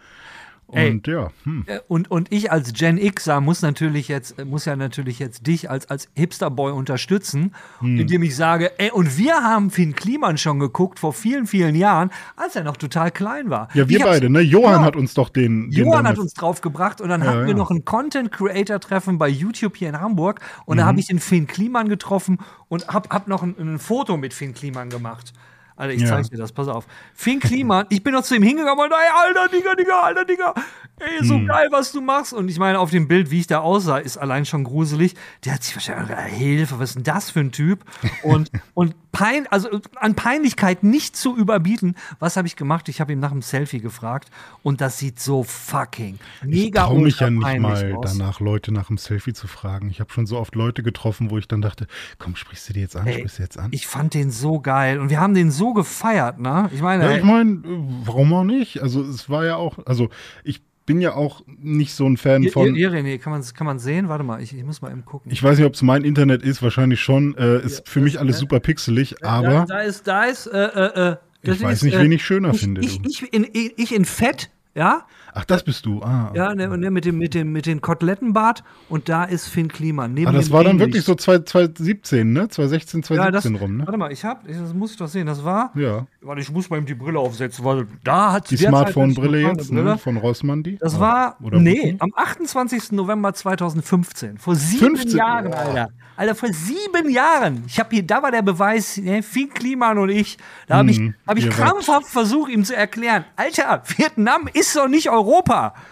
Ey. 0.72 0.90
Und 0.90 1.07
ja, 1.07 1.31
hm. 1.44 1.62
Äh, 1.66 1.79
Und, 1.87 2.11
und 2.11 2.33
ich 2.33 2.50
als 2.50 2.72
Gen 2.72 2.98
Xer 2.98 3.40
muss 3.40 3.62
natürlich 3.62 4.09
jetzt, 4.09 4.38
äh, 4.38 4.44
muss 4.44 4.64
ja 4.64 4.74
natürlich 4.74 5.20
jetzt 5.20 5.46
dich 5.46 5.70
als, 5.70 5.88
als 5.88 6.09
Hipsterboy 6.14 6.72
unterstützen, 6.72 7.55
Hm. 7.79 8.00
indem 8.00 8.22
ich 8.24 8.35
sage, 8.35 8.72
ey, 8.79 8.90
und 8.90 9.16
wir 9.16 9.35
haben 9.37 9.70
Finn 9.70 9.94
Kliman 9.94 10.38
schon 10.38 10.59
geguckt 10.59 10.98
vor 10.98 11.12
vielen, 11.12 11.46
vielen 11.46 11.76
Jahren, 11.76 12.11
als 12.37 12.57
er 12.57 12.64
noch 12.64 12.76
total 12.76 13.12
klein 13.12 13.48
war. 13.48 13.68
ja, 13.74 13.88
wir 13.88 13.98
Ich 13.98 14.05
beide, 14.05 14.29
ne? 14.29 14.40
Johann 14.40 14.81
Ja. 14.81 14.85
hat 14.87 14.96
uns 14.96 15.14
doch 15.14 15.29
den. 15.29 15.70
den 15.70 15.87
Johann 15.87 16.07
hat 16.09 16.18
uns 16.18 16.35
draufgebracht 16.35 17.00
und 17.00 17.11
dann 17.11 17.20
Ja, 17.22 17.29
hatten 17.29 17.40
wir 17.42 17.48
ja. 17.50 17.55
noch 17.57 17.70
ein 17.70 17.85
Content 17.85 18.33
Creator 18.33 18.81
Treffen 18.81 19.18
bei 19.18 19.29
YouTube 19.29 19.76
hier 19.76 19.88
in 19.90 20.00
Hamburg 20.00 20.40
und 20.64 20.76
Mhm. 20.76 20.81
da 20.81 20.87
habe 20.87 20.98
ich 20.98 21.07
den 21.07 21.20
Finn 21.20 21.46
Kliman 21.46 21.88
getroffen 21.88 22.38
und 22.68 22.88
hab, 22.88 23.11
hab 23.11 23.29
noch 23.29 23.44
ein, 23.44 23.55
ein 23.59 23.79
Foto 23.79 24.16
mit 24.16 24.35
Finn 24.35 24.52
Kliman 24.52 24.90
gemacht. 24.90 25.33
Alter, 25.77 25.93
ich 25.95 26.01
Ja. 26.03 26.09
zeig 26.09 26.31
dir 26.31 26.39
das, 26.39 26.53
pass 26.53 26.69
auf. 26.69 26.87
Finn 27.15 27.39
Kliman, 27.41 27.87
ich 27.91 28.03
bin 28.03 28.15
noch 28.15 28.23
zu 28.23 28.35
ihm 28.35 28.43
hingegangen 28.43 28.83
und 28.83 28.91
ey, 28.91 28.97
alter 29.15 29.49
Digga, 29.49 29.75
Digga, 29.75 30.01
alter 30.01 30.25
Digga, 30.25 30.55
ey, 30.98 31.24
so 31.24 31.38
Mhm. 31.38 31.46
geil, 31.46 31.68
was 31.70 31.92
du 31.92 32.00
machst. 32.00 32.32
Und 32.32 32.48
ich 32.48 32.59
meine, 32.59 32.78
auf 32.78 32.90
dem 32.90 33.09
Bild, 33.09 33.30
wie 33.30 33.40
ich 33.40 33.46
da 33.46 33.61
aussah, 33.61 33.98
ist 33.98 34.16
allein 34.16 34.44
schon 34.46 34.64
gruselig. 34.64 35.14
Der 35.44 35.54
hat 35.54 35.62
sich 35.62 35.74
wahrscheinlich 35.76 36.16
Hilfe, 36.37 36.78
was 36.78 36.90
ist 36.90 36.94
denn 36.96 37.04
das 37.04 37.30
für 37.30 37.40
ein 37.40 37.52
Typ? 37.52 37.85
Und, 38.22 38.50
und 38.74 38.94
pein, 39.12 39.46
also 39.50 39.68
an 39.96 40.14
Peinlichkeit 40.14 40.82
nicht 40.82 41.16
zu 41.16 41.37
überbieten. 41.37 41.94
Was 42.18 42.37
habe 42.37 42.46
ich 42.48 42.56
gemacht? 42.56 42.88
Ich 42.88 43.00
habe 43.00 43.12
ihm 43.12 43.20
nach 43.20 43.30
einem 43.32 43.42
Selfie 43.42 43.80
gefragt 43.80 44.30
und 44.62 44.80
das 44.80 44.98
sieht 44.98 45.20
so 45.20 45.42
fucking 45.42 46.18
mega 46.42 46.82
Ich 46.82 46.87
traue 46.88 47.00
mich 47.02 47.20
ja 47.20 47.30
nicht 47.30 47.59
mal 47.61 47.94
aus. 47.94 48.12
danach, 48.16 48.40
Leute 48.40 48.72
nach 48.72 48.88
dem 48.88 48.98
Selfie 48.98 49.32
zu 49.32 49.48
fragen. 49.48 49.88
Ich 49.90 50.00
habe 50.00 50.12
schon 50.12 50.26
so 50.26 50.38
oft 50.38 50.54
Leute 50.54 50.82
getroffen, 50.82 51.30
wo 51.30 51.38
ich 51.38 51.48
dann 51.48 51.62
dachte, 51.62 51.87
komm, 52.18 52.37
sprichst 52.37 52.68
du 52.68 52.72
die 52.74 52.80
jetzt 52.80 52.96
an, 52.96 53.06
Ey, 53.06 53.14
sprichst 53.18 53.38
du 53.38 53.42
jetzt 53.42 53.59
an? 53.59 53.68
Ich 53.72 53.87
fand 53.87 54.12
den 54.14 54.30
so 54.30 54.61
geil 54.61 54.98
und 55.00 55.09
wir 55.11 55.20
haben 55.20 55.35
den 55.35 55.50
so 55.50 55.72
gefeiert, 55.72 56.38
ne? 56.38 56.68
Ich 56.74 56.82
meine, 56.82 57.04
ja, 57.04 57.16
ich 57.16 57.22
meine, 57.24 57.62
warum 58.04 58.32
auch 58.35 58.44
nicht? 58.44 58.82
Also 58.82 59.02
es 59.02 59.28
war 59.30 59.44
ja 59.46 59.56
auch, 59.56 59.78
also 59.87 60.11
ich 60.44 60.62
bin 60.87 61.01
ja 61.01 61.14
auch 61.14 61.42
nicht 61.46 61.94
so 61.94 62.09
ein 62.09 62.16
Fan 62.16 62.49
von. 62.49 62.75
hier, 62.75 62.90
hier, 62.90 62.99
René, 62.99 63.18
kann 63.18 63.33
man 63.33 63.42
kann 63.42 63.66
man 63.66 63.79
sehen? 63.79 64.09
Warte 64.09 64.25
mal, 64.25 64.40
ich, 64.40 64.57
ich 64.57 64.64
muss 64.64 64.81
mal 64.81 64.90
eben 64.90 65.05
gucken. 65.05 65.31
Ich 65.31 65.42
weiß 65.42 65.59
nicht, 65.59 65.66
ob 65.66 65.75
es 65.75 65.83
mein 65.83 66.05
Internet 66.05 66.42
ist, 66.42 66.62
wahrscheinlich 66.62 67.01
schon. 67.01 67.37
Äh, 67.37 67.64
ist 67.64 67.88
für 67.88 68.01
mich 68.01 68.18
alles 68.18 68.38
super 68.38 68.61
pixelig, 68.61 69.16
da, 69.20 69.29
aber 69.29 69.66
da 69.68 69.81
ist, 69.81 70.07
da 70.07 70.25
ist, 70.25 70.46
äh, 70.46 70.57
äh, 70.57 71.11
äh, 71.11 71.16
ich 71.42 71.62
weiß 71.62 71.79
ist, 71.79 71.83
nicht, 71.83 71.94
äh, 71.94 72.03
wen 72.03 72.12
ich 72.12 72.25
schöner 72.25 72.53
ich, 72.53 72.61
finde. 72.61 72.81
Ich, 72.81 73.01
ich, 73.05 73.33
in, 73.33 73.46
ich 73.53 73.94
in 73.94 74.05
Fett, 74.05 74.51
ja, 74.75 75.07
Ach, 75.38 75.44
das 75.44 75.62
bist 75.64 75.85
du. 75.85 76.03
Ah, 76.03 76.33
ja, 76.35 76.55
ne, 76.55 76.66
ne, 76.79 76.90
mit 76.90 77.05
dem 77.05 77.18
mit 77.18 77.35
dem 77.35 77.53
mit 77.53 77.66
dem 77.66 77.83
Kotelettenbart 77.83 78.64
und 78.88 79.11
da 79.11 79.25
ist 79.25 79.49
Finn 79.49 79.68
Kliman 79.68 80.14
neben 80.14 80.29
ah 80.29 80.33
das 80.33 80.51
war 80.51 80.64
dann 80.64 80.79
wirklich 80.79 81.05
so 81.05 81.14
2017, 81.14 82.33
ne? 82.33 82.49
2016, 82.49 83.03
ja, 83.16 83.31
das, 83.31 83.42
2017 83.44 83.55
rum, 83.57 83.77
ne? 83.77 83.87
Warte 83.87 83.99
mal, 83.99 84.11
ich 84.12 84.25
hab, 84.25 84.49
ich, 84.49 84.57
das 84.57 84.72
muss 84.72 84.92
ich 84.92 84.96
doch 84.96 85.09
sehen, 85.09 85.27
das 85.27 85.44
war, 85.44 85.72
Ja. 85.75 86.07
warte, 86.22 86.40
ich 86.40 86.51
muss 86.51 86.70
mal 86.70 86.79
eben 86.79 86.87
die 86.87 86.94
Brille 86.94 87.18
aufsetzen, 87.18 87.66
weil 87.66 87.87
da 88.03 88.33
hat 88.33 88.51
Die 88.51 88.55
ich 88.55 88.62
Smartphone-Brille 88.62 89.42
jetzt, 89.42 89.70
ne? 89.70 89.99
Von 89.99 90.16
Rossmann, 90.16 90.62
die? 90.62 90.79
Das 90.79 90.99
war, 90.99 91.37
oder 91.42 91.59
nee, 91.61 91.83
Wutten? 91.83 92.01
am 92.01 92.12
28. 92.16 92.92
November 92.92 93.35
2015. 93.35 94.38
Vor 94.38 94.55
sieben 94.55 94.96
15? 94.96 95.18
Jahren, 95.18 95.51
Boah. 95.51 95.57
Alter. 95.59 95.88
Alter, 96.18 96.35
vor 96.35 96.49
sieben 96.51 97.11
Jahren. 97.11 97.62
Ich 97.66 97.79
habe 97.79 97.90
hier, 97.94 98.03
da 98.07 98.22
war 98.22 98.31
der 98.31 98.40
Beweis, 98.40 98.96
ne, 98.96 99.22
Finn 99.22 99.51
Kliman 99.51 99.99
und 99.99 100.09
ich, 100.09 100.38
da 100.66 100.79
habe 100.79 100.90
ich, 100.90 100.96
Hm, 100.96 101.14
hab 101.27 101.37
ich 101.37 101.46
wart- 101.46 101.57
krampfhaft 101.57 102.07
versucht, 102.09 102.51
ihm 102.51 102.64
zu 102.64 102.75
erklären, 102.75 103.27
Alter, 103.37 103.83
Vietnam 103.99 104.49
ist 104.55 104.75
doch 104.75 104.88
nicht 104.88 105.11
Europa. 105.11 105.26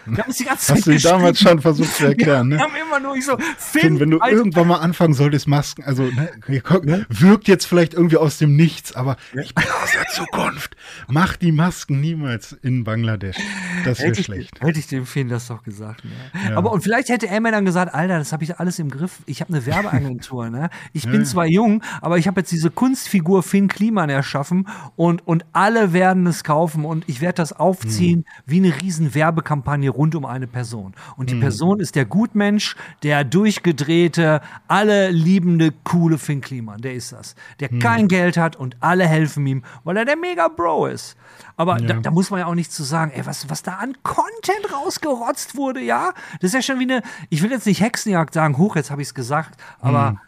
Wir 0.05 0.17
haben 0.19 0.27
uns 0.27 0.37
die 0.37 0.45
ganze 0.45 0.65
Zeit 0.67 0.77
Hast 0.77 0.87
du 0.87 0.97
damals 0.97 1.39
schon 1.39 1.59
versucht 1.61 1.93
zu 1.95 2.05
erklären, 2.07 2.49
Wir 2.49 2.57
ne? 2.57 2.63
haben 2.63 2.73
immer 2.75 2.99
nur 2.99 3.15
ich 3.15 3.25
so, 3.25 3.37
Finn, 3.57 3.81
Finn, 3.81 3.99
wenn 3.99 4.11
du 4.11 4.19
Alter, 4.19 4.37
irgendwann 4.37 4.67
mal 4.67 4.77
anfangen 4.77 5.13
solltest, 5.13 5.47
Masken, 5.47 5.83
also 5.83 6.03
ne, 6.03 7.05
wirkt 7.09 7.47
jetzt 7.47 7.65
vielleicht 7.65 7.93
irgendwie 7.93 8.17
aus 8.17 8.37
dem 8.37 8.55
Nichts, 8.55 8.95
aber 8.95 9.17
ich 9.33 9.53
bin 9.53 9.65
aus 9.83 9.91
der 9.93 10.05
Zukunft. 10.07 10.75
Mach 11.07 11.35
die 11.35 11.51
Masken 11.51 11.99
niemals 12.01 12.53
in 12.61 12.83
Bangladesch. 12.83 13.37
Das 13.83 13.99
wäre 13.99 14.15
schlecht. 14.15 14.61
hätte 14.61 14.79
ich 14.79 14.87
dem 14.87 15.05
Finn 15.05 15.27
das 15.29 15.47
doch 15.47 15.63
gesagt. 15.63 16.03
Ne? 16.05 16.11
Ja. 16.49 16.57
Aber 16.57 16.71
und 16.71 16.81
vielleicht 16.81 17.09
hätte 17.09 17.27
er 17.27 17.41
mir 17.41 17.51
dann 17.51 17.65
gesagt, 17.65 17.93
Alter, 17.93 18.17
das 18.17 18.31
habe 18.31 18.43
ich 18.43 18.57
alles 18.59 18.79
im 18.79 18.89
Griff. 18.89 19.19
Ich 19.25 19.41
habe 19.41 19.53
eine 19.53 19.65
Werbeagentur. 19.65 20.49
ne? 20.49 20.69
Ich 20.93 21.03
bin 21.09 21.25
zwar 21.25 21.45
jung, 21.45 21.83
aber 22.01 22.17
ich 22.17 22.27
habe 22.27 22.41
jetzt 22.41 22.51
diese 22.51 22.69
Kunstfigur 22.71 23.43
Finn 23.43 23.67
Kliman 23.67 24.09
erschaffen 24.09 24.67
und, 24.95 25.27
und 25.27 25.45
alle 25.53 25.93
werden 25.93 26.25
es 26.27 26.43
kaufen 26.43 26.85
und 26.85 27.03
ich 27.07 27.21
werde 27.21 27.35
das 27.37 27.51
aufziehen 27.53 27.95
Hm. 27.95 28.23
wie 28.45 28.57
eine 28.57 28.81
riesen 28.81 29.13
Werbekampagne 29.25 29.89
rund 29.89 30.13
um 30.13 30.23
eine 30.25 30.45
Person. 30.45 30.93
Und 31.17 31.31
die 31.31 31.35
Person 31.35 31.79
ist 31.79 31.95
der 31.95 32.05
Gutmensch, 32.05 32.75
der 33.01 33.23
durchgedrehte, 33.23 34.39
alle 34.67 35.09
liebende, 35.09 35.73
coole 35.83 36.19
Finn 36.19 36.41
Kliman. 36.41 36.79
Der 36.81 36.93
ist 36.93 37.11
das. 37.11 37.33
Der 37.59 37.69
Hm. 37.69 37.79
kein 37.79 38.07
Geld 38.07 38.37
hat 38.37 38.55
und 38.55 38.77
alle 38.81 39.07
helfen 39.07 39.45
ihm, 39.47 39.63
weil 39.83 39.97
er 39.97 40.05
der 40.05 40.15
Mega-Bro 40.15 40.85
ist. 40.87 41.15
Aber 41.57 41.77
da, 41.77 41.95
Ja. 41.95 41.99
da 42.01 42.11
muss 42.11 42.29
man 42.29 42.39
ja 42.41 42.45
auch 42.45 42.53
nichts 42.53 42.75
zu 42.75 42.83
sagen. 42.83 43.11
Ey, 43.15 43.25
was, 43.25 43.49
was 43.49 43.63
da 43.63 43.73
an 43.77 43.95
Content 44.03 44.71
rausgerotzt 44.71 45.55
wurde, 45.55 45.81
ja? 45.81 46.13
Das 46.39 46.49
ist 46.49 46.53
ja 46.53 46.61
schon 46.61 46.79
wie 46.79 46.83
eine, 46.83 47.01
ich 47.29 47.41
will 47.41 47.49
jetzt 47.49 47.65
nicht 47.65 47.81
Hexenjagd 47.81 48.33
sagen, 48.35 48.57
hoch, 48.57 48.75
jetzt 48.75 48.91
habe 48.91 49.01
ich 49.01 49.07
es 49.07 49.13
gesagt, 49.15 49.59
aber 49.79 50.21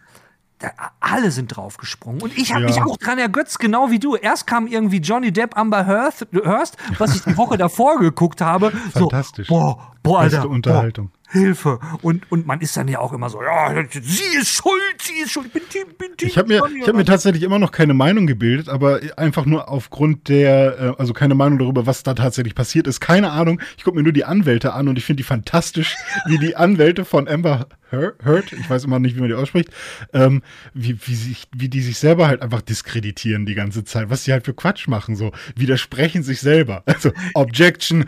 da, 0.59 0.71
alle 0.99 1.31
sind 1.31 1.55
draufgesprungen. 1.55 2.21
Und 2.21 2.37
ich 2.37 2.53
habe. 2.53 2.61
Ja. 2.61 2.67
mich 2.67 2.81
auch 2.81 2.97
dran 2.97 3.19
ergötzt, 3.19 3.59
genau 3.59 3.91
wie 3.91 3.99
du. 3.99 4.15
Erst 4.15 4.47
kam 4.47 4.67
irgendwie 4.67 4.97
Johnny 4.97 5.31
Depp, 5.31 5.57
Amber 5.57 5.85
Hearst, 5.85 6.27
Hearst 6.33 6.77
was 6.97 7.15
ich 7.15 7.23
die 7.23 7.37
Woche 7.37 7.57
davor 7.57 7.99
geguckt 7.99 8.41
habe. 8.41 8.71
Fantastisch. 8.91 9.47
So, 9.47 9.53
boah, 9.53 9.93
boah, 10.03 10.21
Beste 10.23 10.39
Alter. 10.39 10.49
Unterhaltung. 10.49 11.07
Boah, 11.07 11.17
Hilfe. 11.29 11.79
Und, 12.01 12.31
und 12.31 12.47
man 12.47 12.61
ist 12.61 12.77
dann 12.77 12.87
ja 12.87 12.99
auch 12.99 13.11
immer 13.11 13.29
so, 13.29 13.41
ja, 13.43 13.83
sie 13.91 14.37
ist 14.37 14.47
schuld, 14.47 15.01
sie 15.01 15.23
ist 15.23 15.31
schuld. 15.31 15.47
Ich 15.47 15.53
bin 15.53 15.63
Team, 15.69 15.83
bin 15.97 16.15
Team 16.15 16.29
Ich 16.29 16.37
habe 16.37 16.47
mir, 16.47 16.61
ich 16.81 16.87
hab 16.87 16.95
mir 16.95 17.03
tatsächlich 17.03 17.43
immer 17.43 17.59
noch 17.59 17.71
keine 17.71 17.93
Meinung 17.93 18.27
gebildet, 18.27 18.69
aber 18.69 19.01
einfach 19.17 19.45
nur 19.45 19.67
aufgrund 19.67 20.29
der, 20.29 20.79
äh, 20.79 20.93
also 20.97 21.13
keine 21.13 21.35
Meinung 21.35 21.59
darüber, 21.59 21.85
was 21.85 22.03
da 22.03 22.13
tatsächlich 22.13 22.55
passiert 22.55 22.87
ist. 22.87 23.01
Keine 23.01 23.31
Ahnung. 23.31 23.59
Ich 23.77 23.83
gucke 23.83 23.97
mir 23.97 24.03
nur 24.03 24.13
die 24.13 24.23
Anwälte 24.23 24.73
an 24.73 24.87
und 24.87 24.97
ich 24.97 25.03
finde 25.03 25.17
die 25.17 25.27
fantastisch, 25.27 25.97
wie 26.27 26.37
die 26.37 26.55
Anwälte 26.55 27.03
von 27.03 27.27
Amber 27.27 27.67
Heard, 27.91 28.53
ich 28.53 28.69
weiß 28.69 28.83
immer 28.85 28.99
nicht, 28.99 29.15
wie 29.15 29.19
man 29.21 29.29
die 29.29 29.35
ausspricht, 29.35 29.69
ähm, 30.13 30.41
wie, 30.73 30.97
wie, 31.05 31.15
sich, 31.15 31.47
wie 31.55 31.69
die 31.69 31.81
sich 31.81 31.97
selber 31.97 32.27
halt 32.27 32.41
einfach 32.41 32.61
diskreditieren 32.61 33.45
die 33.45 33.55
ganze 33.55 33.83
Zeit, 33.83 34.09
was 34.09 34.23
sie 34.23 34.31
halt 34.33 34.45
für 34.45 34.53
Quatsch 34.53 34.87
machen, 34.87 35.15
so 35.15 35.31
widersprechen 35.55 36.23
sich 36.23 36.39
selber. 36.41 36.83
Also 36.97 37.11
Objection, 37.35 38.05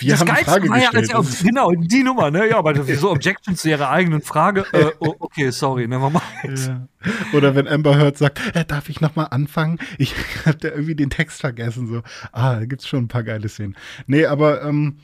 wir 0.00 0.14
haben 0.18 0.22
eine 0.22 0.30
Geilste 0.32 0.50
Frage 0.50 0.68
war 0.68 0.78
ja, 0.78 0.90
gestellt. 0.90 1.14
als 1.14 1.26
Das 1.28 1.34
ist- 1.40 1.44
genau, 1.46 1.70
die 1.72 2.02
Nummer, 2.02 2.30
ne? 2.32 2.48
Ja, 2.48 2.58
aber 2.58 2.74
so 2.96 3.10
Objections 3.12 3.60
zu 3.62 3.68
ihrer 3.70 3.90
eigenen 3.90 4.20
Frage. 4.22 4.64
Äh, 4.72 4.90
oh, 5.00 5.14
okay, 5.20 5.50
sorry, 5.50 5.86
never 5.86 6.10
mind. 6.10 6.58
Ja. 6.58 6.88
Oder 7.34 7.54
wenn 7.54 7.68
Amber 7.68 7.96
Heard 7.96 8.16
sagt, 8.16 8.40
äh, 8.56 8.64
darf 8.64 8.88
ich 8.88 9.00
noch 9.00 9.14
mal 9.16 9.24
anfangen? 9.26 9.78
Ich 9.98 10.14
habe 10.46 10.68
irgendwie 10.68 10.94
den 10.94 11.10
Text 11.10 11.40
vergessen. 11.40 11.86
So, 11.86 12.02
ah, 12.32 12.56
da 12.60 12.64
gibt's 12.64 12.88
schon 12.88 13.04
ein 13.04 13.08
paar 13.08 13.22
geile 13.22 13.48
Szenen. 13.48 13.76
Nee, 14.06 14.24
aber 14.26 14.62
ähm, 14.62 14.96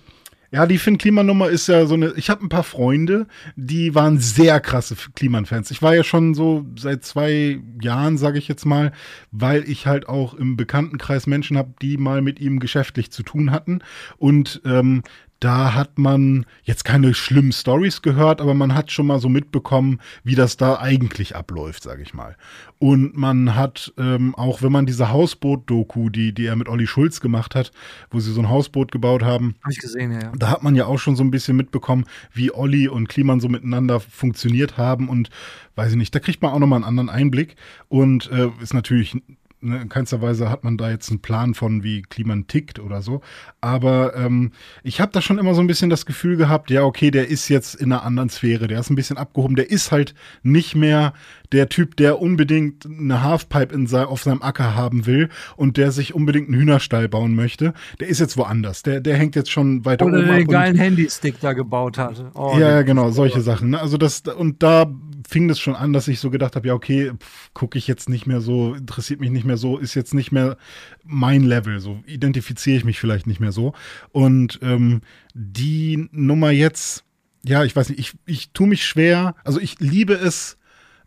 ja, 0.51 0.67
die 0.67 0.79
Finn-Kliman-Nummer 0.79 1.49
ist 1.49 1.67
ja 1.67 1.85
so 1.85 1.95
eine. 1.95 2.15
Ich 2.17 2.31
habe 2.31 2.45
ein 2.45 2.49
paar 2.49 2.63
Freunde, 2.63 3.27
die 3.55 3.95
waren 3.95 4.19
sehr 4.19 4.61
krasse 4.61 4.97
Kliman-Fans. 5.15 5.71
Ich 5.71 5.83
war 5.83 5.95
ja 5.95 6.05
schon 6.05 6.33
so 6.33 6.65
seit 6.77 7.05
zwei 7.05 7.61
Jahren, 7.83 8.17
sage 8.17 8.39
ich 8.39 8.49
jetzt 8.49 8.65
mal, 8.65 8.93
weil 9.31 9.69
ich 9.69 9.87
halt 9.87 10.09
auch 10.09 10.33
im 10.33 10.57
Bekanntenkreis 10.57 11.27
Menschen 11.27 11.59
habe, 11.59 11.75
die 11.83 11.99
mal 11.99 12.23
mit 12.23 12.41
ihm 12.41 12.61
geschäftlich 12.61 13.11
zu 13.11 13.23
tun 13.23 13.51
hatten. 13.51 13.81
Und 14.17 14.63
ähm, 14.65 15.03
da 15.40 15.74
hat 15.74 15.98
man 15.98 16.46
jetzt 16.64 16.85
keine 16.85 17.14
schlimmen 17.14 17.53
Stories 17.53 18.03
gehört, 18.03 18.40
aber 18.40 18.55
man 18.55 18.74
hat 18.74 18.90
schon 18.90 19.07
mal 19.07 19.20
so 19.20 19.29
mitbekommen, 19.29 20.01
wie 20.24 20.35
das 20.35 20.57
da 20.57 20.79
eigentlich 20.81 21.37
abläuft, 21.37 21.83
sage 21.85 22.02
ich 22.02 22.13
mal. 22.13 22.37
Und 22.81 23.17
man 23.17 23.54
hat 23.54 23.92
ähm, 23.98 24.35
auch, 24.35 24.63
wenn 24.63 24.73
man 24.73 24.87
diese 24.87 25.10
Hausboot-Doku, 25.10 26.10
die, 26.10 26.33
die 26.33 26.46
er 26.46 26.56
mit 26.56 26.69
Olli 26.69 26.87
Schulz 26.87 27.21
gemacht 27.21 27.54
hat, 27.54 27.73
wo 28.10 28.21
sie 28.21 28.33
so 28.33 28.40
ein 28.40 28.48
Hausboot 28.48 28.92
gebaut 28.92 29.23
haben, 29.23 29.54
Hab 29.63 29.73
ich 29.73 29.79
gesehen, 29.79 30.13
ja, 30.13 30.21
ja. 30.21 30.33
da 30.37 30.50
hat 30.50 30.63
man 30.63 30.75
ja 30.75 30.87
auch 30.87 30.98
schon 30.98 31.17
so 31.17 31.23
ein 31.23 31.31
bisschen 31.31 31.56
mitbekommen, 31.56 32.04
wie 32.33 32.52
Olli 32.52 32.88
und 32.88 33.08
Kliman 33.08 33.40
so 33.40 33.48
miteinander 33.48 34.00
funktioniert 34.00 34.77
haben 34.77 35.08
und 35.08 35.31
weiß 35.77 35.92
ich 35.92 35.96
nicht, 35.96 36.15
da 36.15 36.19
kriegt 36.19 36.42
man 36.42 36.52
auch 36.52 36.58
nochmal 36.58 36.79
einen 36.79 36.85
anderen 36.85 37.10
Einblick 37.10 37.54
und 37.88 38.31
äh, 38.33 38.50
ist 38.60 38.75
natürlich 38.75 39.17
ne, 39.61 39.83
in 39.83 39.88
keinster 39.88 40.21
Weise 40.23 40.50
hat 40.50 40.65
man 40.65 40.77
da 40.77 40.90
jetzt 40.90 41.11
einen 41.11 41.21
Plan 41.21 41.54
von, 41.54 41.83
wie 41.83 42.02
Kliman 42.02 42.46
tickt 42.46 42.79
oder 42.79 43.02
so. 43.02 43.21
Aber 43.61 44.15
ähm, 44.17 44.52
ich 44.83 45.00
habe 45.00 45.13
da 45.13 45.21
schon 45.21 45.38
immer 45.38 45.54
so 45.54 45.61
ein 45.61 45.67
bisschen 45.67 45.90
das 45.90 46.06
Gefühl 46.06 46.37
gehabt, 46.37 46.71
ja, 46.71 46.85
okay, 46.85 47.11
der 47.11 47.29
ist 47.29 47.48
jetzt 47.48 47.75
in 47.75 47.92
einer 47.92 48.04
anderen 48.04 48.31
Sphäre, 48.31 48.69
der 48.69 48.81
ist 48.81 48.90
ein 48.90 48.96
bisschen 48.96 49.19
abgehoben, 49.19 49.56
der 49.56 49.71
ist 49.71 49.92
halt 49.92 50.15
nicht 50.42 50.75
mehr 50.75 51.13
der 51.53 51.69
Typ, 51.69 51.96
der 51.96 52.21
unbedingt 52.21 52.87
eine 52.87 53.23
Halfpipe 53.23 53.75
in 53.75 53.87
sein, 53.87 54.07
auf 54.07 54.23
seinem 54.23 54.42
Acker 54.42 54.75
haben 54.75 55.07
will 55.07 55.29
und 55.57 55.77
der 55.77 55.92
sich 55.92 56.15
unbedingt 56.15 56.49
einen 56.49 56.59
Hühnerstall 56.59 57.09
bauen 57.09 57.35
möchte. 57.35 57.75
Der 58.01 58.09
ist 58.09 58.21
jetzt 58.21 58.37
woanders. 58.37 58.83
Der, 58.83 59.01
der 59.01 59.17
hängt 59.17 59.37
jetzt 59.37 59.51
schon 59.51 59.85
weiter 59.85 60.07
Oder 60.07 60.19
oben. 60.19 60.29
den 60.29 60.42
ab 60.44 60.49
geilen 60.49 60.77
Handystick 60.77 61.40
da 61.40 61.53
gebaut 61.53 61.99
hat. 61.99 62.25
Oh, 62.35 62.57
ja, 62.59 62.83
genau, 62.83 63.11
solche 63.11 63.40
Sachen. 63.40 63.71
Ne? 63.71 63.81
Also 63.81 63.96
das, 63.96 64.21
und 64.21 64.63
da 64.63 64.92
fing 65.27 65.49
das 65.49 65.59
schon 65.59 65.75
an, 65.75 65.92
dass 65.92 66.09
ich 66.09 66.21
so 66.21 66.31
gedacht 66.31 66.57
habe, 66.57 66.69
ja, 66.69 66.75
okay, 66.75 67.13
gucke 67.55 67.79
ich 67.79 67.87
jetzt 67.87 68.09
nicht 68.09 68.27
mehr 68.27 68.40
so, 68.40 68.75
interessiert 68.75 69.21
mich 69.21 69.31
nicht 69.31 69.44
mehr 69.44 69.57
so, 69.57 69.79
ist 69.79 69.94
jetzt 69.94 70.15
nicht 70.15 70.33
mehr 70.33 70.57
mein 71.05 71.42
Level, 71.42 71.81
so 71.81 72.03
identifiziere 72.07 72.77
ich 72.77 72.85
mich 72.85 73.01
vielleicht 73.01 73.27
nicht 73.27 73.40
mehr 73.40 73.53
so. 73.53 73.75
Und 74.11 74.59
ähm, 74.63 75.01
die 75.35 76.09
Nummer 76.13 76.51
jetzt, 76.51 77.05
ja, 77.44 77.65
ich 77.65 77.75
weiß 77.75 77.90
nicht, 77.90 77.99
ich, 77.99 78.13
ich 78.27 78.51
tue 78.53 78.67
mich 78.67 78.87
schwer, 78.87 79.35
also 79.44 79.61
ich 79.61 79.81
liebe 79.81 80.15
es, 80.15 80.58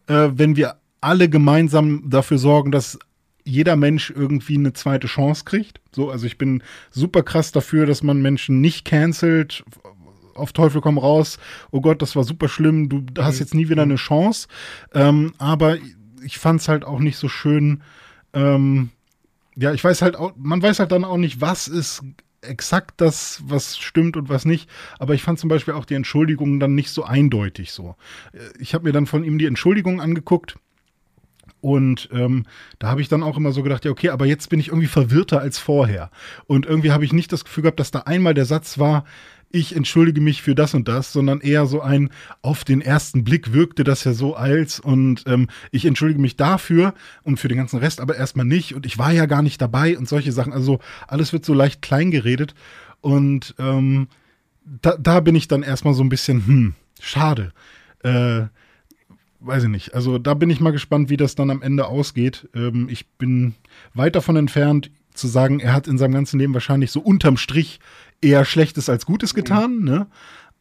äh, 0.08 0.30
wenn 0.34 0.56
wir 0.56 0.78
alle 1.02 1.30
gemeinsam 1.30 2.10
dafür 2.10 2.38
sorgen, 2.38 2.72
dass 2.72 3.00
jeder 3.44 3.76
Mensch 3.76 4.12
irgendwie 4.12 4.56
eine 4.56 4.74
zweite 4.74 5.08
Chance 5.08 5.46
kriegt. 5.46 5.82
So, 5.92 6.10
also 6.12 6.26
ich 6.26 6.38
bin 6.38 6.64
super 6.92 7.24
krass 7.24 7.52
dafür, 7.52 7.86
dass 7.86 8.04
man 8.04 8.22
Menschen 8.22 8.62
nicht 8.62 8.86
cancelt, 8.86 9.64
auf 10.36 10.54
Teufel 10.54 10.82
komm 10.82 10.98
raus, 10.98 11.40
oh 11.72 11.82
Gott, 11.82 12.02
das 12.02 12.16
war 12.16 12.24
super 12.24 12.48
schlimm, 12.48 12.90
du 12.90 13.04
hast 13.22 13.40
jetzt 13.40 13.54
nie 13.54 13.70
wieder 13.70 13.84
eine 13.84 13.96
Chance. 13.96 14.48
Ähm, 14.94 15.34
aber 15.38 15.78
ich 16.24 16.38
fand 16.38 16.62
es 16.62 16.68
halt 16.68 16.86
auch 16.86 17.00
nicht 17.00 17.18
so 17.18 17.28
schön. 17.28 17.82
Ähm, 18.34 18.90
ja, 19.56 19.74
ich 19.74 19.84
weiß 19.84 20.02
halt 20.02 20.16
auch, 20.16 20.34
man 20.38 20.62
weiß 20.62 20.80
halt 20.80 20.92
dann 20.92 21.04
auch 21.04 21.18
nicht, 21.18 21.42
was 21.42 21.68
ist 21.68 22.04
exakt 22.42 23.00
das, 23.02 23.42
was 23.46 23.78
stimmt 23.78 24.18
und 24.18 24.30
was 24.30 24.46
nicht. 24.46 24.70
Aber 25.00 25.14
ich 25.14 25.24
fand 25.24 25.40
zum 25.40 25.50
Beispiel 25.50 25.74
auch 25.74 25.86
die 25.86 25.96
Entschuldigungen 25.96 26.60
dann 26.60 26.76
nicht 26.76 26.90
so 26.90 27.04
eindeutig 27.04 27.72
so. 27.72 27.96
Äh, 28.34 28.40
Ich 28.60 28.74
habe 28.74 28.86
mir 28.86 28.92
dann 28.92 29.06
von 29.06 29.24
ihm 29.24 29.38
die 29.38 29.46
Entschuldigung 29.46 30.02
angeguckt. 30.02 30.58
Und 31.60 32.10
ähm, 32.12 32.46
da 32.80 32.90
habe 32.90 33.02
ich 33.02 33.08
dann 33.08 33.22
auch 33.22 33.38
immer 33.38 33.52
so 33.52 33.62
gedacht, 33.62 33.86
ja, 33.86 33.92
okay, 33.92 34.10
aber 34.10 34.26
jetzt 34.26 34.50
bin 34.50 34.60
ich 34.60 34.70
irgendwie 34.70 34.88
verwirrter 34.88 35.40
als 35.40 35.60
vorher. 35.60 36.10
Und 36.48 36.66
irgendwie 36.66 36.92
habe 36.92 37.06
ich 37.06 37.14
nicht 37.14 37.32
das 37.32 37.46
Gefühl 37.46 37.62
gehabt, 37.64 37.80
dass 37.80 37.92
da 37.92 38.00
einmal 38.00 38.34
der 38.34 38.46
Satz 38.46 38.80
war, 38.80 39.06
ich 39.52 39.76
entschuldige 39.76 40.22
mich 40.22 40.42
für 40.42 40.56
das 40.56 40.74
und 40.74 40.88
das, 40.88 41.14
sondern 41.14 41.42
eher 41.42 41.66
so 41.66 41.82
ein, 41.82 42.10
auf 42.42 42.64
den 42.64 42.82
ersten 42.82 43.24
Blick 43.24 43.54
wirkte 43.54 43.84
das 43.84 44.04
ja 44.04 44.14
so 44.14 44.36
als 44.36 44.80
und 44.80 45.24
ähm, 45.28 45.48
ich 45.72 45.86
entschuldige 45.86 46.20
mich 46.20 46.38
dafür 46.38 46.94
und 47.24 47.38
für 47.38 47.48
den 47.48 47.58
ganzen 47.58 47.80
Rest 47.80 48.02
aber 48.02 48.16
erstmal 48.16 48.46
nicht 48.46 48.76
und 48.76 48.86
ich 48.86 48.98
war 48.98 49.12
ja 49.12 49.26
gar 49.26 49.42
nicht 49.42 49.62
dabei 49.62 49.98
und 49.98 50.08
solche 50.08 50.32
Sachen. 50.32 50.54
Also 50.54 50.80
alles 51.08 51.34
wird 51.34 51.46
so 51.46 51.54
leicht 51.54 51.82
klein 51.82 52.12
geredet 52.12 52.56
und 53.02 53.56
ähm, 53.60 54.08
da, 54.82 54.96
da 54.98 55.20
bin 55.20 55.36
ich 55.36 55.48
dann 55.48 55.64
erstmal 55.64 55.94
so 55.94 56.04
ein 56.04 56.10
bisschen, 56.10 56.46
hm, 56.46 56.74
schade. 57.00 57.52
Äh, 58.04 58.44
weiß 59.42 59.64
ich 59.64 59.70
nicht. 59.70 59.94
Also 59.94 60.18
da 60.18 60.34
bin 60.34 60.50
ich 60.50 60.60
mal 60.60 60.72
gespannt, 60.72 61.10
wie 61.10 61.18
das 61.18 61.36
dann 61.36 61.50
am 61.50 61.62
Ende 61.62 61.88
ausgeht. 61.88 62.48
Ähm, 62.56 62.88
ich 62.90 63.08
bin 63.08 63.56
weit 63.94 64.16
davon 64.16 64.36
entfernt 64.36 64.92
zu 65.14 65.28
sagen, 65.28 65.60
er 65.60 65.74
hat 65.74 65.88
in 65.88 65.98
seinem 65.98 66.14
ganzen 66.14 66.40
Leben 66.40 66.54
wahrscheinlich 66.54 66.92
so 66.92 67.02
unterm 67.02 67.38
Strich 67.38 67.80
eher 68.22 68.46
Schlechtes 68.46 68.90
als 68.90 69.06
Gutes 69.06 69.34
getan, 69.34 69.80
ne? 69.80 70.08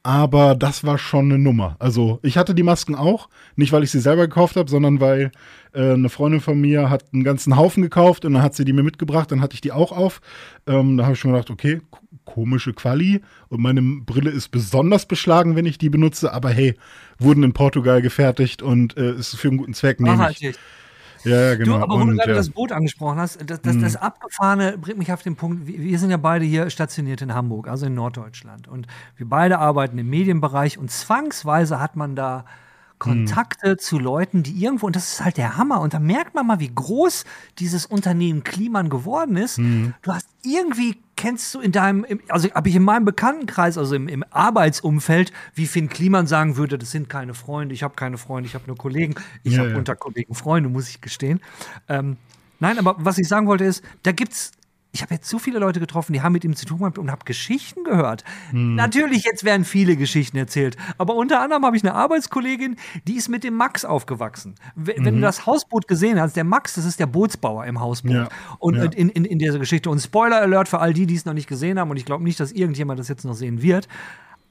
Aber 0.02 0.54
das 0.54 0.82
war 0.82 0.96
schon 0.96 1.26
eine 1.26 1.38
Nummer. 1.38 1.76
Also 1.78 2.20
ich 2.22 2.38
hatte 2.38 2.54
die 2.54 2.62
Masken 2.62 2.94
auch, 2.94 3.28
nicht 3.56 3.70
weil 3.70 3.82
ich 3.82 3.90
sie 3.90 4.00
selber 4.00 4.26
gekauft 4.28 4.56
habe, 4.56 4.70
sondern 4.70 4.98
weil 4.98 5.30
äh, 5.74 5.92
eine 5.92 6.08
Freundin 6.08 6.40
von 6.40 6.58
mir 6.58 6.88
hat 6.88 7.04
einen 7.12 7.22
ganzen 7.22 7.56
Haufen 7.56 7.82
gekauft 7.82 8.24
und 8.24 8.32
dann 8.32 8.42
hat 8.42 8.54
sie 8.54 8.64
die 8.64 8.72
mir 8.72 8.82
mitgebracht, 8.82 9.30
dann 9.30 9.42
hatte 9.42 9.54
ich 9.54 9.61
die 9.61 9.72
auch 9.72 9.92
auf. 9.92 10.22
Ähm, 10.66 10.96
da 10.96 11.04
habe 11.04 11.14
ich 11.14 11.20
schon 11.20 11.32
gedacht, 11.32 11.50
okay, 11.50 11.82
komische 12.24 12.72
Quali 12.72 13.20
und 13.48 13.61
meine 13.61 13.82
Brille 13.82 14.30
ist 14.30 14.48
besonders 14.48 15.04
beschlagen, 15.04 15.54
wenn 15.54 15.66
ich 15.66 15.76
die 15.76 15.90
benutze, 15.90 16.32
aber 16.32 16.48
hey, 16.48 16.76
wurden 17.18 17.42
in 17.42 17.52
Portugal 17.52 18.00
gefertigt 18.00 18.62
und 18.62 18.96
äh, 18.96 19.12
ist 19.12 19.36
für 19.36 19.48
einen 19.48 19.58
guten 19.58 19.74
Zweck, 19.74 20.00
nehme 20.00 20.14
ich. 20.14 20.18
Nachhaltig. 20.18 20.56
Ja, 21.25 21.41
ja, 21.41 21.55
genau. 21.55 21.79
Du, 21.79 21.83
aber 21.83 21.95
wo 21.95 21.99
du 21.99 22.11
und, 22.11 22.16
gerade 22.16 22.31
ja. 22.31 22.37
das 22.37 22.51
Boot 22.51 22.73
angesprochen 22.73 23.18
hast, 23.18 23.39
das, 23.45 23.61
das, 23.61 23.79
das 23.79 23.97
Abgefahrene 23.97 24.79
bringt 24.79 24.99
mich 24.99 25.12
auf 25.12 25.23
den 25.23 25.37
Punkt, 25.37 25.66
wir 25.66 25.99
sind 25.99 26.11
ja 26.11 26.16
beide 26.16 26.45
hier 26.45 26.71
stationiert 26.71 27.23
in 27.23 27.35
Hamburg, 27.35 27.68
also 27.68 27.87
in 27.87 27.95
Norddeutschland. 27.95 28.68
Und 28.68 28.87
wir 29.16 29.29
beide 29.29 29.59
arbeiten 29.59 29.99
im 29.99 30.09
Medienbereich 30.09 30.79
und 30.79 30.91
zwangsweise 30.91 31.81
hat 31.81 31.97
man 31.97 32.16
da 32.16 32.45
Kontakte 33.01 33.76
zu 33.76 33.98
Leuten, 33.98 34.44
die 34.44 34.53
irgendwo, 34.62 34.86
und 34.86 34.94
das 34.94 35.14
ist 35.14 35.24
halt 35.24 35.36
der 35.38 35.57
Hammer, 35.57 35.80
und 35.80 35.92
da 35.94 35.98
merkt 35.98 36.34
man 36.34 36.46
mal, 36.46 36.61
wie 36.61 36.70
groß 36.72 37.24
dieses 37.59 37.86
Unternehmen 37.86 38.44
Kliman 38.44 38.88
geworden 38.90 39.36
ist. 39.36 39.59
Du 39.59 40.12
hast 40.12 40.28
irgendwie, 40.44 40.96
kennst 41.16 41.55
du 41.55 41.61
in 41.61 41.72
deinem, 41.72 42.07
also 42.28 42.48
habe 42.53 42.68
ich 42.68 42.76
in 42.76 42.82
meinem 42.84 43.05
Bekanntenkreis, 43.05 43.76
also 43.78 43.94
im, 43.94 44.07
im 44.07 44.22
Arbeitsumfeld, 44.30 45.32
wie 45.55 45.66
Finn 45.66 45.88
Kliman 45.88 46.26
sagen 46.26 46.57
würde, 46.57 46.78
das 46.78 46.90
sind 46.92 47.09
keine 47.09 47.34
Freunde, 47.34 47.74
ich 47.74 47.82
habe 47.82 47.94
keine 47.94 48.18
Freunde, 48.18 48.46
ich 48.46 48.55
habe 48.55 48.64
nur 48.66 48.76
Kollegen, 48.76 49.14
ich 49.42 49.55
Ja, 49.55 49.61
habe 49.61 49.70
ja. 49.70 49.76
unter 49.78 49.96
Kollegen 49.96 50.34
Freunde, 50.34 50.68
muss 50.68 50.88
ich 50.88 51.01
gestehen. 51.01 51.40
Ähm, 51.88 52.18
nein, 52.59 52.78
aber 52.78 52.96
was 52.98 53.18
ich 53.18 53.26
sagen 53.26 53.46
wollte 53.46 53.64
ist, 53.64 53.82
da 54.03 54.12
gibt's 54.12 54.53
ich 54.93 55.03
habe 55.03 55.14
jetzt 55.14 55.28
so 55.28 55.38
viele 55.38 55.59
Leute 55.61 55.78
getroffen, 55.78 56.12
die 56.12 56.20
haben 56.22 56.32
mit 56.32 56.45
ihm 56.45 56.57
zu 56.57 56.66
tun 56.66 56.78
gehabt 56.78 56.99
und 56.99 57.11
habe 57.11 57.24
Geschichten 57.24 57.84
gehört. 57.84 58.24
Hm. 58.51 58.74
Natürlich, 58.74 59.24
jetzt 59.24 59.45
werden 59.45 59.64
viele 59.64 59.97
Geschichten 59.97 60.36
erzählt. 60.36 60.76
Aber 60.99 61.14
unter 61.14 61.41
anderem 61.41 61.64
habe 61.64 61.76
ich 61.76 61.84
eine 61.84 61.95
Arbeitskollegin, 61.95 62.76
die 63.07 63.14
ist 63.14 63.28
mit 63.28 63.45
dem 63.45 63.55
Max 63.55 63.84
aufgewachsen. 63.84 64.57
Wenn 64.74 65.05
du 65.05 65.20
das 65.20 65.47
Hausboot 65.47 65.86
gesehen 65.86 66.20
hast, 66.20 66.34
der 66.36 66.45
Max, 66.45 66.74
das 66.74 66.84
ist 66.84 66.99
der 66.99 67.07
Bootsbauer 67.07 67.66
im 67.66 67.80
Hausboot. 67.80 68.11
Mhm. 68.12 68.16
Ja. 68.16 68.28
Und 68.59 68.76
Ja. 68.76 68.84
in, 68.84 69.09
in, 69.11 69.24
in 69.24 69.38
dieser 69.38 69.59
Geschichte. 69.61 69.91
Und 69.91 70.01
Spoiler 70.01 70.41
Alert 70.41 70.68
für 70.68 70.80
all 70.80 70.93
die, 70.93 71.07
die 71.07 71.14
es 71.14 71.24
noch 71.24 71.34
nicht 71.34 71.49
gesehen 71.49 71.78
haben. 71.78 71.91
Und 71.91 71.97
ich 71.97 72.05
glaube 72.05 72.24
nicht, 72.24 72.41
dass 72.41 72.51
irgendjemand 72.51 72.99
das 72.99 73.09
jetzt 73.09 73.24
noch 73.24 73.34
sehen 73.34 73.62
wird. 73.62 73.86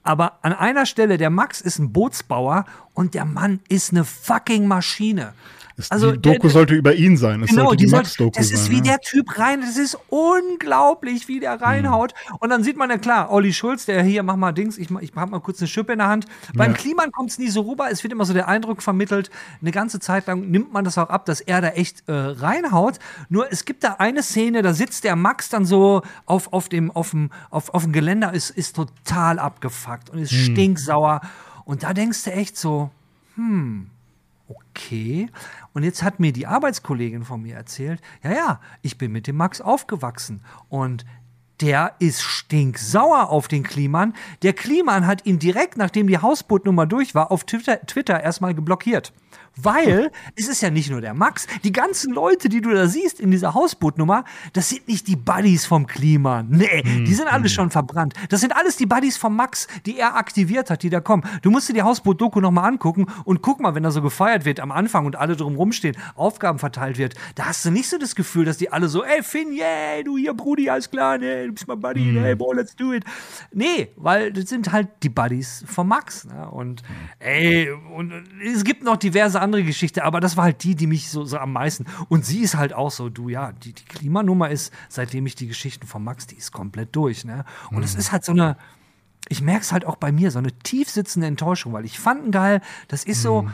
Aber 0.03 0.39
an 0.43 0.53
einer 0.53 0.85
Stelle, 0.85 1.17
der 1.17 1.29
Max 1.29 1.59
ist 1.59 1.77
ein 1.79 1.91
Bootsbauer 1.91 2.63
und 2.93 3.13
der 3.13 3.25
Mann 3.25 3.59
ist 3.67 3.91
eine 3.91 4.05
fucking 4.05 4.65
Maschine. 4.67 5.33
Ist, 5.79 5.91
Also, 5.91 6.11
die 6.11 6.19
Doku 6.21 6.41
der- 6.41 6.49
sollte 6.51 6.75
über 6.75 6.93
ihn 6.93 7.17
sein. 7.17 7.41
Es 7.41 7.49
Genau, 7.49 7.63
sollte 7.67 7.77
die, 7.77 7.85
die 7.85 7.91
Max-Doku 7.91 8.31
das 8.37 8.49
sein. 8.49 8.55
ist 8.57 8.69
wie 8.69 8.77
ja. 8.77 8.81
der 8.83 8.99
Typ 8.99 9.39
rein, 9.39 9.61
das 9.61 9.77
ist 9.77 9.97
unglaublich, 10.09 11.27
wie 11.27 11.39
der 11.39 11.61
reinhaut. 11.61 12.13
Und 12.39 12.49
dann 12.49 12.63
sieht 12.63 12.77
man 12.77 12.89
ja 12.89 12.97
klar, 12.97 13.31
Olli 13.31 13.53
Schulz, 13.53 13.85
der 13.85 14.03
hier, 14.03 14.23
mach 14.23 14.35
mal 14.35 14.51
Dings, 14.51 14.77
ich, 14.77 14.89
ich 15.01 15.11
hab 15.15 15.29
mal 15.29 15.39
kurz 15.39 15.59
eine 15.59 15.67
Schippe 15.67 15.93
in 15.93 15.99
der 15.99 16.07
Hand. 16.07 16.25
Beim 16.53 16.71
Ja. 16.71 16.77
Kliman 16.77 17.11
kommt 17.11 17.31
es 17.31 17.39
nie 17.39 17.47
so 17.49 17.61
rüber, 17.61 17.89
es 17.91 18.03
wird 18.03 18.13
immer 18.13 18.25
so 18.25 18.33
der 18.33 18.47
Eindruck 18.47 18.81
vermittelt, 18.83 19.29
eine 19.61 19.71
ganze 19.71 19.99
Zeit 19.99 20.27
lang 20.27 20.49
nimmt 20.51 20.71
man 20.73 20.83
das 20.83 20.97
auch 20.97 21.09
ab, 21.09 21.25
dass 21.25 21.41
er 21.41 21.61
da 21.61 21.69
echt 21.69 22.03
äh, 22.07 22.11
reinhaut. 22.13 22.99
Nur 23.29 23.51
es 23.51 23.65
gibt 23.65 23.83
da 23.83 23.95
eine 23.99 24.21
Szene, 24.23 24.61
da 24.61 24.73
sitzt 24.73 25.03
der 25.03 25.15
Max 25.15 25.49
dann 25.49 25.65
so 25.65 26.01
auf, 26.25 26.51
auf, 26.53 26.69
dem, 26.69 26.91
auf, 26.91 27.11
dem, 27.11 27.29
auf, 27.49 27.73
auf 27.73 27.83
dem 27.83 27.93
Geländer, 27.93 28.33
ist, 28.33 28.49
ist 28.49 28.75
total 28.75 29.39
abgefuckt 29.39 30.09
und 30.09 30.19
ist 30.19 30.31
Hm. 30.31 30.37
stinksauer. 30.53 31.21
Und 31.65 31.83
da 31.83 31.93
denkst 31.93 32.23
du 32.23 32.31
echt 32.31 32.57
so, 32.57 32.89
okay. 34.49 35.29
Und 35.73 35.83
jetzt 35.83 36.03
hat 36.03 36.19
mir 36.19 36.33
die 36.33 36.47
Arbeitskollegin 36.47 37.23
von 37.23 37.41
mir 37.41 37.55
erzählt, 37.55 38.01
ja, 38.23 38.31
ja, 38.31 38.61
ich 38.81 38.97
bin 38.97 39.11
mit 39.11 39.27
dem 39.27 39.37
Max 39.37 39.61
aufgewachsen 39.61 40.41
und 40.67 41.05
der 41.61 41.95
ist 41.99 42.21
stinksauer 42.21 43.29
auf 43.29 43.47
den 43.47 43.63
Kliman. 43.63 44.13
Der 44.43 44.53
Kliman 44.53 45.05
hat 45.05 45.25
ihn 45.25 45.39
direkt, 45.39 45.77
nachdem 45.77 46.07
die 46.07 46.17
Hausbootnummer 46.17 46.85
durch 46.85 47.15
war, 47.15 47.31
auf 47.31 47.43
Twitter, 47.43 47.85
Twitter 47.85 48.21
erstmal 48.21 48.53
geblockiert. 48.53 49.11
Weil 49.55 50.11
es 50.35 50.47
ist 50.47 50.61
ja 50.61 50.69
nicht 50.69 50.89
nur 50.89 51.01
der 51.01 51.13
Max, 51.13 51.47
die 51.63 51.71
ganzen 51.71 52.13
Leute, 52.13 52.49
die 52.49 52.61
du 52.61 52.71
da 52.71 52.87
siehst 52.87 53.19
in 53.19 53.31
dieser 53.31 53.53
Hausbootnummer, 53.53 54.23
das 54.53 54.69
sind 54.69 54.87
nicht 54.87 55.07
die 55.07 55.15
Buddies 55.15 55.65
vom 55.65 55.87
Kliman. 55.87 56.47
Nee, 56.49 56.83
die 56.83 57.13
sind 57.13 57.27
alle 57.27 57.49
schon 57.49 57.69
verbrannt. 57.69 58.13
Das 58.29 58.41
sind 58.41 58.55
alles 58.55 58.77
die 58.77 58.85
Buddies 58.85 59.17
vom 59.17 59.35
Max, 59.35 59.67
die 59.85 59.97
er 59.97 60.15
aktiviert 60.15 60.69
hat, 60.69 60.83
die 60.83 60.89
da 60.89 60.99
kommen. 60.99 61.23
Du 61.41 61.51
musst 61.51 61.69
dir 61.69 61.73
die 61.73 61.83
Hausboot-Doku 61.83 62.39
nochmal 62.39 62.65
angucken 62.65 63.07
und 63.25 63.41
guck 63.41 63.59
mal, 63.59 63.75
wenn 63.75 63.83
da 63.83 63.91
so 63.91 64.01
gefeiert 64.01 64.45
wird 64.45 64.59
am 64.59 64.71
Anfang 64.71 65.05
und 65.05 65.15
alle 65.15 65.35
drum 65.35 65.55
rumstehen, 65.55 65.97
Aufgaben 66.15 66.59
verteilt 66.59 66.97
wird, 66.97 67.15
da 67.35 67.45
hast 67.45 67.65
du 67.65 67.71
nicht 67.71 67.89
so 67.89 67.97
das 67.97 68.15
Gefühl, 68.15 68.45
dass 68.45 68.57
die 68.57 68.71
alle 68.71 68.89
so, 68.89 69.03
ey 69.03 69.23
Finn, 69.23 69.51
yeah, 69.51 70.03
du 70.03 70.17
hier 70.17 70.33
Brudi, 70.33 70.69
alles 70.69 70.89
klar, 70.89 71.17
nee, 71.17 71.47
du 71.47 71.53
bist 71.53 71.67
mein 71.67 71.79
Buddy, 71.79 72.17
hey, 72.19 72.35
boah, 72.35 72.55
let's 72.55 72.75
do 72.75 72.93
it. 72.93 73.03
Nee, 73.51 73.89
weil 73.95 74.31
das 74.31 74.49
sind 74.49 74.71
halt 74.71 74.89
die 75.03 75.09
Buddies 75.09 75.63
vom 75.67 75.87
Max. 75.87 76.25
Ne? 76.25 76.49
Und 76.49 76.83
ey, 77.19 77.69
und 77.71 78.11
es 78.43 78.63
gibt 78.63 78.83
noch 78.83 78.97
diverse 78.97 79.38
andere 79.41 79.63
Geschichten, 79.63 80.01
aber 80.01 80.19
das 80.19 80.37
war 80.37 80.45
halt 80.45 80.63
die, 80.63 80.75
die 80.75 80.87
mich 80.87 81.09
so, 81.09 81.25
so 81.25 81.37
am 81.37 81.53
meisten. 81.53 81.85
Und 82.07 82.25
sie 82.25 82.39
ist 82.39 82.55
halt 82.55 82.73
auch 82.73 82.91
so, 82.91 83.09
du, 83.09 83.29
ja, 83.29 83.51
die, 83.51 83.73
die 83.73 83.85
Klimanummer 83.85 84.49
ist, 84.49 84.73
seitdem 84.87 85.25
ich 85.25 85.35
die 85.35 85.47
Geschichten 85.47 85.87
von 85.87 86.03
Max, 86.03 86.27
die 86.27 86.35
ist 86.35 86.51
komplett 86.51 86.95
durch. 86.95 87.25
Ne? 87.25 87.45
Und 87.71 87.83
es 87.83 87.95
ist 87.95 88.11
halt 88.11 88.25
so 88.25 88.31
eine, 88.31 88.57
ich 89.27 89.41
merke 89.41 89.61
es 89.61 89.71
halt 89.71 89.85
auch 89.85 89.95
bei 89.95 90.11
mir, 90.11 90.31
so 90.31 90.39
eine 90.39 90.51
tief 90.51 90.89
sitzende 90.89 91.27
Enttäuschung, 91.27 91.73
weil 91.73 91.85
ich 91.85 91.99
fand 91.99 92.25
ihn 92.25 92.31
geil, 92.31 92.61
das 92.87 93.03
ist 93.03 93.21
so, 93.21 93.47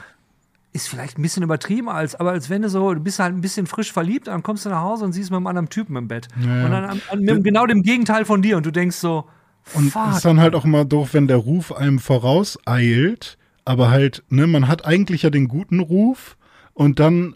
ist 0.74 0.90
vielleicht 0.90 1.18
ein 1.18 1.22
bisschen 1.22 1.42
übertrieben, 1.44 1.90
als, 1.90 2.16
aber 2.16 2.32
als 2.32 2.50
wenn 2.50 2.62
du 2.62 2.70
so, 2.70 2.94
du 2.94 3.00
bist 3.00 3.20
halt 3.20 3.34
ein 3.34 3.42
bisschen 3.42 3.66
frisch 3.66 3.94
verliebt, 3.94 4.28
dann 4.28 4.44
kommst 4.44 4.66
du 4.66 4.70
nach 4.70 4.82
Hause 4.82 5.06
und 5.06 5.14
siehst 5.14 5.32
mit 5.32 5.38
einem 5.38 5.48
anderen 5.48 5.70
Typen 5.70 5.96
im 5.96 6.08
Bett. 6.08 6.28
Und 6.38 6.72
dann 6.72 6.86
an, 6.86 7.02
an, 7.10 7.20
mit 7.22 7.44
genau 7.44 7.66
dem 7.66 7.82
Gegenteil 7.82 8.26
von 8.26 8.42
dir 8.42 8.58
und 8.58 8.66
du 8.66 8.72
denkst 8.72 8.98
so, 8.98 9.26
Und 9.74 9.92
fuck. 9.92 10.12
ist 10.12 10.26
dann 10.26 10.40
halt 10.40 10.54
auch 10.54 10.66
immer 10.66 10.84
doof, 10.84 11.14
wenn 11.14 11.28
der 11.28 11.38
Ruf 11.38 11.72
einem 11.72 12.00
vorauseilt, 12.00 13.38
aber 13.66 13.90
halt, 13.90 14.24
ne, 14.30 14.48
man 14.48 14.68
hat 14.68 14.86
eigentlich 14.86 15.24
ja 15.24 15.30
den 15.30 15.48
guten 15.48 15.80
Ruf 15.80 16.38
und 16.74 17.00
dann 17.00 17.36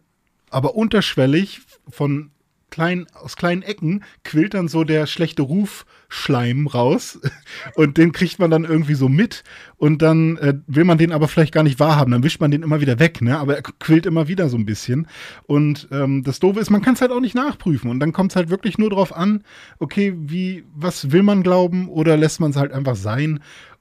aber 0.52 0.76
unterschwellig 0.76 1.62
von 1.90 2.32
kleinen, 2.70 3.08
aus 3.14 3.36
kleinen 3.36 3.62
Ecken 3.64 4.04
quillt 4.24 4.54
dann 4.54 4.68
so 4.68 4.84
der 4.84 5.08
schlechte 5.08 5.42
Rufschleim 5.42 6.68
raus 6.68 7.20
und 7.76 7.98
den 7.98 8.12
kriegt 8.12 8.40
man 8.40 8.52
dann 8.52 8.64
irgendwie 8.64 8.94
so 8.94 9.10
mit 9.10 9.44
und 9.78 10.02
dann 10.02 10.38
äh, 10.38 10.54
will 10.68 10.84
man 10.84 10.98
den 10.98 11.12
aber 11.12 11.28
vielleicht 11.28 11.54
gar 11.54 11.64
nicht 11.64 11.80
wahrhaben, 11.80 12.12
dann 12.12 12.24
wischt 12.24 12.40
man 12.40 12.52
den 12.52 12.64
immer 12.64 12.82
wieder 12.82 13.00
weg, 13.00 13.22
ne? 13.22 13.40
aber 13.40 13.56
er 13.56 13.64
quillt 13.64 14.06
immer 14.06 14.28
wieder 14.28 14.50
so 14.50 14.58
ein 14.58 14.66
bisschen 14.66 15.08
und 15.48 15.88
ähm, 15.92 16.24
das 16.24 16.40
Doofe 16.40 16.60
ist, 16.60 16.70
man 16.70 16.82
kann 16.82 16.94
es 16.94 17.02
halt 17.02 17.12
auch 17.12 17.22
nicht 17.22 17.36
nachprüfen 17.36 17.90
und 17.90 18.00
dann 18.00 18.14
kommt 18.14 18.32
es 18.32 18.36
halt 18.36 18.50
wirklich 18.50 18.78
nur 18.78 18.90
drauf 18.90 19.16
an, 19.16 19.44
okay, 19.80 20.14
wie, 20.18 20.64
was 20.76 21.12
will 21.12 21.24
man 21.24 21.44
glauben 21.44 21.90
oder 21.90 22.18
lässt 22.18 22.40
man 22.40 22.52
es 22.52 22.58
halt 22.58 22.72
einfach 22.72 22.96
sein 22.96 23.40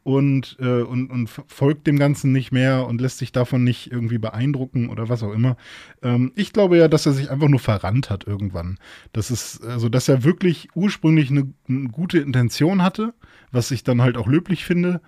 und, 0.09 0.57
äh, 0.59 0.81
und, 0.81 1.11
und 1.11 1.29
folgt 1.29 1.87
dem 1.87 1.99
Ganzen 1.99 2.33
nicht 2.33 2.51
mehr 2.51 2.87
und 2.87 2.99
lässt 2.99 3.19
sich 3.19 3.31
davon 3.31 3.63
nicht 3.63 3.93
irgendwie 3.93 4.17
beeindrucken 4.17 4.89
oder 4.89 5.11
was 5.11 5.23
auch 5.23 5.35
immer. 5.35 5.59
Ähm, 6.01 6.33
ich 6.35 6.55
glaube 6.55 6.79
ja, 6.79 6.89
dass 6.89 7.05
er 7.05 7.13
sich 7.13 7.31
einfach 7.31 7.49
nur 7.49 7.61
verrannt 7.61 8.09
hat 8.09 8.27
irgendwann. 8.27 8.79
Das 9.13 9.31
ist, 9.31 9.63
also, 9.63 9.91
dass 9.91 10.09
er 10.09 10.25
wirklich 10.25 10.71
ursprünglich 10.75 11.31
eine, 11.31 11.53
eine 11.69 11.91
gute 11.91 12.21
Intention 12.21 12.83
hatte, 12.83 13.13
was 13.53 13.71
ich 13.71 13.85
dann 13.85 14.01
halt 14.01 14.17
auch 14.17 14.27
löblich 14.27 14.65
finde. 14.65 15.03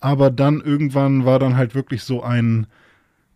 Aber 0.00 0.30
dann 0.30 0.60
irgendwann 0.60 1.24
war 1.24 1.38
dann 1.38 1.56
halt 1.56 1.74
wirklich 1.74 2.02
so 2.02 2.22
ein, 2.22 2.66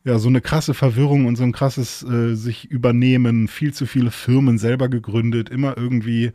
ja, 0.06 0.20
so 0.20 0.28
eine 0.28 0.40
krasse 0.40 0.72
Verwirrung 0.72 1.26
und 1.26 1.34
so 1.34 1.42
ein 1.42 1.50
krasses 1.50 2.04
äh, 2.04 2.36
sich 2.36 2.70
übernehmen, 2.70 3.48
viel 3.48 3.74
zu 3.74 3.86
viele 3.86 4.12
Firmen 4.12 4.56
selber 4.56 4.88
gegründet, 4.88 5.48
immer 5.50 5.76
irgendwie 5.76 6.30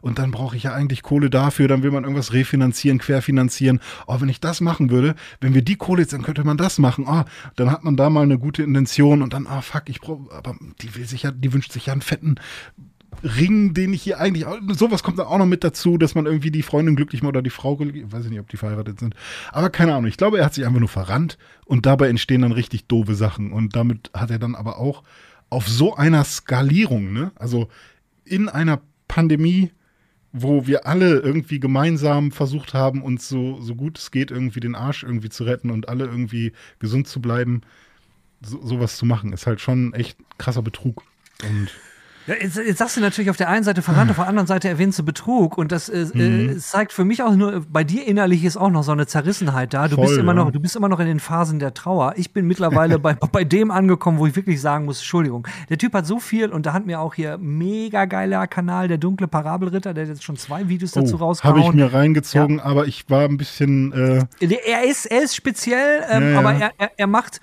und 0.00 0.20
dann 0.20 0.30
brauche 0.30 0.56
ich 0.56 0.62
ja 0.62 0.72
eigentlich 0.72 1.02
Kohle 1.02 1.28
dafür, 1.28 1.66
dann 1.66 1.82
will 1.82 1.90
man 1.90 2.04
irgendwas 2.04 2.32
refinanzieren, 2.32 2.98
querfinanzieren. 2.98 3.80
Oh, 4.06 4.20
wenn 4.20 4.28
ich 4.28 4.38
das 4.38 4.60
machen 4.60 4.90
würde, 4.90 5.16
wenn 5.40 5.52
wir 5.52 5.62
die 5.62 5.74
Kohle 5.74 6.02
jetzt, 6.02 6.12
dann 6.12 6.22
könnte 6.22 6.44
man 6.44 6.56
das 6.56 6.78
machen. 6.78 7.06
Oh, 7.08 7.24
dann 7.56 7.72
hat 7.72 7.82
man 7.82 7.96
da 7.96 8.08
mal 8.08 8.22
eine 8.22 8.38
gute 8.38 8.62
Intention 8.62 9.20
und 9.20 9.32
dann, 9.32 9.48
ah, 9.48 9.58
oh, 9.58 9.62
fuck, 9.62 9.88
ich 9.88 10.00
brauche, 10.00 10.32
aber 10.32 10.54
die 10.80 10.94
will 10.94 11.04
sich 11.04 11.24
ja, 11.24 11.32
die 11.32 11.52
wünscht 11.52 11.72
sich 11.72 11.86
ja 11.86 11.94
einen 11.94 12.02
fetten 12.02 12.36
Ring, 13.22 13.74
den 13.74 13.92
ich 13.92 14.02
hier 14.02 14.20
eigentlich, 14.20 14.46
sowas 14.76 15.02
kommt 15.02 15.18
dann 15.18 15.26
auch 15.26 15.38
noch 15.38 15.46
mit 15.46 15.64
dazu, 15.64 15.98
dass 15.98 16.14
man 16.14 16.26
irgendwie 16.26 16.50
die 16.50 16.62
Freundin 16.62 16.94
glücklich 16.94 17.22
macht 17.22 17.30
oder 17.30 17.42
die 17.42 17.50
Frau 17.50 17.76
glücklich, 17.76 18.04
weiß 18.10 18.24
ich 18.24 18.30
nicht, 18.30 18.40
ob 18.40 18.48
die 18.48 18.56
verheiratet 18.56 19.00
sind. 19.00 19.14
Aber 19.50 19.70
keine 19.70 19.94
Ahnung, 19.94 20.06
ich 20.06 20.16
glaube, 20.16 20.38
er 20.38 20.44
hat 20.44 20.54
sich 20.54 20.66
einfach 20.66 20.78
nur 20.78 20.88
verrannt 20.88 21.38
und 21.64 21.86
dabei 21.86 22.08
entstehen 22.08 22.42
dann 22.42 22.52
richtig 22.52 22.86
doofe 22.86 23.14
Sachen 23.14 23.52
und 23.52 23.74
damit 23.74 24.10
hat 24.14 24.30
er 24.30 24.38
dann 24.38 24.54
aber 24.54 24.78
auch 24.78 25.02
auf 25.50 25.66
so 25.68 25.96
einer 25.96 26.22
Skalierung, 26.24 27.12
ne, 27.12 27.32
also 27.36 27.68
in 28.24 28.48
einer 28.48 28.80
Pandemie 29.08 29.70
wo 30.32 30.66
wir 30.66 30.86
alle 30.86 31.18
irgendwie 31.18 31.60
gemeinsam 31.60 32.32
versucht 32.32 32.74
haben, 32.74 33.02
uns 33.02 33.28
so, 33.28 33.60
so 33.60 33.74
gut 33.74 33.98
es 33.98 34.10
geht, 34.10 34.30
irgendwie 34.30 34.60
den 34.60 34.74
Arsch 34.74 35.02
irgendwie 35.02 35.30
zu 35.30 35.44
retten 35.44 35.70
und 35.70 35.88
alle 35.88 36.04
irgendwie 36.04 36.52
gesund 36.78 37.08
zu 37.08 37.20
bleiben, 37.20 37.62
so, 38.42 38.64
sowas 38.64 38.96
zu 38.96 39.06
machen, 39.06 39.32
ist 39.32 39.46
halt 39.46 39.60
schon 39.60 39.94
echt 39.94 40.18
krasser 40.36 40.62
Betrug. 40.62 41.02
Und 41.48 41.70
ja, 42.28 42.34
jetzt, 42.38 42.56
jetzt, 42.56 42.76
sagst 42.76 42.96
du 42.98 43.00
natürlich 43.00 43.30
auf 43.30 43.38
der 43.38 43.48
einen 43.48 43.64
Seite 43.64 43.80
Verrat, 43.80 44.10
auf 44.10 44.16
der 44.16 44.26
anderen 44.26 44.46
Seite 44.46 44.68
erwähnst 44.68 44.98
du 44.98 45.02
Betrug 45.02 45.56
und 45.56 45.72
das 45.72 45.88
äh, 45.88 46.06
mhm. 46.12 46.50
äh, 46.50 46.56
zeigt 46.58 46.92
für 46.92 47.06
mich 47.06 47.22
auch 47.22 47.34
nur, 47.34 47.64
bei 47.70 47.84
dir 47.84 48.06
innerlich 48.06 48.44
ist 48.44 48.58
auch 48.58 48.68
noch 48.68 48.82
so 48.82 48.92
eine 48.92 49.06
Zerrissenheit 49.06 49.72
da. 49.72 49.88
Du 49.88 49.94
Voll, 49.94 50.04
bist 50.04 50.18
immer 50.18 50.34
ja. 50.34 50.44
noch, 50.44 50.50
du 50.50 50.60
bist 50.60 50.76
immer 50.76 50.90
noch 50.90 51.00
in 51.00 51.06
den 51.06 51.20
Phasen 51.20 51.58
der 51.58 51.72
Trauer. 51.72 52.12
Ich 52.16 52.34
bin 52.34 52.46
mittlerweile 52.46 52.98
bei, 53.00 53.14
bei 53.14 53.44
dem 53.44 53.70
angekommen, 53.70 54.18
wo 54.18 54.26
ich 54.26 54.36
wirklich 54.36 54.60
sagen 54.60 54.84
muss, 54.84 54.98
Entschuldigung. 54.98 55.48
Der 55.70 55.78
Typ 55.78 55.94
hat 55.94 56.06
so 56.06 56.20
viel 56.20 56.50
und 56.50 56.66
da 56.66 56.74
hat 56.74 56.84
mir 56.84 57.00
auch 57.00 57.14
hier 57.14 57.38
mega 57.38 58.04
geiler 58.04 58.46
Kanal, 58.46 58.88
der 58.88 58.98
dunkle 58.98 59.26
Parabelritter, 59.26 59.94
der 59.94 60.04
hat 60.04 60.10
jetzt 60.10 60.24
schon 60.24 60.36
zwei 60.36 60.68
Videos 60.68 60.92
dazu 60.92 61.14
oh, 61.14 61.24
rausgehauen. 61.24 61.62
Habe 61.62 61.70
ich 61.70 61.74
mir 61.74 61.94
reingezogen, 61.94 62.58
ja. 62.58 62.64
aber 62.64 62.86
ich 62.86 63.08
war 63.08 63.24
ein 63.24 63.38
bisschen. 63.38 63.92
Äh 63.92 64.26
er 64.40 64.84
ist, 64.84 65.06
er 65.06 65.22
ist 65.22 65.34
speziell, 65.34 66.04
ähm, 66.10 66.36
aber 66.36 66.52
er, 66.52 66.72
er, 66.76 66.90
er 66.94 67.06
macht 67.06 67.40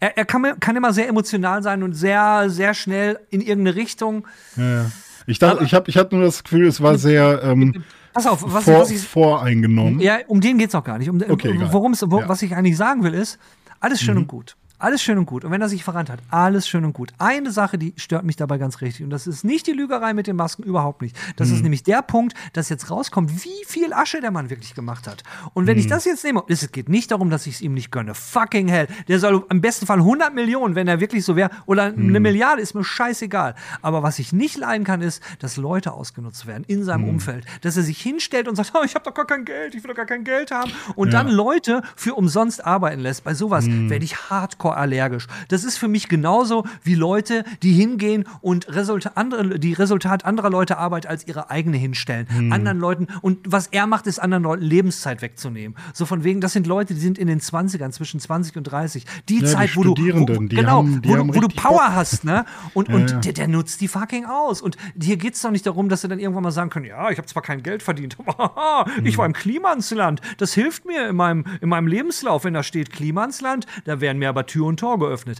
er, 0.00 0.16
er 0.16 0.24
kann, 0.24 0.60
kann, 0.60 0.76
immer 0.76 0.92
sehr 0.92 1.08
emotional 1.08 1.62
sein 1.62 1.82
und 1.82 1.92
sehr, 1.92 2.48
sehr 2.48 2.74
schnell 2.74 3.18
in 3.30 3.40
irgendeine 3.40 3.76
Richtung. 3.76 4.26
Ja, 4.56 4.86
ich 5.26 5.38
dachte, 5.38 5.64
ich 5.64 5.74
habe 5.74 5.90
ich 5.90 5.96
hab 5.96 6.12
nur 6.12 6.22
das 6.22 6.42
Gefühl, 6.42 6.66
es 6.66 6.80
war 6.80 6.96
sehr 6.96 7.42
ähm, 7.42 7.84
Pass 8.12 8.26
auf, 8.26 8.42
was, 8.46 8.64
vor, 8.64 8.80
was 8.80 8.90
ich, 8.90 9.00
voreingenommen. 9.00 10.00
Ja, 10.00 10.18
um 10.26 10.40
den 10.40 10.58
geht 10.58 10.70
es 10.70 10.74
auch 10.74 10.84
gar 10.84 10.98
nicht. 10.98 11.08
Um, 11.08 11.22
okay, 11.28 11.54
worum 11.70 11.92
es, 11.92 12.02
wo, 12.06 12.20
ja. 12.20 12.28
Was 12.28 12.42
ich 12.42 12.54
eigentlich 12.56 12.76
sagen 12.76 13.04
will, 13.04 13.14
ist, 13.14 13.38
alles 13.80 14.00
schön 14.00 14.14
mhm. 14.14 14.22
und 14.22 14.26
gut. 14.28 14.56
Alles 14.80 15.02
schön 15.02 15.18
und 15.18 15.26
gut. 15.26 15.44
Und 15.44 15.50
wenn 15.50 15.60
er 15.60 15.68
sich 15.68 15.82
verrannt 15.82 16.08
hat, 16.08 16.20
alles 16.30 16.68
schön 16.68 16.84
und 16.84 16.92
gut. 16.92 17.12
Eine 17.18 17.50
Sache, 17.50 17.78
die 17.78 17.94
stört 17.96 18.24
mich 18.24 18.36
dabei 18.36 18.58
ganz 18.58 18.80
richtig. 18.80 19.02
Und 19.02 19.10
das 19.10 19.26
ist 19.26 19.44
nicht 19.44 19.66
die 19.66 19.72
Lügerei 19.72 20.14
mit 20.14 20.28
den 20.28 20.36
Masken, 20.36 20.62
überhaupt 20.62 21.02
nicht. 21.02 21.16
Das 21.34 21.48
mhm. 21.48 21.54
ist 21.54 21.62
nämlich 21.62 21.82
der 21.82 22.00
Punkt, 22.02 22.36
dass 22.52 22.68
jetzt 22.68 22.88
rauskommt, 22.88 23.44
wie 23.44 23.64
viel 23.66 23.92
Asche 23.92 24.20
der 24.20 24.30
Mann 24.30 24.50
wirklich 24.50 24.74
gemacht 24.74 25.08
hat. 25.08 25.24
Und 25.52 25.66
wenn 25.66 25.76
mhm. 25.76 25.80
ich 25.80 25.86
das 25.88 26.04
jetzt 26.04 26.22
nehme, 26.22 26.44
es 26.46 26.70
geht 26.70 26.88
nicht 26.88 27.10
darum, 27.10 27.28
dass 27.28 27.48
ich 27.48 27.56
es 27.56 27.60
ihm 27.60 27.74
nicht 27.74 27.90
gönne. 27.90 28.14
Fucking 28.14 28.68
hell. 28.68 28.86
Der 29.08 29.18
soll 29.18 29.44
im 29.50 29.60
besten 29.60 29.86
Fall 29.86 29.98
100 29.98 30.32
Millionen, 30.32 30.76
wenn 30.76 30.86
er 30.86 31.00
wirklich 31.00 31.24
so 31.24 31.34
wäre, 31.34 31.50
oder 31.66 31.90
mhm. 31.90 32.10
eine 32.10 32.20
Milliarde, 32.20 32.62
ist 32.62 32.74
mir 32.74 32.84
scheißegal. 32.84 33.56
Aber 33.82 34.04
was 34.04 34.20
ich 34.20 34.32
nicht 34.32 34.56
leiden 34.56 34.84
kann, 34.84 35.02
ist, 35.02 35.20
dass 35.40 35.56
Leute 35.56 35.92
ausgenutzt 35.92 36.46
werden 36.46 36.62
in 36.68 36.84
seinem 36.84 37.02
mhm. 37.02 37.10
Umfeld. 37.10 37.46
Dass 37.62 37.76
er 37.76 37.82
sich 37.82 38.00
hinstellt 38.00 38.46
und 38.46 38.54
sagt, 38.54 38.70
oh, 38.74 38.82
ich 38.84 38.94
habe 38.94 39.04
doch 39.04 39.14
gar 39.14 39.26
kein 39.26 39.44
Geld, 39.44 39.74
ich 39.74 39.82
will 39.82 39.88
doch 39.88 39.96
gar 39.96 40.06
kein 40.06 40.22
Geld 40.22 40.52
haben. 40.52 40.70
Und 40.94 41.12
ja. 41.12 41.24
dann 41.24 41.32
Leute 41.32 41.82
für 41.96 42.14
umsonst 42.14 42.64
arbeiten 42.64 43.00
lässt. 43.00 43.24
Bei 43.24 43.34
sowas 43.34 43.66
mhm. 43.66 43.90
werde 43.90 44.04
ich 44.04 44.30
hardcore 44.30 44.67
allergisch. 44.76 45.26
Das 45.48 45.64
ist 45.64 45.78
für 45.78 45.88
mich 45.88 46.08
genauso 46.08 46.64
wie 46.82 46.94
Leute, 46.94 47.44
die 47.62 47.72
hingehen 47.72 48.24
und 48.40 48.68
Resultat, 48.68 49.16
andere, 49.16 49.58
die 49.58 49.72
Resultat 49.72 50.24
anderer 50.24 50.50
Leute 50.50 50.78
Arbeit 50.78 51.06
als 51.06 51.26
ihre 51.26 51.50
eigene 51.50 51.76
hinstellen. 51.76 52.26
Hm. 52.28 52.52
Anderen 52.52 52.78
Leuten, 52.78 53.06
und 53.22 53.38
was 53.46 53.68
er 53.68 53.86
macht, 53.86 54.06
ist 54.06 54.18
anderen 54.18 54.42
Leuten 54.42 54.62
Lebenszeit 54.62 55.22
wegzunehmen. 55.22 55.76
So 55.92 56.06
von 56.06 56.24
wegen, 56.24 56.40
das 56.40 56.52
sind 56.52 56.66
Leute, 56.66 56.94
die 56.94 57.00
sind 57.00 57.18
in 57.18 57.26
den 57.26 57.40
20ern, 57.40 57.90
zwischen 57.90 58.20
20 58.20 58.56
und 58.56 58.64
30. 58.64 59.04
Die 59.28 59.40
ja, 59.40 59.46
Zeit, 59.46 59.70
die 59.70 59.76
wo 59.76 59.82
du, 59.82 59.90
wo, 59.96 60.24
genau, 60.24 60.78
haben, 60.78 61.00
wo, 61.04 61.34
wo 61.34 61.40
du 61.40 61.48
Power 61.48 61.78
Bock. 61.78 61.92
hast, 61.92 62.24
ne? 62.24 62.44
Und, 62.74 62.88
ja, 62.88 62.94
und 62.94 63.10
ja. 63.10 63.18
Der, 63.18 63.32
der, 63.32 63.48
nutzt 63.48 63.80
die 63.80 63.88
fucking 63.88 64.24
aus. 64.24 64.60
Und 64.60 64.76
hier 65.00 65.16
geht 65.16 65.34
es 65.34 65.42
doch 65.42 65.50
nicht 65.50 65.66
darum, 65.66 65.88
dass 65.88 66.02
sie 66.02 66.08
dann 66.08 66.18
irgendwann 66.18 66.42
mal 66.42 66.50
sagen 66.50 66.70
können, 66.70 66.86
ja, 66.86 67.10
ich 67.10 67.18
habe 67.18 67.26
zwar 67.26 67.42
kein 67.42 67.62
Geld 67.62 67.82
verdient, 67.82 68.16
aber 68.18 68.86
ich 69.04 69.18
war 69.18 69.26
im 69.26 69.32
Klimansland. 69.32 70.20
Das 70.38 70.54
hilft 70.54 70.84
mir 70.84 71.08
in 71.08 71.16
meinem, 71.16 71.44
in 71.60 71.68
meinem 71.68 71.86
Lebenslauf, 71.86 72.44
wenn 72.44 72.54
da 72.54 72.62
steht 72.62 72.90
Klimansland, 72.90 73.66
da 73.84 74.00
werden 74.00 74.18
mir 74.18 74.28
aber 74.28 74.46
Tür 74.58 74.66
und 74.66 74.80
Tor 74.80 74.98
geöffnet. 74.98 75.38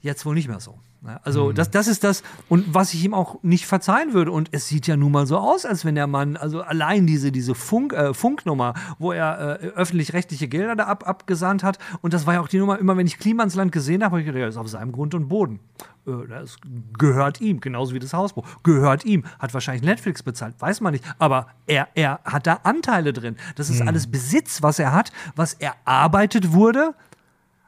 Jetzt 0.00 0.24
wohl 0.26 0.34
nicht 0.34 0.48
mehr 0.48 0.60
so. 0.60 0.78
Also 1.22 1.50
mhm. 1.50 1.54
das, 1.54 1.70
das 1.70 1.86
ist 1.86 2.04
das, 2.04 2.22
und 2.48 2.72
was 2.72 2.94
ich 2.94 3.04
ihm 3.04 3.12
auch 3.12 3.42
nicht 3.42 3.66
verzeihen 3.66 4.14
würde. 4.14 4.30
Und 4.30 4.48
es 4.52 4.68
sieht 4.68 4.86
ja 4.86 4.96
nun 4.96 5.12
mal 5.12 5.26
so 5.26 5.38
aus, 5.38 5.66
als 5.66 5.84
wenn 5.84 5.94
der 5.94 6.06
Mann, 6.06 6.36
also 6.36 6.62
allein 6.62 7.06
diese, 7.06 7.32
diese 7.32 7.54
Funk, 7.54 7.92
äh, 7.92 8.14
Funknummer, 8.14 8.74
wo 8.98 9.12
er 9.12 9.60
äh, 9.62 9.66
öffentlich-rechtliche 9.68 10.48
Gelder 10.48 10.76
da 10.76 10.84
ab, 10.84 11.06
abgesandt 11.06 11.62
hat, 11.62 11.78
und 12.00 12.14
das 12.14 12.26
war 12.26 12.34
ja 12.34 12.40
auch 12.40 12.48
die 12.48 12.58
Nummer, 12.58 12.78
immer 12.78 12.96
wenn 12.96 13.06
ich 13.06 13.18
Klima 13.18 13.42
ins 13.42 13.54
Land 13.54 13.72
gesehen 13.72 14.02
habe, 14.02 14.12
habe 14.12 14.20
ich 14.20 14.26
gedacht, 14.26 14.42
das 14.42 14.54
ist 14.54 14.60
auf 14.60 14.68
seinem 14.68 14.92
Grund 14.92 15.14
und 15.14 15.28
Boden. 15.28 15.60
Äh, 16.06 16.28
das 16.28 16.56
gehört 16.98 17.40
ihm, 17.40 17.60
genauso 17.60 17.92
wie 17.94 17.98
das 17.98 18.14
Hausbau. 18.14 18.44
Gehört 18.62 19.04
ihm. 19.04 19.24
Hat 19.38 19.52
wahrscheinlich 19.52 19.84
Netflix 19.84 20.22
bezahlt, 20.22 20.54
weiß 20.58 20.80
man 20.80 20.92
nicht. 20.92 21.04
Aber 21.18 21.48
er, 21.66 21.88
er 21.94 22.20
hat 22.24 22.46
da 22.46 22.60
Anteile 22.62 23.12
drin. 23.12 23.36
Das 23.56 23.68
ist 23.68 23.80
mhm. 23.80 23.88
alles 23.88 24.06
Besitz, 24.06 24.62
was 24.62 24.78
er 24.78 24.92
hat, 24.92 25.12
was 25.34 25.54
erarbeitet 25.54 26.52
wurde 26.52 26.94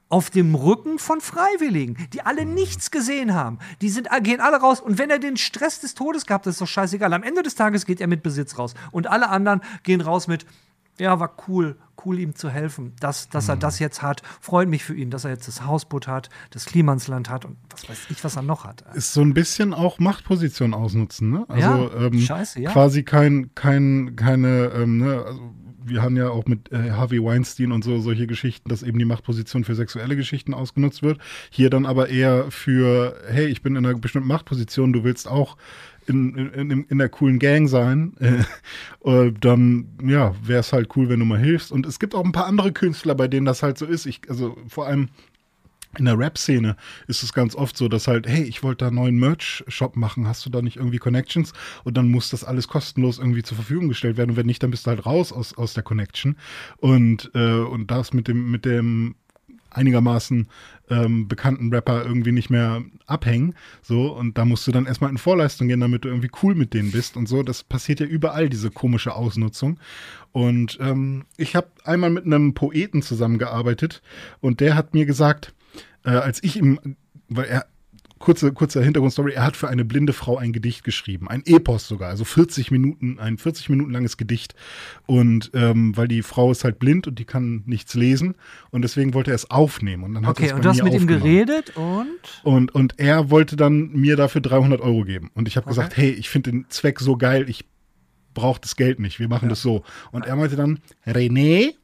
auf 0.09 0.31
dem 0.31 0.55
Rücken 0.55 0.99
von 0.99 1.21
Freiwilligen, 1.21 1.97
die 2.13 2.23
alle 2.23 2.47
nichts 2.47 2.91
gesehen 2.91 3.35
haben. 3.35 3.59
Die 3.81 3.89
sind, 3.89 4.09
gehen 4.23 4.41
alle 4.41 4.59
raus. 4.59 4.81
Und 4.81 4.99
wenn 4.99 5.11
er 5.11 5.19
den 5.19 5.37
Stress 5.37 5.81
des 5.81 5.95
Todes 5.95 6.27
gehabt 6.27 6.47
hat, 6.47 6.53
ist 6.53 6.61
doch 6.61 6.69
scheißegal. 6.69 7.13
Am 7.13 7.25
Ende 7.25 7.43
des 7.43 7.57
Tages 7.57 7.87
geht 7.87 8.01
er 8.01 8.07
mit 8.07 8.23
Besitz 8.23 8.59
raus. 8.59 8.75
Und 8.93 9.09
alle 9.09 9.29
anderen 9.29 9.63
gehen 9.83 10.01
raus 10.01 10.29
mit, 10.29 10.47
ja, 10.99 11.19
war 11.19 11.35
cool, 11.49 11.77
cool 12.05 12.19
ihm 12.19 12.37
zu 12.37 12.49
helfen, 12.49 12.95
dass, 13.01 13.29
dass 13.29 13.49
er 13.49 13.57
mhm. 13.57 13.61
das 13.61 13.79
jetzt 13.81 14.01
hat. 14.01 14.23
Freut 14.41 14.69
mich 14.69 14.85
für 14.85 14.95
ihn, 14.95 15.11
dass 15.11 15.25
er 15.25 15.31
jetzt 15.31 15.49
das 15.49 15.65
Hausboot 15.65 16.07
hat, 16.07 16.31
das 16.51 16.67
Klimansland 16.67 17.29
hat 17.29 17.45
und 17.45 17.57
was 17.71 17.89
weiß 17.89 17.99
ich, 18.11 18.23
was 18.23 18.37
er 18.37 18.43
noch 18.43 18.65
hat. 18.65 18.85
Ist 18.95 19.13
so 19.13 19.23
ein 19.23 19.35
bisschen 19.35 19.75
auch 19.75 19.99
Machtposition 19.99 20.73
ausnutzen, 20.73 21.31
ne? 21.31 21.45
Also 21.49 21.91
ja, 21.91 22.07
ähm, 22.07 22.19
scheiße, 22.19 22.61
ja. 22.61 22.71
quasi 22.71 23.03
kein, 23.03 23.51
kein, 23.55 24.15
keine, 24.17 24.71
ähm, 24.75 24.99
ne, 24.99 25.25
also 25.27 25.53
wir 25.89 26.03
haben 26.03 26.16
ja 26.16 26.30
auch 26.30 26.47
mit 26.47 26.72
äh, 26.72 26.91
Harvey 26.91 27.22
Weinstein 27.22 27.72
und 27.72 27.84
so 27.84 27.99
solche 27.99 28.26
Geschichten, 28.26 28.68
dass 28.68 28.82
eben 28.82 28.99
die 28.99 29.05
Machtposition 29.05 29.64
für 29.64 29.74
sexuelle 29.74 30.16
Geschichten 30.16 30.55
ausgenutzt 30.55 31.03
wird. 31.03 31.18
Hier 31.51 31.70
dann 31.70 31.87
aber 31.87 32.09
eher 32.09 32.51
für, 32.51 33.16
hey, 33.28 33.47
ich 33.47 33.62
bin 33.62 33.76
in 33.76 33.84
einer 33.84 33.99
bestimmten 33.99 34.28
Machtposition, 34.28 34.93
du 34.93 35.05
willst 35.05 35.28
auch 35.28 35.57
in, 36.07 36.37
in, 36.37 36.84
in 36.84 36.99
der 36.99 37.09
coolen 37.09 37.39
Gang 37.39 37.68
sein, 37.68 38.14
äh, 39.05 39.32
dann 39.41 39.89
ja, 40.05 40.34
wäre 40.43 40.61
es 40.61 40.72
halt 40.72 40.97
cool, 40.97 41.09
wenn 41.09 41.18
du 41.18 41.24
mal 41.24 41.39
hilfst. 41.39 41.72
Und 41.72 41.87
es 41.87 41.99
gibt 41.99 42.14
auch 42.14 42.24
ein 42.24 42.32
paar 42.32 42.47
andere 42.47 42.72
Künstler, 42.72 43.14
bei 43.14 43.28
denen 43.28 43.47
das 43.47 43.62
halt 43.62 43.78
so 43.78 43.87
ist. 43.87 44.07
Ich, 44.07 44.20
also 44.28 44.57
vor 44.68 44.87
allem 44.87 45.09
in 45.99 46.05
der 46.07 46.18
Rap-Szene 46.18 46.76
ist 47.07 47.22
es 47.22 47.32
ganz 47.32 47.55
oft 47.55 47.76
so, 47.76 47.88
dass 47.88 48.07
halt, 48.07 48.26
hey, 48.26 48.42
ich 48.42 48.62
wollte 48.62 48.84
da 48.84 48.86
einen 48.88 48.97
neuen 48.97 49.18
Merch-Shop 49.18 49.97
machen, 49.97 50.26
hast 50.26 50.44
du 50.47 50.51
da 50.51 50.62
nicht 50.62 50.76
irgendwie 50.76 50.99
Connections? 50.99 51.53
Und 51.84 51.97
dann 51.97 52.11
muss 52.11 52.30
das 52.30 52.44
alles 52.44 52.68
kostenlos 52.68 53.18
irgendwie 53.18 53.42
zur 53.42 53.57
Verfügung 53.57 53.88
gestellt 53.88 54.16
werden. 54.16 54.30
Und 54.30 54.36
wenn 54.36 54.47
nicht, 54.47 54.62
dann 54.62 54.70
bist 54.70 54.86
du 54.86 54.90
halt 54.90 55.07
raus 55.07 55.32
aus, 55.32 55.55
aus 55.57 55.74
der 55.74 55.82
Connection. 55.82 56.36
Und, 56.78 57.30
äh, 57.34 57.59
und 57.61 57.90
das 57.90 58.12
mit 58.12 58.28
dem, 58.28 58.51
mit 58.51 58.64
dem 58.64 59.14
einigermaßen 59.76 60.49
ähm, 60.88 61.28
bekannten 61.28 61.72
Rapper 61.72 62.05
irgendwie 62.05 62.32
nicht 62.32 62.51
mehr 62.51 62.82
abhängen. 63.07 63.55
So, 63.82 64.12
und 64.12 64.38
da 64.38 64.44
musst 64.44 64.66
du 64.66 64.72
dann 64.72 64.86
erstmal 64.86 65.11
in 65.11 65.18
Vorleistung 65.18 65.68
gehen, 65.68 65.80
damit 65.80 66.05
du 66.05 66.09
irgendwie 66.09 66.30
cool 66.42 66.55
mit 66.55 66.74
denen 66.74 66.92
bist 66.92 67.16
und 67.16 67.28
so. 67.28 67.42
Das 67.42 67.62
passiert 67.62 68.01
ja 68.01 68.07
überall, 68.07 68.49
diese 68.49 68.70
komische 68.70 69.14
Ausnutzung. 69.14 69.78
Und 70.32 70.78
ähm, 70.80 71.24
ich 71.36 71.57
habe 71.57 71.68
einmal 71.84 72.11
mit 72.11 72.24
einem 72.24 72.55
Poeten 72.55 73.03
zusammengearbeitet 73.03 74.03
und 74.40 74.61
der 74.61 74.74
hat 74.74 74.94
mir 74.94 75.07
gesagt, 75.07 75.55
äh, 76.07 76.11
als 76.11 76.43
ich 76.43 76.57
ihm, 76.57 76.97
weil 77.29 77.45
er 77.47 77.67
kurze, 78.19 78.53
kurze 78.53 78.83
Hintergrundstory. 78.83 79.33
Er 79.33 79.45
hat 79.45 79.57
für 79.57 79.69
eine 79.69 79.85
blinde 79.85 80.13
Frau 80.13 80.39
ein 80.39 80.53
Gedicht 80.53 80.85
geschrieben. 80.85 81.29
Ein 81.29 81.43
Epos 81.45 81.87
sogar. 81.87 82.11
Also 82.11 82.25
40 82.25 82.71
Minuten, 82.71 83.19
ein 83.19 83.39
40 83.39 83.69
Minuten 83.69 83.93
langes 83.93 84.17
Gedicht. 84.17 84.55
Und 85.07 85.51
ähm, 85.55 85.97
weil 85.97 86.09
die 86.09 86.23
Frau 86.23 86.51
ist 86.51 86.65
halt 86.65 86.79
blind 86.79 87.07
und 87.07 87.19
die 87.19 87.25
kann 87.25 87.63
nichts 87.67 87.95
lesen. 87.95 88.35
Und 88.71 88.83
deswegen 88.83 89.15
wollte 89.15 89.33
er 89.33 89.35
es 89.35 89.51
aufnehmen. 89.51 90.05
Und 90.05 90.15
dann 90.15 90.27
hat 90.27 90.39
Okay, 90.41 90.53
und 90.53 90.65
du 90.65 90.69
hast 90.69 90.83
mit 90.83 90.95
ihm 90.95 91.07
geredet 91.07 91.77
und? 91.77 92.09
Und, 92.43 92.75
und 92.75 92.99
er 92.99 93.31
wollte 93.31 93.57
dann 93.57 93.91
mir 93.93 94.17
dafür 94.17 94.41
300 94.41 94.81
Euro 94.81 95.05
geben. 95.05 95.31
Und 95.35 95.49
ich 95.49 95.57
habe 95.57 95.69
gesagt, 95.69 95.97
hey, 95.97 96.11
ich 96.11 96.29
finde 96.29 96.51
den 96.53 96.67
Zweck 96.69 97.01
so 97.01 97.17
geil, 97.17 97.49
ich 97.49 97.65
brauche 98.35 98.61
das 98.61 98.77
Geld 98.77 99.01
nicht, 99.01 99.19
wir 99.19 99.29
machen 99.29 99.49
das 99.49 99.63
so. 99.63 99.83
Und 100.13 100.27
er 100.27 100.37
meinte 100.37 100.57
dann, 100.57 100.81
René, 101.07 101.75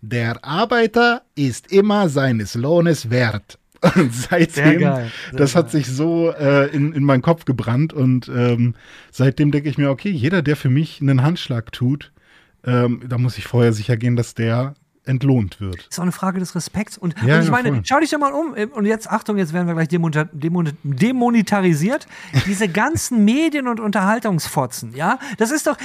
der 0.00 0.44
Arbeiter 0.44 1.22
ist 1.34 1.72
immer 1.72 2.08
seines 2.08 2.54
Lohnes 2.54 3.10
wert. 3.10 3.58
Und 3.82 4.12
seitdem, 4.12 4.80
geil, 4.80 5.10
das 5.32 5.54
hat 5.54 5.66
geil. 5.66 5.82
sich 5.82 5.86
so 5.86 6.32
äh, 6.32 6.74
in, 6.74 6.92
in 6.92 7.04
meinen 7.04 7.22
Kopf 7.22 7.44
gebrannt 7.44 7.92
und 7.92 8.28
ähm, 8.28 8.74
seitdem 9.10 9.50
denke 9.50 9.68
ich 9.68 9.78
mir, 9.78 9.90
okay, 9.90 10.10
jeder, 10.10 10.42
der 10.42 10.56
für 10.56 10.70
mich 10.70 11.00
einen 11.00 11.22
Handschlag 11.22 11.72
tut, 11.72 12.12
ähm, 12.64 13.02
da 13.06 13.18
muss 13.18 13.38
ich 13.38 13.46
vorher 13.46 13.72
sicher 13.72 13.96
gehen, 13.96 14.16
dass 14.16 14.34
der 14.34 14.74
entlohnt 15.06 15.60
wird. 15.60 15.86
Ist 15.88 15.98
auch 15.98 16.02
eine 16.02 16.12
Frage 16.12 16.38
des 16.40 16.54
Respekts. 16.54 16.98
Und, 16.98 17.14
Ja, 17.22 17.34
und 17.36 17.40
ich 17.40 17.46
ja, 17.46 17.50
meine, 17.52 17.68
voll. 17.70 17.80
schau 17.84 18.00
dich 18.00 18.10
doch 18.10 18.18
mal 18.18 18.32
um. 18.32 18.52
Und 18.72 18.86
jetzt, 18.86 19.08
Achtung, 19.10 19.38
jetzt 19.38 19.52
werden 19.52 19.66
wir 19.66 19.74
gleich 19.74 19.88
demonta 19.88 20.24
demon 20.32 20.72
demonetarisiert. 20.82 22.06
Diese 22.46 22.68
ganzen 22.68 23.24
Medien- 23.24 23.68
und 23.68 23.80
Unterhaltungsfotzen, 23.80 24.94
ja? 24.94 25.18
Das 25.38 25.50
ist 25.50 25.66
doch 25.66 25.76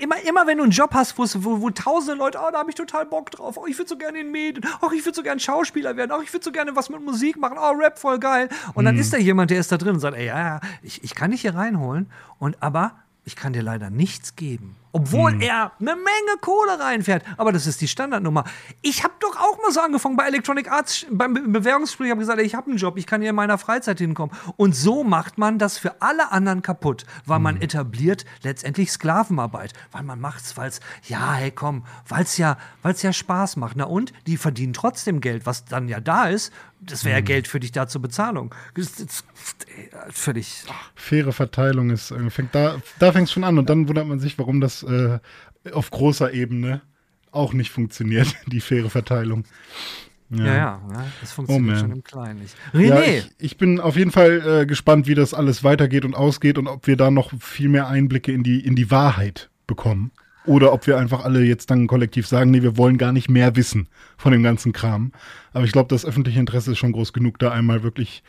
immer, 0.00 0.16
immer 0.28 0.46
wenn 0.46 0.58
du 0.58 0.64
einen 0.64 0.72
Job 0.72 0.90
hast, 0.94 1.16
wo, 1.18 1.24
wo 1.60 1.70
tausende 1.70 2.16
Leute, 2.18 2.38
oh, 2.40 2.50
da 2.52 2.58
habe 2.58 2.70
ich 2.70 2.76
total 2.76 3.06
Bock 3.06 3.30
drauf. 3.30 3.56
Oh, 3.56 3.66
ich 3.66 3.76
würde 3.78 3.88
so 3.88 3.96
gerne 3.96 4.18
in 4.18 4.26
den 4.26 4.32
Medien. 4.32 4.64
Oh, 4.82 4.90
ich 4.94 5.04
würde 5.04 5.16
so 5.16 5.22
gerne 5.22 5.40
Schauspieler 5.40 5.96
werden. 5.96 6.12
Oh, 6.16 6.22
ich 6.22 6.32
würde 6.32 6.44
so 6.44 6.52
gerne 6.52 6.74
was 6.76 6.90
mit 6.90 7.02
Musik 7.04 7.38
machen. 7.38 7.56
Oh, 7.60 7.72
Rap 7.72 7.98
voll 7.98 8.18
geil. 8.18 8.48
Und 8.74 8.82
Mhm. 8.84 8.86
dann 8.86 8.98
ist 8.98 9.12
da 9.12 9.18
jemand, 9.18 9.50
der 9.50 9.60
ist 9.60 9.70
da 9.72 9.76
drin 9.78 9.94
und 9.94 10.00
sagt, 10.00 10.16
ey, 10.16 10.26
ja, 10.26 10.38
ja, 10.38 10.60
ich, 10.82 11.02
ich 11.04 11.14
kann 11.14 11.30
dich 11.30 11.42
hier 11.42 11.54
reinholen. 11.54 12.06
Und 12.38 12.56
aber 12.62 12.92
ich 13.24 13.36
kann 13.36 13.52
dir 13.52 13.62
leider 13.62 13.90
nichts 13.90 14.34
geben. 14.36 14.76
Obwohl 14.92 15.32
Hm. 15.32 15.40
er 15.40 15.72
eine 15.78 15.94
Menge 15.94 16.38
Kohle 16.40 16.78
reinfährt. 16.80 17.24
Aber 17.36 17.52
das 17.52 17.66
ist 17.66 17.80
die 17.80 17.88
Standardnummer. 17.88 18.44
Ich 18.82 19.04
habe 19.04 19.14
doch 19.20 19.36
auch 19.36 19.58
mal 19.62 19.70
so 19.72 19.80
angefangen 19.80 20.16
bei 20.16 20.26
Electronic 20.26 20.70
Arts, 20.70 21.06
beim 21.10 21.34
Be- 21.34 21.42
Bewerbungsgespräch, 21.42 22.10
habe 22.10 22.20
gesagt, 22.20 22.40
ich 22.40 22.54
habe 22.54 22.68
einen 22.70 22.78
Job, 22.78 22.96
ich 22.98 23.06
kann 23.06 23.20
hier 23.20 23.30
in 23.30 23.36
meiner 23.36 23.58
Freizeit 23.58 23.98
hinkommen. 23.98 24.34
Und 24.56 24.74
so 24.74 25.04
macht 25.04 25.38
man 25.38 25.58
das 25.58 25.78
für 25.78 26.00
alle 26.02 26.32
anderen 26.32 26.62
kaputt, 26.62 27.04
weil 27.26 27.38
man 27.38 27.56
Hm. 27.56 27.62
etabliert 27.62 28.24
letztendlich 28.42 28.90
Sklavenarbeit. 28.90 29.72
Weil 29.92 30.02
man 30.02 30.20
macht's, 30.20 30.56
weil 30.56 30.68
es, 30.68 30.80
ja, 31.06 31.34
hey, 31.34 31.50
komm, 31.50 31.84
weil 32.08 32.22
es 32.24 32.36
ja, 32.36 32.56
weil's 32.82 33.02
ja 33.02 33.12
Spaß 33.12 33.56
macht. 33.56 33.76
Na 33.76 33.84
und? 33.84 34.12
Die 34.26 34.36
verdienen 34.36 34.72
trotzdem 34.72 35.20
Geld, 35.20 35.46
was 35.46 35.64
dann 35.64 35.88
ja 35.88 36.00
da 36.00 36.26
ist. 36.28 36.52
Das 36.82 37.00
Hm. 37.02 37.06
wäre 37.10 37.18
ja 37.18 37.24
Geld 37.24 37.46
für 37.46 37.60
dich 37.60 37.72
da 37.72 37.86
zur 37.88 38.00
Bezahlung. 38.00 38.54
Das 38.74 38.98
ist 38.98 39.24
ey, 39.76 39.90
völlig. 40.10 40.64
faire 40.94 41.32
Verteilung 41.32 41.90
ist, 41.90 42.10
äh, 42.10 42.30
fängt 42.30 42.54
da, 42.54 42.76
da 42.98 43.12
fängt 43.12 43.28
es 43.28 43.32
schon 43.32 43.44
an 43.44 43.58
und 43.58 43.68
dann 43.68 43.86
wundert 43.86 44.06
man 44.06 44.18
sich, 44.18 44.38
warum 44.38 44.60
das 44.62 44.79
äh, 44.82 45.18
auf 45.72 45.90
großer 45.90 46.32
Ebene 46.32 46.82
auch 47.30 47.52
nicht 47.52 47.70
funktioniert, 47.70 48.34
die 48.46 48.60
faire 48.60 48.90
Verteilung. 48.90 49.44
Ja, 50.30 50.44
ja, 50.44 50.54
ja 50.54 51.06
das 51.20 51.32
funktioniert 51.32 51.72
man. 51.72 51.78
schon 51.78 51.92
im 51.92 52.04
Kleinen 52.04 52.40
nicht. 52.40 52.56
Ja, 52.72 52.96
René, 52.96 53.18
ich, 53.18 53.30
ich 53.38 53.56
bin 53.56 53.80
auf 53.80 53.96
jeden 53.96 54.12
Fall 54.12 54.60
äh, 54.62 54.66
gespannt, 54.66 55.08
wie 55.08 55.14
das 55.14 55.34
alles 55.34 55.64
weitergeht 55.64 56.04
und 56.04 56.14
ausgeht 56.14 56.56
und 56.56 56.68
ob 56.68 56.86
wir 56.86 56.96
da 56.96 57.10
noch 57.10 57.32
viel 57.40 57.68
mehr 57.68 57.88
Einblicke 57.88 58.32
in 58.32 58.44
die, 58.44 58.64
in 58.64 58.76
die 58.76 58.90
Wahrheit 58.90 59.50
bekommen. 59.66 60.12
Oder 60.46 60.72
ob 60.72 60.86
wir 60.86 60.98
einfach 60.98 61.24
alle 61.24 61.44
jetzt 61.44 61.70
dann 61.70 61.86
kollektiv 61.86 62.26
sagen, 62.26 62.50
nee, 62.50 62.62
wir 62.62 62.76
wollen 62.76 62.96
gar 62.96 63.12
nicht 63.12 63.28
mehr 63.28 63.56
wissen 63.56 63.88
von 64.16 64.32
dem 64.32 64.42
ganzen 64.42 64.72
Kram. 64.72 65.12
Aber 65.52 65.64
ich 65.64 65.72
glaube, 65.72 65.88
das 65.88 66.06
öffentliche 66.06 66.40
Interesse 66.40 66.72
ist 66.72 66.78
schon 66.78 66.92
groß 66.92 67.12
genug, 67.12 67.38
da 67.38 67.50
einmal 67.50 67.82
wirklich 67.82 68.22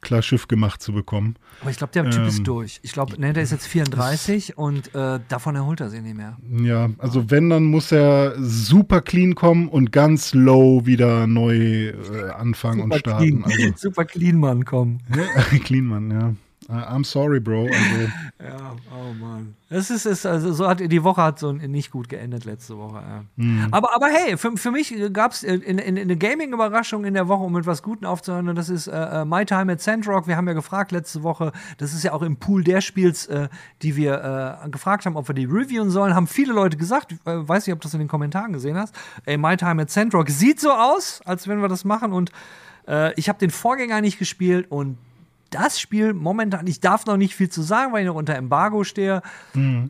klar 0.00 0.22
Schiff 0.22 0.48
gemacht 0.48 0.82
zu 0.82 0.92
bekommen. 0.92 1.36
Aber 1.60 1.70
ich 1.70 1.76
glaube, 1.78 1.92
der 1.92 2.10
Typ 2.10 2.22
Ähm, 2.22 2.28
ist 2.28 2.42
durch. 2.46 2.80
Ich 2.82 2.92
glaube, 2.92 3.20
ne, 3.20 3.32
der 3.32 3.42
ist 3.42 3.52
jetzt 3.52 3.66
34 3.66 4.56
und 4.56 4.94
äh, 4.94 5.20
davon 5.28 5.56
erholt 5.56 5.80
er 5.80 5.90
sich 5.90 6.02
nicht 6.02 6.16
mehr. 6.16 6.36
Ja, 6.62 6.90
also 6.98 7.30
wenn, 7.30 7.50
dann 7.50 7.64
muss 7.64 7.92
er 7.92 8.34
super 8.38 9.00
clean 9.00 9.34
kommen 9.34 9.68
und 9.68 9.92
ganz 9.92 10.34
low 10.34 10.86
wieder 10.86 11.26
neu 11.26 11.88
äh, 11.88 12.30
anfangen 12.36 12.80
und 12.82 12.94
starten. 12.94 13.42
clean, 13.42 13.74
super 13.76 14.04
clean 14.04 14.38
Mann, 14.38 14.64
komm. 14.64 14.98
Also, 15.10 15.58
clean, 15.64 15.86
Mann, 15.86 16.10
ja. 16.10 16.34
I'm 16.68 17.04
sorry, 17.04 17.40
Bro. 17.40 17.66
Also, 17.66 18.12
Ja, 18.42 18.76
oh 18.92 19.12
Mann. 19.14 19.54
Es 19.70 19.90
ist, 19.90 20.04
ist 20.04 20.26
also 20.26 20.52
so 20.52 20.68
hat 20.68 20.80
die 20.80 21.02
Woche 21.02 21.22
hat 21.22 21.38
so 21.38 21.52
nicht 21.52 21.90
gut 21.90 22.08
geendet 22.08 22.44
letzte 22.44 22.76
Woche. 22.76 22.96
Ja. 22.96 23.24
Mhm. 23.36 23.68
Aber, 23.70 23.94
aber 23.94 24.06
hey, 24.06 24.36
für, 24.36 24.56
für 24.56 24.70
mich 24.70 24.94
gab 25.12 25.32
es 25.32 25.42
in, 25.42 25.62
in, 25.62 25.78
in 25.78 25.98
eine 25.98 26.16
Gaming-Überraschung 26.16 27.04
in 27.04 27.14
der 27.14 27.28
Woche, 27.28 27.44
um 27.44 27.52
mit 27.52 27.66
was 27.66 27.82
Guten 27.82 28.04
aufzuhören. 28.04 28.48
Und 28.48 28.56
das 28.56 28.68
ist 28.68 28.88
äh, 28.88 29.22
äh, 29.22 29.24
My 29.24 29.44
Time 29.44 29.72
at 29.72 29.80
Sandrock. 29.80 30.28
Wir 30.28 30.36
haben 30.36 30.46
ja 30.46 30.54
gefragt 30.54 30.92
letzte 30.92 31.22
Woche, 31.22 31.52
das 31.78 31.94
ist 31.94 32.04
ja 32.04 32.12
auch 32.12 32.22
im 32.22 32.36
Pool 32.36 32.62
der 32.62 32.80
Spiels, 32.80 33.26
äh, 33.26 33.48
die 33.82 33.96
wir 33.96 34.60
äh, 34.64 34.68
gefragt 34.68 35.06
haben, 35.06 35.16
ob 35.16 35.28
wir 35.28 35.34
die 35.34 35.46
reviewen 35.46 35.90
sollen. 35.90 36.14
Haben 36.14 36.26
viele 36.26 36.52
Leute 36.52 36.76
gesagt, 36.76 37.12
ich 37.12 37.18
äh, 37.26 37.48
weiß 37.48 37.66
nicht, 37.66 37.74
ob 37.74 37.80
du 37.80 37.86
das 37.86 37.94
in 37.94 38.00
den 38.00 38.08
Kommentaren 38.08 38.52
gesehen 38.52 38.76
hast. 38.76 38.94
Ey, 39.24 39.38
My 39.38 39.56
Time 39.56 39.82
at 39.82 39.90
Sandrock 39.90 40.28
sieht 40.28 40.60
so 40.60 40.72
aus, 40.72 41.20
als 41.24 41.48
wenn 41.48 41.60
wir 41.60 41.68
das 41.68 41.84
machen. 41.84 42.12
Und 42.12 42.30
äh, 42.86 43.12
ich 43.14 43.28
habe 43.28 43.38
den 43.38 43.50
Vorgänger 43.50 44.00
nicht 44.00 44.18
gespielt 44.18 44.70
und 44.70 44.98
das 45.50 45.80
Spiel 45.80 46.12
momentan, 46.14 46.66
ich 46.66 46.80
darf 46.80 47.06
noch 47.06 47.16
nicht 47.16 47.34
viel 47.34 47.48
zu 47.48 47.62
sagen, 47.62 47.92
weil 47.92 48.02
ich 48.02 48.06
noch 48.06 48.14
unter 48.14 48.34
Embargo 48.34 48.84
stehe. 48.84 49.22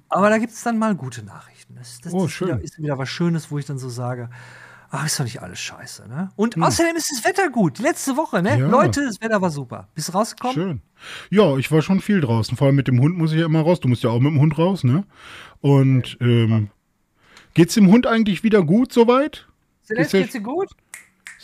Aber 0.09 0.31
da 0.31 0.39
gibt 0.39 0.53
es 0.53 0.63
dann 0.63 0.79
mal 0.79 0.95
gute 0.95 1.23
Nachrichten. 1.25 1.75
Das, 1.77 2.01
das 2.01 2.13
Mhm. 2.13 2.19
Oh, 2.19 2.25
ist, 2.27 2.33
schön. 2.33 2.49
Wieder, 2.49 2.61
ist 2.63 2.79
wieder 2.79 2.99
was 2.99 3.09
Schönes, 3.09 3.51
wo 3.51 3.59
ich 3.59 3.65
dann 3.67 3.79
so 3.79 3.89
sage, 3.89 4.29
ach, 4.91 5.05
ist 5.07 5.19
doch 5.19 5.25
nicht 5.25 5.43
alles 5.43 5.59
scheiße, 5.61 6.09
ne? 6.09 6.25
Mhm. 6.25 6.31
Und 6.37 6.63
außerdem 6.63 6.97
ist 6.97 7.11
das 7.11 7.25
Wetter 7.25 7.51
gut. 7.51 7.79
Die 7.79 7.83
letzte 7.83 8.17
Woche, 8.17 8.43
ne? 8.43 8.59
Ja. 8.59 8.67
Leute, 8.69 9.05
das 9.05 9.21
Wetter 9.21 9.41
war 9.43 9.51
super. 9.51 9.89
Bist 9.95 10.09
du 10.09 10.13
rausgekommen? 10.13 10.55
schön. 10.55 10.83
Ja, 11.31 11.57
ich 11.57 11.71
war 11.73 11.83
schon 11.83 12.01
viel 12.01 12.21
draußen. 12.21 12.57
Vor 12.57 12.69
allem 12.69 12.77
mit 12.77 12.89
dem 12.89 13.01
Hund 13.01 13.17
muss 13.19 13.33
ich 13.33 13.41
ja 13.41 13.47
immer 13.47 13.61
raus. 13.63 13.81
Du 13.81 13.89
musst 13.89 14.03
ja 14.03 14.11
auch 14.11 14.21
mit 14.21 14.33
dem 14.33 14.41
Hund 14.41 14.57
raus, 14.59 14.85
ne? 14.85 15.05
Und 15.61 16.17
ähm, 16.21 16.71
geht's 17.55 17.75
dem 17.75 17.89
Hund 17.91 18.07
eigentlich 18.07 18.43
wieder 18.43 18.63
gut 18.63 18.93
soweit? 18.93 19.47
Ja- 19.89 20.03
geht's 20.05 20.33
dir 20.33 20.41
gut? 20.41 20.69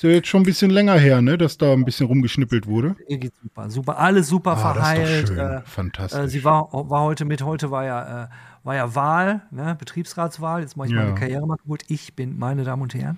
Ist 0.03 0.09
ja 0.09 0.17
jetzt 0.17 0.27
schon 0.27 0.41
ein 0.43 0.47
bisschen 0.47 0.73
länger 0.73 0.95
her, 0.99 1.23
ne? 1.23 1.39
Dass 1.39 1.59
da 1.59 1.73
ein 1.73 1.85
bisschen 1.85 2.07
rumgeschnippelt 2.09 2.67
wurde. 2.67 2.97
Geht's 3.09 3.39
super. 3.41 3.71
Super, 3.71 3.99
alles 4.01 4.27
super 4.27 4.53
Ah, 4.55 4.57
verheilt. 4.75 5.29
schön. 5.29 5.39
Äh, 5.39 5.61
Fantastisch. 5.65 6.19
Äh, 6.21 6.29
sie 6.29 6.43
war, 6.43 6.69
war 6.73 7.03
heute 7.03 7.25
mit, 7.25 7.43
heute 7.43 7.71
war 7.71 7.85
ja, 7.85 8.25
äh, 8.25 8.29
war 8.65 8.75
ja 8.75 8.93
Wahl, 8.97 9.43
ne? 9.53 9.77
Betriebsratswahl. 9.79 10.61
Jetzt 10.63 10.77
mache 10.77 10.89
ich 10.89 10.95
Ja. 10.95 11.05
meine 11.05 11.15
Karriere 11.15 11.47
mal 11.47 11.57
kaputt. 11.57 11.85
Ich 11.87 12.15
bin, 12.15 12.37
meine 12.37 12.65
Damen 12.65 12.83
und 12.83 12.95
Herren, 12.95 13.17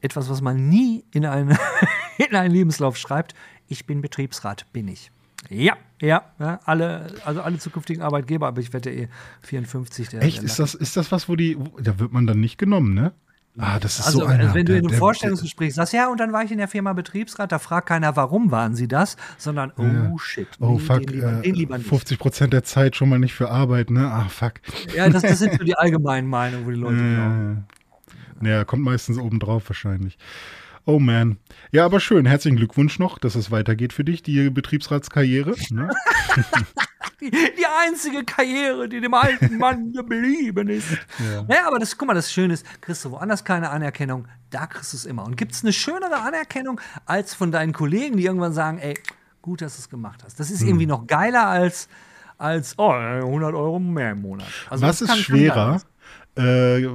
etwas, 0.00 0.28
was 0.28 0.40
man 0.40 0.68
nie 0.68 1.04
in, 1.12 1.24
eine, 1.24 1.56
in 2.28 2.34
einen 2.34 2.52
Lebenslauf 2.52 2.96
schreibt. 2.96 3.34
Ich 3.68 3.86
bin 3.86 4.00
Betriebsrat, 4.00 4.66
bin 4.72 4.88
ich. 4.88 5.12
Ja, 5.48 5.76
ja, 6.00 6.24
ja, 6.40 6.58
alle, 6.64 7.06
also 7.24 7.40
alle 7.42 7.58
zukünftigen 7.58 8.02
Arbeitgeber, 8.02 8.48
aber 8.48 8.60
ich 8.60 8.72
wette 8.72 8.90
eh 8.90 9.06
54. 9.42 10.08
Der, 10.08 10.22
Echt? 10.22 10.38
der 10.38 10.44
Ist 10.44 10.58
das, 10.58 10.74
ist 10.74 10.96
das 10.96 11.12
was, 11.12 11.28
wo 11.28 11.36
die. 11.36 11.56
wo- 11.56 11.78
Da 11.80 12.00
wird 12.00 12.12
man 12.12 12.26
dann 12.26 12.40
nicht 12.40 12.58
genommen, 12.58 12.94
ne? 12.94 13.12
Ah, 13.58 13.78
das 13.80 13.98
ist 13.98 14.06
Also, 14.06 14.20
so 14.20 14.24
einer. 14.26 14.54
wenn 14.54 14.64
du 14.66 14.72
in 14.72 14.78
einem 14.78 14.88
der- 14.88 14.98
Vorstellungsgespräch 14.98 15.74
sagst, 15.74 15.92
ja, 15.92 16.08
und 16.08 16.18
dann 16.20 16.32
war 16.32 16.44
ich 16.44 16.50
in 16.52 16.58
der 16.58 16.68
Firma 16.68 16.92
Betriebsrat, 16.92 17.50
da 17.52 17.58
fragt 17.58 17.88
keiner, 17.88 18.14
warum 18.16 18.50
waren 18.50 18.74
sie 18.74 18.86
das, 18.88 19.16
sondern, 19.36 19.72
oh 19.76 20.16
shit, 20.18 20.48
Oh, 20.60 20.72
nee, 20.74 20.78
fuck. 20.78 21.00
den, 21.06 21.08
lieber, 21.14 21.32
äh, 21.38 21.42
den 21.42 21.54
lieber 21.54 21.78
nicht. 21.78 21.88
50 21.88 22.18
Prozent 22.18 22.52
der 22.52 22.62
Zeit 22.64 22.96
schon 22.96 23.08
mal 23.08 23.18
nicht 23.18 23.34
für 23.34 23.50
Arbeit, 23.50 23.90
ne? 23.90 24.06
Ah, 24.10 24.28
fuck. 24.28 24.54
Ja, 24.96 25.08
das, 25.08 25.22
das 25.22 25.38
sind 25.40 25.54
so 25.58 25.64
die 25.64 25.74
allgemeinen 25.76 26.28
Meinungen, 26.28 26.66
wo 26.66 26.70
die 26.70 26.76
Leute 26.76 26.96
glauben. 27.14 27.66
Äh, 28.42 28.48
ja, 28.48 28.64
kommt 28.64 28.84
meistens 28.84 29.18
oben 29.18 29.40
drauf 29.40 29.68
wahrscheinlich. 29.68 30.16
Oh 30.84 30.98
man. 30.98 31.36
Ja, 31.70 31.84
aber 31.84 32.00
schön. 32.00 32.24
Herzlichen 32.24 32.56
Glückwunsch 32.56 32.98
noch, 32.98 33.18
dass 33.18 33.34
es 33.34 33.50
weitergeht 33.50 33.92
für 33.92 34.04
dich, 34.04 34.22
die 34.22 34.48
Betriebsratskarriere. 34.48 35.54
Ne? 35.70 35.90
Die, 37.20 37.30
die 37.30 37.66
einzige 37.84 38.24
Karriere, 38.24 38.88
die 38.88 39.00
dem 39.00 39.12
alten 39.12 39.58
Mann 39.58 39.92
geblieben 39.92 40.68
ist. 40.68 40.86
Ja. 41.18 41.42
Naja, 41.48 41.66
aber 41.66 41.78
das, 41.80 41.98
guck 41.98 42.06
mal, 42.08 42.14
das 42.14 42.32
Schöne 42.32 42.54
ist, 42.54 42.64
kriegst 42.80 43.04
du 43.04 43.10
woanders 43.10 43.44
keine 43.44 43.70
Anerkennung, 43.70 44.28
da 44.50 44.66
kriegst 44.68 44.92
du 44.92 44.96
es 44.96 45.04
immer. 45.04 45.24
Und 45.24 45.36
gibt 45.36 45.52
es 45.52 45.64
eine 45.64 45.72
schönere 45.72 46.16
Anerkennung 46.20 46.80
als 47.06 47.34
von 47.34 47.50
deinen 47.50 47.72
Kollegen, 47.72 48.16
die 48.16 48.24
irgendwann 48.24 48.52
sagen, 48.52 48.78
ey, 48.78 48.94
gut, 49.42 49.62
dass 49.62 49.74
du 49.76 49.80
es 49.80 49.88
gemacht 49.90 50.22
hast. 50.24 50.38
Das 50.38 50.50
ist 50.50 50.60
Hm. 50.60 50.68
irgendwie 50.68 50.86
noch 50.86 51.06
geiler 51.08 51.46
als, 51.48 51.88
als 52.38 52.78
oh, 52.78 52.90
100 52.92 53.52
Euro 53.54 53.80
mehr 53.80 54.12
im 54.12 54.22
Monat. 54.22 54.46
Also 54.70 54.86
Was 54.86 55.00
das 55.00 55.08
ist 55.10 55.16
schwerer? 55.24 55.80
Äh, 56.38 56.88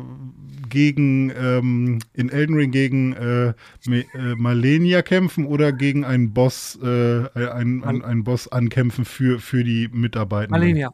gegen 0.70 1.32
ähm, 1.38 2.00
in 2.14 2.30
Elden 2.30 2.56
Ring 2.56 2.72
gegen 2.72 3.14
äh, 3.14 3.54
Me- 3.86 4.06
äh, 4.16 4.36
Malenia 4.36 5.04
kämpfen 5.04 5.46
oder 5.46 5.72
gegen 5.72 6.04
einen 6.04 6.34
Boss 6.34 6.80
äh, 6.82 6.88
einen, 7.36 7.84
einen, 7.84 8.02
einen 8.04 8.24
Boss 8.24 8.52
ankämpfen 8.52 9.06
für, 9.06 9.40
für 9.40 9.64
die 9.64 9.88
Mitarbeitenden? 9.92 10.60
Malenia. 10.60 10.92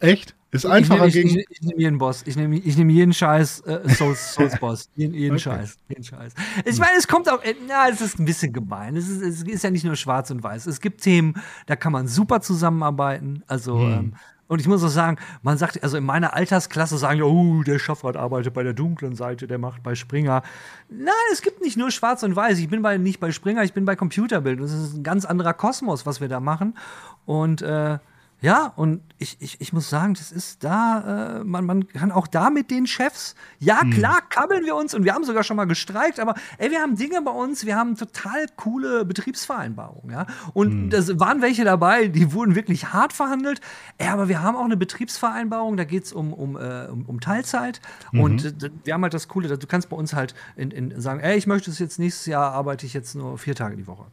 Echt? 0.00 0.34
Ist 0.52 0.64
einfacher 0.64 1.06
ich, 1.08 1.14
gegen. 1.14 1.28
Ich, 1.28 1.36
ich, 1.36 1.46
ich 1.50 1.60
nehme 1.62 1.80
jeden 1.80 1.98
Boss. 1.98 2.22
Ich 2.26 2.36
nehme 2.36 2.56
ich 2.56 2.78
nehm 2.78 2.88
jeden 2.88 3.12
Scheiß 3.12 3.60
äh, 3.62 3.88
Souls, 3.90 4.32
Souls 4.34 4.58
Boss. 4.58 4.88
Jeden, 4.96 5.12
jeden 5.12 5.34
Okay. 5.34 5.42
Scheiß. 5.42 5.76
Jeden 5.88 6.04
Scheiß. 6.04 6.32
Ich 6.64 6.78
meine, 6.78 6.92
es 6.96 7.06
kommt 7.06 7.28
auch. 7.30 7.42
äh, 7.42 7.54
Na, 7.68 7.88
es 7.90 8.00
ist 8.00 8.18
ein 8.18 8.24
bisschen 8.24 8.52
gemein. 8.52 8.96
Es 8.96 9.08
ist, 9.08 9.20
es 9.20 9.42
ist 9.42 9.64
ja 9.64 9.70
nicht 9.70 9.84
nur 9.84 9.96
schwarz 9.96 10.30
und 10.30 10.42
weiß. 10.42 10.66
Es 10.66 10.80
gibt 10.80 11.02
Themen, 11.02 11.34
da 11.66 11.76
kann 11.76 11.92
man 11.92 12.06
super 12.06 12.40
zusammenarbeiten. 12.40 13.42
Also, 13.46 13.78
Hm. 13.80 13.92
ähm, 13.92 14.14
Und 14.48 14.60
ich 14.60 14.68
muss 14.68 14.84
auch 14.84 14.88
sagen, 14.88 15.18
man 15.42 15.58
sagt, 15.58 15.82
also 15.82 15.96
in 15.96 16.04
meiner 16.04 16.34
Altersklasse 16.34 16.98
sagen 16.98 17.18
ja, 17.18 17.24
oh, 17.24 17.62
der 17.62 17.78
Schaffrat 17.78 18.16
arbeitet 18.16 18.54
bei 18.54 18.62
der 18.62 18.74
dunklen 18.74 19.16
Seite, 19.16 19.46
der 19.46 19.58
macht 19.58 19.82
bei 19.82 19.94
Springer. 19.94 20.42
Nein, 20.88 21.12
es 21.32 21.42
gibt 21.42 21.60
nicht 21.62 21.76
nur 21.76 21.90
schwarz 21.90 22.22
und 22.22 22.36
weiß. 22.36 22.58
Ich 22.58 22.68
bin 22.68 22.82
bei, 22.82 22.96
nicht 22.96 23.18
bei 23.18 23.32
Springer, 23.32 23.64
ich 23.64 23.72
bin 23.72 23.84
bei 23.84 23.96
Computerbild. 23.96 24.60
Das 24.60 24.72
ist 24.72 24.94
ein 24.94 25.02
ganz 25.02 25.24
anderer 25.24 25.52
Kosmos, 25.52 26.06
was 26.06 26.20
wir 26.20 26.28
da 26.28 26.38
machen. 26.38 26.76
Und 27.24 27.62
äh, 27.62 27.98
ja, 28.42 28.72
und 28.76 29.00
ich, 29.18 29.38
ich, 29.40 29.60
ich 29.62 29.72
muss 29.72 29.88
sagen, 29.88 30.12
das 30.14 30.30
ist 30.30 30.62
da, 30.62 31.38
äh, 31.40 31.44
man, 31.44 31.64
man 31.64 31.88
kann 31.88 32.12
auch 32.12 32.26
da 32.26 32.50
mit 32.50 32.70
den 32.70 32.86
Chefs, 32.86 33.34
ja 33.58 33.80
Hm. 33.80 33.90
klar, 33.90 34.20
kabbeln 34.28 34.64
wir 34.66 34.76
uns 34.76 34.94
und 34.94 35.04
wir 35.04 35.14
haben 35.14 35.24
sogar 35.24 35.42
schon 35.42 35.56
mal 35.56 35.64
gestreikt, 35.64 36.20
aber 36.20 36.34
ey, 36.58 36.70
wir 36.70 36.80
haben 36.80 36.96
Dinge 36.96 37.22
bei 37.22 37.30
uns, 37.30 37.64
wir 37.64 37.76
haben 37.76 37.96
total 37.96 38.46
coole 38.56 39.04
Betriebsvereinbarungen, 39.06 40.10
ja. 40.12 40.26
Und 40.52 40.70
Hm. 40.70 40.90
da 40.90 41.20
waren 41.20 41.40
welche 41.42 41.64
dabei, 41.64 42.08
die 42.08 42.32
wurden 42.32 42.54
wirklich 42.54 42.92
hart 42.92 43.12
verhandelt, 43.12 43.60
ey, 43.98 44.08
aber 44.08 44.28
wir 44.28 44.42
haben 44.42 44.56
auch 44.56 44.64
eine 44.64 44.76
Betriebsvereinbarung, 44.76 45.76
da 45.76 45.84
geht 45.84 46.04
es 46.04 46.12
um, 46.12 46.32
um, 46.32 46.56
äh, 46.56 46.86
um, 46.90 47.04
um 47.06 47.20
Teilzeit 47.20 47.80
Mhm. 48.12 48.20
und 48.20 48.44
äh, 48.62 48.70
wir 48.84 48.94
haben 48.94 49.02
halt 49.02 49.14
das 49.14 49.28
Coole, 49.28 49.56
du 49.56 49.66
kannst 49.66 49.88
bei 49.88 49.96
uns 49.96 50.12
halt 50.14 50.34
in, 50.56 50.70
in 50.70 51.00
sagen, 51.00 51.20
ey, 51.20 51.36
ich 51.36 51.46
möchte 51.46 51.70
es 51.70 51.78
jetzt 51.78 51.98
nächstes 51.98 52.26
Jahr 52.26 52.52
arbeite 52.52 52.84
ich 52.86 52.92
jetzt 52.94 53.14
nur 53.14 53.38
vier 53.38 53.54
Tage 53.54 53.76
die 53.76 53.86
Woche. 53.86 54.04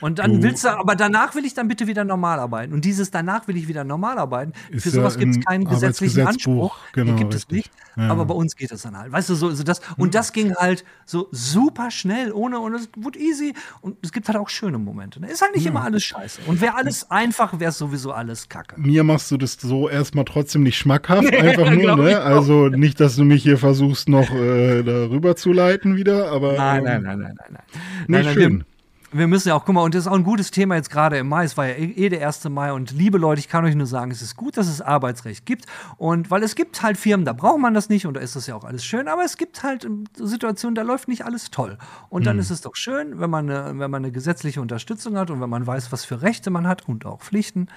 Und 0.00 0.18
dann 0.18 0.34
Du- 0.34 0.42
willst 0.42 0.64
du, 0.64 0.68
aber 0.70 0.96
danach 0.96 1.34
will 1.34 1.44
ich 1.44 1.54
dann 1.54 1.68
bitte 1.68 1.86
wieder 1.86 2.04
normal 2.04 2.38
arbeiten. 2.40 2.72
Und 2.72 2.84
dieses 2.84 3.10
danach 3.10 3.46
will 3.48 3.56
ich 3.56 3.68
wieder 3.68 3.84
normal 3.84 4.18
arbeiten, 4.18 4.52
für 4.76 4.88
ja 4.88 4.94
sowas 4.94 5.18
gibt 5.18 5.36
es 5.36 5.44
keinen 5.44 5.64
gesetzlichen 5.64 6.26
Anspruch. 6.26 6.76
genau, 6.92 7.14
gibt 7.16 7.34
es 7.34 7.42
richtig. 7.42 7.56
nicht. 7.56 7.70
Ja. 7.96 8.10
Aber 8.10 8.26
bei 8.26 8.34
uns 8.34 8.54
geht 8.54 8.70
das 8.70 8.82
dann 8.82 8.96
halt. 8.96 9.10
Weißt 9.10 9.28
du, 9.28 9.34
so, 9.34 9.50
so 9.50 9.64
das, 9.64 9.80
und 9.96 10.14
das 10.14 10.32
ging 10.32 10.54
halt 10.54 10.84
so 11.04 11.28
super 11.32 11.90
schnell, 11.90 12.30
ohne, 12.32 12.60
und 12.60 12.74
es 12.74 12.88
wurde 12.96 13.18
easy. 13.18 13.54
Und 13.80 13.96
es 14.02 14.12
gibt 14.12 14.28
halt 14.28 14.38
auch 14.38 14.48
schöne 14.48 14.78
Momente. 14.78 15.20
Ne? 15.20 15.28
Ist 15.30 15.42
halt 15.42 15.54
nicht 15.56 15.66
immer 15.66 15.82
alles 15.82 16.04
scheiße. 16.04 16.42
Und 16.46 16.60
wäre 16.60 16.76
alles 16.76 17.10
einfach, 17.10 17.58
wäre 17.58 17.70
es 17.70 17.78
sowieso 17.78 18.12
alles 18.12 18.48
Kacke. 18.48 18.80
Mir 18.80 19.02
machst 19.02 19.30
du 19.32 19.36
das 19.36 19.54
so 19.54 19.88
erstmal 19.88 20.24
trotzdem 20.24 20.62
nicht 20.62 20.78
schmackhaft, 20.78 21.32
einfach 21.34 21.70
nur, 21.70 21.96
ne? 21.96 22.20
Also 22.20 22.68
nicht, 22.68 23.00
dass 23.00 23.16
du 23.16 23.24
mich 23.24 23.42
hier 23.42 23.58
versuchst, 23.58 24.08
noch 24.08 24.30
äh, 24.30 24.82
darüber 24.84 25.34
zu 25.34 25.52
leiten 25.52 25.96
wieder, 25.96 26.30
aber. 26.30 26.52
Nein, 26.52 26.78
ähm, 26.78 26.84
nein, 26.84 27.02
nein, 27.02 27.18
nein, 27.18 27.34
nein, 27.36 27.46
nein. 27.50 27.62
Nee, 28.06 28.16
nein, 28.16 28.24
nein 28.26 28.34
schön. 28.34 28.58
Wir, 28.58 28.64
wir 29.10 29.26
müssen 29.26 29.48
ja 29.48 29.54
auch, 29.54 29.64
guck 29.64 29.74
mal, 29.74 29.82
und 29.82 29.94
das 29.94 30.02
ist 30.02 30.06
auch 30.06 30.14
ein 30.16 30.22
gutes 30.24 30.50
Thema 30.50 30.74
jetzt 30.76 30.90
gerade 30.90 31.16
im 31.18 31.28
Mai. 31.28 31.44
Es 31.44 31.56
war 31.56 31.66
ja 31.66 31.74
eh 31.74 31.92
eh 31.92 32.08
der 32.10 32.26
1. 32.26 32.44
Mai. 32.50 32.72
Und 32.72 32.90
liebe 32.90 33.16
Leute, 33.16 33.38
ich 33.40 33.48
kann 33.48 33.64
euch 33.64 33.74
nur 33.74 33.86
sagen, 33.86 34.10
es 34.10 34.20
ist 34.20 34.36
gut, 34.36 34.56
dass 34.56 34.68
es 34.68 34.82
Arbeitsrecht 34.82 35.46
gibt. 35.46 35.64
Und 35.96 36.30
weil 36.30 36.42
es 36.42 36.54
gibt 36.54 36.82
halt 36.82 36.98
Firmen, 36.98 37.24
da 37.24 37.32
braucht 37.32 37.58
man 37.58 37.72
das 37.72 37.88
nicht 37.88 38.06
und 38.06 38.14
da 38.14 38.20
ist 38.20 38.36
das 38.36 38.46
ja 38.46 38.54
auch 38.54 38.64
alles 38.64 38.84
schön. 38.84 39.08
Aber 39.08 39.24
es 39.24 39.36
gibt 39.38 39.62
halt 39.62 39.84
ähm, 39.84 40.04
Situationen, 40.14 40.74
da 40.74 40.82
läuft 40.82 41.08
nicht 41.08 41.24
alles 41.24 41.50
toll. 41.50 41.78
Und 42.10 42.26
dann 42.26 42.38
ist 42.38 42.50
es 42.50 42.60
doch 42.60 42.76
schön, 42.76 43.18
wenn 43.18 43.30
man, 43.30 43.48
eine, 43.48 43.78
wenn 43.78 43.90
man 43.90 44.04
eine 44.04 44.12
gesetzliche 44.12 44.60
Unterstützung 44.60 45.16
hat 45.16 45.30
und 45.30 45.40
wenn 45.40 45.50
man 45.50 45.66
weiß, 45.66 45.90
was 45.90 46.04
für 46.04 46.20
Rechte 46.20 46.50
man 46.50 46.66
hat 46.66 46.86
und 46.88 47.06
auch 47.06 47.20
Pflichten. 47.22 47.68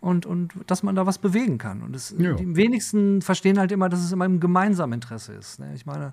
Und, 0.00 0.26
und 0.26 0.52
dass 0.66 0.82
man 0.82 0.96
da 0.96 1.06
was 1.06 1.18
bewegen 1.18 1.58
kann. 1.58 1.82
Und 1.82 1.94
es, 1.94 2.12
Ja. 2.18 2.32
die 2.32 2.56
wenigsten 2.56 3.22
verstehen 3.22 3.56
halt 3.60 3.70
immer, 3.70 3.88
dass 3.88 4.00
es 4.00 4.10
immer 4.10 4.24
im 4.24 4.40
gemeinsamen 4.40 4.94
Interesse 4.94 5.32
ist. 5.32 5.60
Ne? 5.60 5.70
Ich 5.76 5.86
meine, 5.86 6.12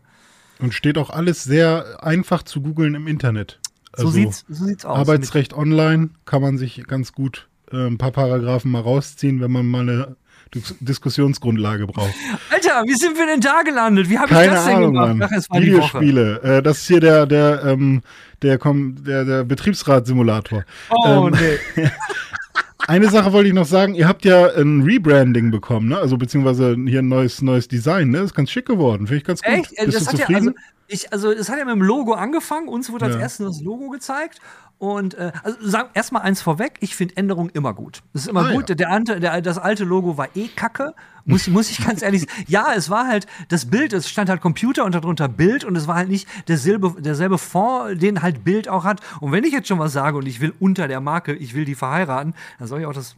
Und 0.60 0.76
steht 0.76 1.00
auch 1.00 1.10
alles 1.10 1.44
sehr 1.44 2.04
einfach 2.04 2.44
zu 2.44 2.62
googeln 2.62 2.94
im 2.94 3.08
Internet. 3.08 3.59
So, 3.96 4.04
Also 4.04 4.10
sieht's, 4.12 4.46
so 4.50 4.66
sieht's 4.66 4.86
aus. 4.86 4.98
Arbeitsrecht 4.98 5.54
online 5.54 6.10
kann 6.26 6.42
man 6.42 6.58
sich 6.58 6.86
ganz 6.88 7.14
gut 7.14 7.48
äh, 7.72 7.78
ein 7.88 7.98
paar 7.98 8.12
Paragraphen 8.12 8.72
mal 8.72 8.82
rausziehen, 8.82 9.42
wenn 9.42 9.52
man 9.52 9.66
mal 9.68 9.82
eine 9.82 10.16
Dis 10.54 10.74
Diskussionsgrundlage 10.80 11.86
braucht. 11.86 12.14
Alter, 12.50 12.84
wie 12.88 12.96
sind 12.96 13.16
wir 13.18 13.28
denn 13.28 13.40
da 13.40 13.62
gelandet? 13.62 14.10
Wie 14.10 14.18
habe 14.18 14.28
ich 14.34 14.50
das 14.50 14.66
denn 14.66 14.76
Ahnung, 14.78 14.94
gemacht? 14.94 15.16
Mann. 15.16 15.30
Ach, 15.32 15.38
es 15.38 15.48
war. 15.50 15.62
Videospiele. 15.62 16.42
Äh, 16.42 16.62
das 16.64 16.80
ist 16.80 16.88
hier 16.88 17.00
der, 17.00 17.28
der, 17.28 17.64
ähm, 17.66 18.02
der, 18.42 18.58
der, 18.58 19.26
der 19.26 19.44
Betriebsrat-Simulator. 19.44 20.64
Oh, 20.90 21.28
Ähm, 21.28 21.38
nee. 21.76 21.90
Eine 22.88 23.10
Sache 23.10 23.32
wollte 23.34 23.50
ich 23.50 23.54
noch 23.54 23.68
sagen, 23.68 23.94
ihr 23.94 24.08
habt 24.08 24.26
ja 24.26 24.48
ein 24.56 24.82
Rebranding 24.82 25.52
bekommen, 25.52 25.90
ne? 25.90 26.00
Also 26.00 26.18
beziehungsweise 26.18 26.76
hier 26.88 27.00
ein 27.04 27.08
neues, 27.08 27.44
neues 27.44 27.68
Design, 27.68 28.10
ne? 28.10 28.20
Ist 28.20 28.34
ganz 28.34 28.50
schick 28.50 28.66
geworden. 28.66 29.06
Finde 29.06 29.18
ich 29.18 29.24
ganz 29.26 29.44
gut. 29.44 29.54
Echt? 29.54 29.78
Äh, 29.78 29.86
Bist 29.86 29.98
Das 29.98 30.06
du 30.06 30.12
hat 30.14 30.20
ja, 30.20 30.26
zufrieden? 30.26 30.48
also, 30.50 30.60
ich, 30.90 31.14
also, 31.14 31.32
es 31.32 31.50
hat 31.50 31.58
ja 31.58 31.66
mit 31.66 31.74
dem 31.74 31.82
Logo 31.82 32.14
angefangen. 32.14 32.68
Uns 32.68 32.92
wurde 32.92 33.06
als 33.06 33.16
Ja. 33.16 33.22
erstes 33.22 33.46
das 33.48 33.62
Logo 33.62 33.90
gezeigt. 33.90 34.40
Und 34.80 35.14
äh, 35.16 35.34
also 35.44 35.58
sagen 35.68 35.90
erstmal 35.94 36.22
eins 36.22 36.42
vorweg, 36.42 36.78
ich 36.80 36.96
finde 36.96 37.18
Änderungen 37.18 37.50
immer 37.50 37.74
gut. 37.74 38.02
Das 38.14 38.22
ist 38.24 38.28
immer 38.30 38.46
Ah, 38.48 38.54
gut. 38.54 38.70
ja. 38.70 38.76
Der, 38.76 38.90
ante- 38.90 39.20
der, 39.20 39.42
das 39.42 39.58
alte 39.58 39.84
Logo 39.84 40.18
war 40.18 40.30
eh 40.36 40.48
kacke. 40.48 40.94
Muss, 41.26 41.48
muss 41.48 41.70
ich 41.70 41.86
ganz 41.86 42.02
ehrlich 42.02 42.22
sagen. 42.22 42.46
Ja, 42.48 42.68
es 42.74 42.90
war 42.90 43.06
halt, 43.06 43.28
das 43.50 43.66
Bild, 43.70 43.92
es 43.92 44.10
stand 44.10 44.30
halt 44.30 44.40
Computer 44.40 44.86
und 44.86 44.96
darunter 44.96 45.28
Bild 45.28 45.66
und 45.66 45.76
es 45.76 45.86
war 45.88 45.96
halt 45.96 46.08
nicht 46.08 46.30
derselbe, 46.48 46.96
derselbe 47.02 47.38
Fond, 47.38 48.02
den 48.02 48.22
halt 48.22 48.46
Bild 48.46 48.70
auch 48.70 48.86
hat. 48.86 49.02
Und 49.20 49.34
wenn 49.34 49.44
ich 49.44 49.52
jetzt 49.52 49.68
schon 49.68 49.80
was 49.80 49.92
sage 49.92 50.18
und 50.18 50.26
ich 50.28 50.40
will 50.40 50.54
unter 50.62 50.88
der 50.88 51.02
Marke, 51.02 51.34
ich 51.36 51.54
will 51.54 51.66
die 51.66 51.76
verheiraten, 51.76 52.34
dann 52.58 52.68
soll 52.70 52.80
ich 52.80 52.86
auch 52.86 52.94
das. 52.94 53.18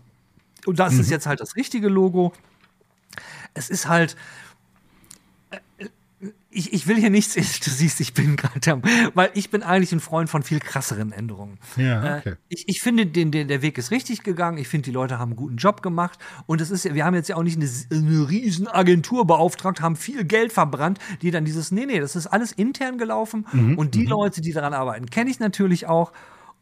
Und 0.65 0.80
das 0.80 0.95
ist 0.95 1.11
jetzt 1.11 1.28
halt 1.28 1.39
das 1.41 1.55
richtige 1.55 1.89
Logo. 1.89 2.34
Es 3.53 3.69
ist 3.69 3.88
halt, 3.88 4.15
ich, 6.52 6.74
ich 6.74 6.88
will 6.88 6.97
hier 6.97 7.10
nichts, 7.10 7.34
du 7.36 7.70
siehst, 7.70 7.99
ich 7.99 8.14
bin 8.14 8.36
gerade 8.36 8.72
am, 8.72 8.82
weil 9.14 9.32
ich 9.34 9.49
bin 9.49 9.64
eigentlich 9.64 9.91
ein 9.91 9.99
Freund 9.99 10.30
von 10.30 10.43
viel 10.43 10.60
krasseren 10.60 11.12
Änderungen. 11.12 11.58
Ja, 11.78 12.18
Äh, 12.18 12.20
okay. 12.20 12.36
ich, 12.49 12.68
ich 12.68 12.82
finde, 12.82 13.06
den, 13.06 13.32
den, 13.32 13.47
der 13.47 13.62
Weg 13.62 13.78
ist 13.78 13.91
richtig 13.91 14.24
gegangen. 14.24 14.58
Ich 14.58 14.68
finde, 14.68 14.86
die 14.86 14.91
Leute 14.91 15.18
haben 15.18 15.32
einen 15.32 15.38
guten 15.38 15.58
Job 15.58 15.82
gemacht. 15.82 16.20
Und 16.45 16.62
es 16.62 16.72
ist 16.72 16.82
wir 16.93 17.06
haben 17.06 17.16
jetzt 17.16 17.30
ja 17.30 17.38
auch 17.38 17.43
nicht 17.43 17.58
eine, 17.58 17.70
eine 17.91 18.30
riesen 18.30 18.68
Agentur 18.68 19.26
beauftragt, 19.26 19.82
haben 19.82 19.95
viel 19.95 20.24
Geld 20.26 20.52
verbrannt, 20.52 20.99
die 21.22 21.32
dann 21.32 21.45
dieses, 21.45 21.72
nee, 21.72 21.86
nee, 21.86 21.99
das 21.99 22.16
ist 22.16 22.28
alles 22.28 22.52
intern 22.52 22.97
gelaufen. 22.97 23.47
Mhm, 23.52 23.78
und 23.78 23.95
die 23.95 24.06
Leute, 24.06 24.41
die 24.41 24.52
daran 24.52 24.74
arbeiten, 24.74 25.08
kenne 25.10 25.30
ich 25.30 25.39
natürlich 25.39 25.88
auch. 25.88 26.12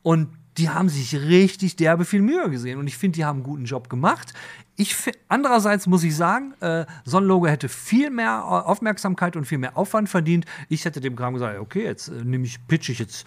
Und 0.02 0.30
die 0.60 0.70
haben 0.70 0.90
sich 0.90 1.16
richtig 1.16 1.76
derbe 1.78 2.06
viel 2.06 2.22
Mühe 2.22 2.50
gesehen. 2.50 2.78
Und 2.80 2.88
ich 2.88 2.98
finde, 2.98 3.16
die 3.16 3.26
haben 3.26 3.38
einen 3.38 3.44
guten 3.44 3.66
Job 3.66 3.90
gemacht. 3.90 4.34
Ich, 4.76 4.96
andererseits 5.28 5.88
muss 5.88 6.04
ich 6.04 6.16
sagen, 6.16 6.54
äh, 6.60 6.86
so 7.06 7.18
ein 7.18 7.24
Logo 7.24 7.48
hätte 7.48 7.70
viel 7.70 8.10
mehr 8.10 8.46
Aufmerksamkeit 8.46 9.36
und 9.36 9.46
viel 9.46 9.58
mehr 9.58 9.78
Aufwand 9.78 10.10
verdient. 10.10 10.46
Ich 10.68 10.86
hätte 10.86 11.02
dem 11.02 11.16
Kram 11.16 11.34
gesagt, 11.34 11.60
okay, 11.60 11.84
jetzt 11.84 12.10
äh, 12.10 12.24
nehme 12.24 12.46
ich, 12.46 12.66
pitch 12.68 12.90
ich 12.90 13.00
jetzt. 13.00 13.26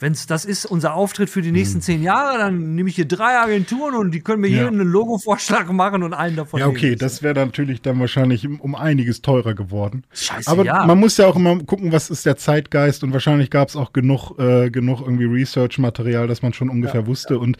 Wenn 0.00 0.16
das 0.28 0.44
ist 0.46 0.64
unser 0.64 0.94
Auftritt 0.94 1.28
für 1.28 1.42
die 1.42 1.52
nächsten 1.52 1.82
zehn 1.82 2.02
Jahre, 2.02 2.38
dann 2.38 2.74
nehme 2.74 2.88
ich 2.88 2.96
hier 2.96 3.06
drei 3.06 3.38
Agenturen 3.38 3.94
und 3.94 4.12
die 4.12 4.20
können 4.20 4.40
mir 4.40 4.48
Hm. 4.48 4.54
Ja. 4.54 4.60
hier 4.62 4.68
einen 4.68 4.88
Logo-Vorschlag 4.88 5.70
machen 5.70 6.02
und 6.02 6.14
einen 6.14 6.36
davon 6.36 6.58
Ja, 6.58 6.66
okay, 6.66 6.96
das 6.96 7.22
wäre 7.22 7.34
natürlich 7.34 7.82
dann 7.82 8.00
wahrscheinlich 8.00 8.48
um 8.48 8.74
einiges 8.74 9.20
teurer 9.20 9.54
geworden. 9.54 10.04
Scheiße, 10.12 10.50
Aber 10.50 10.64
ja. 10.64 10.86
man 10.86 10.98
muss 10.98 11.18
ja 11.18 11.26
auch 11.26 11.36
immer 11.36 11.58
gucken, 11.58 11.92
was 11.92 12.10
ist 12.10 12.24
der 12.26 12.36
Zeitgeist 12.36 13.04
und 13.04 13.12
wahrscheinlich 13.12 13.50
gab 13.50 13.68
es 13.68 13.76
auch 13.76 13.92
genug, 13.92 14.38
äh, 14.38 14.70
genug 14.70 15.02
irgendwie 15.02 15.26
Research-Material, 15.26 16.26
dass 16.26 16.42
man 16.42 16.54
schon 16.54 16.70
ungefähr 16.70 17.06
wusste. 17.06 17.38
Und 17.38 17.58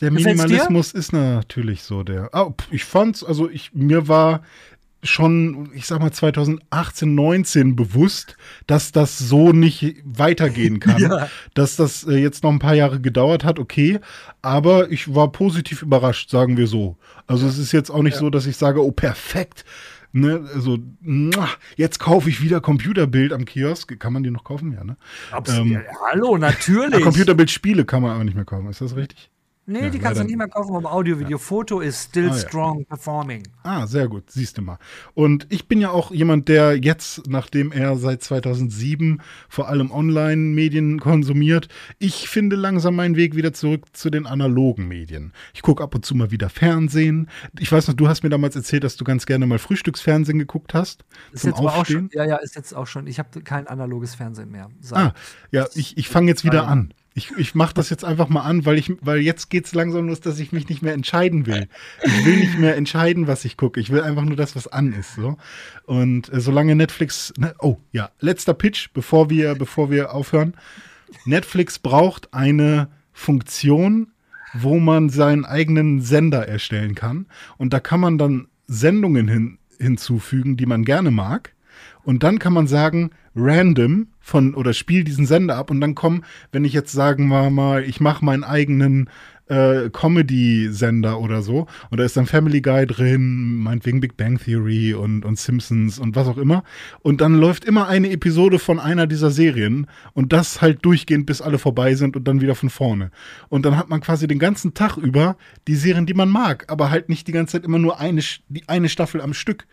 der? 0.00 0.10
Minimalismus 0.12 0.92
ist 0.92 1.12
natürlich 1.12 1.82
so 1.82 2.02
der. 2.04 2.30
Pf, 2.32 2.68
ich 2.70 2.84
fand's, 2.84 3.24
also 3.24 3.50
ich, 3.50 3.72
mir 3.74 4.06
war 4.06 4.42
schon, 5.02 5.70
ich 5.74 5.86
sag 5.86 6.00
mal, 6.00 6.12
2018, 6.12 7.14
19 7.14 7.76
bewusst, 7.76 8.36
dass 8.66 8.92
das 8.92 9.18
so 9.18 9.52
nicht 9.52 9.96
weitergehen 10.04 10.80
kann. 10.80 11.00
Ja. 11.00 11.28
Dass 11.54 11.76
das 11.76 12.04
äh, 12.04 12.16
jetzt 12.16 12.42
noch 12.42 12.50
ein 12.50 12.58
paar 12.58 12.74
Jahre 12.74 13.00
gedauert 13.00 13.44
hat, 13.44 13.58
okay. 13.58 14.00
Aber 14.42 14.90
ich 14.90 15.14
war 15.14 15.32
positiv 15.32 15.82
überrascht, 15.82 16.30
sagen 16.30 16.56
wir 16.56 16.66
so. 16.66 16.96
Also 17.26 17.46
es 17.46 17.58
ist 17.58 17.72
jetzt 17.72 17.90
auch 17.90 18.02
nicht 18.02 18.16
so, 18.16 18.30
dass 18.30 18.46
ich 18.46 18.56
sage, 18.56 18.84
oh, 18.84 18.92
perfekt. 18.92 19.64
Ne, 20.12 20.44
also, 20.54 20.78
jetzt 21.76 22.00
kaufe 22.00 22.28
ich 22.28 22.42
wieder 22.42 22.60
Computerbild 22.60 23.32
am 23.32 23.44
Kiosk. 23.44 23.96
Kann 24.00 24.12
man 24.12 24.24
die 24.24 24.32
noch 24.32 24.42
kaufen? 24.42 24.72
Ja, 24.72 24.82
ne? 24.82 24.96
Absolut. 25.30 25.66
ähm, 25.66 25.72
ja, 25.72 25.82
hallo, 26.10 26.36
natürlich. 26.36 27.00
Computerbildspiele 27.04 27.84
kann 27.84 28.02
man 28.02 28.12
aber 28.12 28.24
nicht 28.24 28.34
mehr 28.34 28.44
kaufen. 28.44 28.68
Ist 28.68 28.80
das 28.80 28.96
richtig? 28.96 29.30
Nee, 29.70 29.80
Ja, 29.84 29.90
die 29.90 29.98
kannst 29.98 30.20
du 30.20 30.24
nicht 30.24 30.36
mehr 30.36 30.48
kaufen, 30.48 30.74
aber 30.76 30.92
Audio, 30.92 31.18
Video, 31.18 31.38
Foto 31.38 31.80
ist 31.80 32.10
still 32.10 32.28
Ah, 32.30 32.34
ja. 32.34 32.38
strong 32.38 32.84
performing. 32.84 33.42
Ah, 33.62 33.86
sehr 33.86 34.08
gut, 34.08 34.30
siehst 34.30 34.58
du 34.58 34.62
mal. 34.62 34.78
Und 35.14 35.46
ich 35.50 35.68
bin 35.68 35.80
ja 35.80 35.90
auch 35.90 36.10
jemand, 36.10 36.48
der 36.48 36.76
jetzt, 36.76 37.28
nachdem 37.28 37.72
er 37.72 37.96
seit 37.96 38.22
2007 38.22 39.20
vor 39.48 39.68
allem 39.68 39.90
Online-Medien 39.90 41.00
konsumiert, 41.00 41.68
ich 41.98 42.28
finde 42.28 42.56
langsam 42.56 42.96
meinen 42.96 43.16
Weg 43.16 43.36
wieder 43.36 43.52
zurück 43.52 43.86
zu 43.92 44.10
den 44.10 44.26
analogen 44.26 44.88
Medien. 44.88 45.32
Ich 45.54 45.62
gucke 45.62 45.82
ab 45.82 45.94
und 45.94 46.04
zu 46.04 46.14
mal 46.14 46.30
wieder 46.30 46.48
Fernsehen. 46.48 47.28
Ich 47.58 47.70
weiß 47.70 47.88
noch, 47.88 47.94
du 47.94 48.08
hast 48.08 48.22
mir 48.22 48.30
damals 48.30 48.56
erzählt, 48.56 48.84
dass 48.84 48.96
du 48.96 49.04
ganz 49.04 49.26
gerne 49.26 49.46
mal 49.46 49.58
Frühstücksfernsehen 49.58 50.38
geguckt 50.38 50.74
hast. 50.74 51.04
Ist 51.32 51.42
zum 51.42 51.50
jetzt 51.50 51.60
Aufstehen. 51.60 52.10
schon, 52.12 52.18
ja, 52.18 52.24
ja, 52.24 52.36
ist 52.36 52.56
jetzt 52.56 52.74
auch 52.74 52.86
schon. 52.86 53.06
Ich 53.06 53.18
habe 53.18 53.40
kein 53.42 53.66
analoges 53.66 54.14
Fernsehen 54.14 54.50
mehr. 54.50 54.68
Seit- 54.80 54.98
Ah, 54.98 55.14
ja, 55.50 55.66
ich, 55.74 55.96
ich 55.96 56.08
fange 56.08 56.28
jetzt 56.28 56.44
wieder 56.44 56.66
an. 56.66 56.92
Ich, 57.14 57.32
ich 57.36 57.56
mache 57.56 57.74
das 57.74 57.90
jetzt 57.90 58.04
einfach 58.04 58.28
mal 58.28 58.42
an, 58.42 58.64
weil, 58.64 58.78
ich, 58.78 58.92
weil 59.00 59.18
jetzt 59.18 59.50
geht 59.50 59.66
es 59.66 59.74
langsam 59.74 60.06
los, 60.06 60.20
dass 60.20 60.38
ich 60.38 60.52
mich 60.52 60.68
nicht 60.68 60.80
mehr 60.80 60.94
entscheiden 60.94 61.46
will. 61.46 61.68
Ich 62.02 62.24
will 62.24 62.36
nicht 62.36 62.58
mehr 62.58 62.76
entscheiden, 62.76 63.26
was 63.26 63.44
ich 63.44 63.56
gucke. 63.56 63.80
Ich 63.80 63.90
will 63.90 64.02
einfach 64.02 64.22
nur 64.24 64.36
das, 64.36 64.54
was 64.54 64.68
an 64.68 64.92
ist. 64.92 65.16
So. 65.16 65.36
Und 65.86 66.32
äh, 66.32 66.40
solange 66.40 66.76
Netflix. 66.76 67.32
Ne, 67.36 67.54
oh, 67.58 67.78
ja, 67.90 68.10
letzter 68.20 68.54
Pitch, 68.54 68.90
bevor 68.94 69.28
wir, 69.28 69.56
bevor 69.56 69.90
wir 69.90 70.14
aufhören. 70.14 70.54
Netflix 71.24 71.80
braucht 71.80 72.32
eine 72.32 72.88
Funktion, 73.12 74.12
wo 74.54 74.78
man 74.78 75.10
seinen 75.10 75.44
eigenen 75.44 76.00
Sender 76.00 76.46
erstellen 76.46 76.94
kann. 76.94 77.26
Und 77.58 77.72
da 77.72 77.80
kann 77.80 78.00
man 78.00 78.18
dann 78.18 78.48
Sendungen 78.66 79.26
hin, 79.26 79.58
hinzufügen, 79.78 80.56
die 80.56 80.66
man 80.66 80.84
gerne 80.84 81.10
mag. 81.10 81.54
Und 82.04 82.22
dann 82.22 82.38
kann 82.38 82.52
man 82.52 82.66
sagen, 82.66 83.10
random 83.34 84.08
von 84.20 84.54
oder 84.54 84.72
spiel 84.72 85.04
diesen 85.04 85.26
Sender 85.26 85.56
ab 85.56 85.70
und 85.70 85.80
dann 85.80 85.94
kommen, 85.94 86.24
wenn 86.52 86.64
ich 86.64 86.72
jetzt 86.72 86.92
sagen 86.92 87.28
wir 87.28 87.50
mal, 87.50 87.84
ich 87.84 88.00
mache 88.00 88.24
meinen 88.24 88.44
eigenen 88.44 89.08
äh, 89.50 89.90
Comedy-Sender 89.90 91.18
oder 91.18 91.42
so. 91.42 91.66
Und 91.90 91.98
da 91.98 92.04
ist 92.04 92.16
dann 92.16 92.26
Family 92.26 92.60
Guy 92.60 92.86
drin, 92.86 93.56
meinetwegen 93.56 94.00
Big 94.00 94.16
Bang 94.16 94.38
Theory 94.38 94.94
und, 94.94 95.24
und 95.24 95.38
Simpsons 95.38 95.98
und 95.98 96.14
was 96.14 96.28
auch 96.28 96.38
immer. 96.38 96.62
Und 97.00 97.20
dann 97.20 97.34
läuft 97.34 97.64
immer 97.64 97.88
eine 97.88 98.10
Episode 98.10 98.58
von 98.58 98.78
einer 98.78 99.06
dieser 99.06 99.30
Serien 99.30 99.88
und 100.14 100.32
das 100.32 100.62
halt 100.62 100.84
durchgehend, 100.84 101.26
bis 101.26 101.42
alle 101.42 101.58
vorbei 101.58 101.94
sind 101.96 102.16
und 102.16 102.28
dann 102.28 102.40
wieder 102.40 102.54
von 102.54 102.70
vorne. 102.70 103.10
Und 103.48 103.66
dann 103.66 103.76
hat 103.76 103.90
man 103.90 104.00
quasi 104.00 104.28
den 104.28 104.38
ganzen 104.38 104.72
Tag 104.72 104.96
über 104.96 105.36
die 105.66 105.74
Serien, 105.74 106.06
die 106.06 106.14
man 106.14 106.28
mag, 106.28 106.66
aber 106.68 106.90
halt 106.90 107.08
nicht 107.08 107.26
die 107.26 107.32
ganze 107.32 107.52
Zeit 107.52 107.64
immer 107.64 107.80
nur 107.80 107.98
eine, 107.98 108.22
die 108.48 108.68
eine 108.68 108.88
Staffel 108.88 109.20
am 109.20 109.34
Stück. 109.34 109.66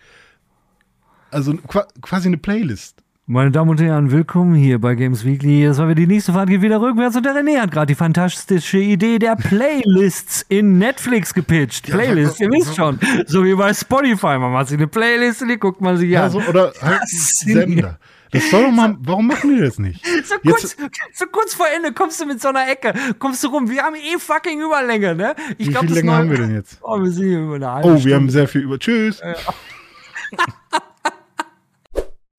Also 1.30 1.56
quasi 2.02 2.28
eine 2.28 2.38
Playlist. 2.38 3.04
Meine 3.30 3.52
Damen 3.52 3.72
und 3.72 3.82
Herren, 3.82 4.10
willkommen 4.10 4.56
hier 4.56 4.80
bei 4.80 4.96
Games 4.96 5.26
Weekly. 5.26 5.66
Das 5.66 5.80
war 5.80 5.90
wieder 5.90 5.96
die 5.96 6.08
nächste 6.08 6.32
Fahrt 6.32 6.48
geht 6.48 6.62
wieder 6.62 6.80
rückwärts 6.80 7.14
und 7.18 7.26
der 7.26 7.34
René 7.34 7.60
hat 7.60 7.72
gerade 7.72 7.88
die 7.88 7.96
fantastische 7.96 8.78
Idee 8.78 9.20
der 9.20 9.36
Playlists 9.36 10.46
in 10.48 10.78
Netflix 10.78 11.34
gepitcht. 11.34 11.90
Ja, 11.90 11.96
Playlists, 11.96 12.40
ihr 12.40 12.48
wisst 12.50 12.78
schon. 12.78 12.98
So 13.26 13.44
wie 13.44 13.54
bei 13.54 13.74
Spotify. 13.74 14.38
Man 14.38 14.54
macht 14.54 14.70
sich 14.70 14.78
eine 14.78 14.88
Playlist 14.88 15.42
und 15.42 15.50
die 15.50 15.58
guckt 15.58 15.82
man 15.82 15.98
sich 15.98 16.10
ja, 16.10 16.24
an. 16.24 16.32
So, 16.32 16.40
oder 16.40 16.72
halt 16.82 17.02
Sender. 17.06 18.00
Das 18.32 18.50
soll 18.50 18.64
doch 18.64 18.72
mal, 18.72 18.96
warum 19.02 19.28
machen 19.28 19.54
die 19.54 19.62
das 19.62 19.78
nicht? 19.78 20.06
So 20.24 20.36
kurz, 20.50 20.78
so 21.12 21.26
kurz 21.26 21.54
vor 21.54 21.68
Ende 21.76 21.92
kommst 21.92 22.22
du 22.22 22.26
mit 22.26 22.42
so 22.42 22.48
einer 22.48 22.70
Ecke, 22.70 22.94
kommst 23.20 23.44
du 23.44 23.50
rum. 23.50 23.70
Wir 23.70 23.84
haben 23.84 23.96
eh 23.96 24.18
fucking 24.18 24.62
Überlänge, 24.62 25.16
ne? 25.16 25.36
Ich 25.58 25.68
Wie 25.68 25.72
glaub, 25.72 25.84
viel 25.84 25.96
Länge 25.96 26.14
haben 26.14 26.30
wir 26.30 26.38
denn 26.38 26.56
jetzt? 26.56 26.80
Oh, 26.82 26.98
wir 26.98 27.12
sind 27.12 27.28
hier 27.28 27.40
über 27.40 27.56
eine 27.56 27.74
halbe 27.74 27.90
Oh, 27.90 27.92
wir 27.92 28.00
Stunde. 28.00 28.16
haben 28.16 28.30
sehr 28.30 28.48
viel 28.48 28.62
über. 28.62 28.80
Tschüss. 28.80 29.20
Ja. 29.22 29.36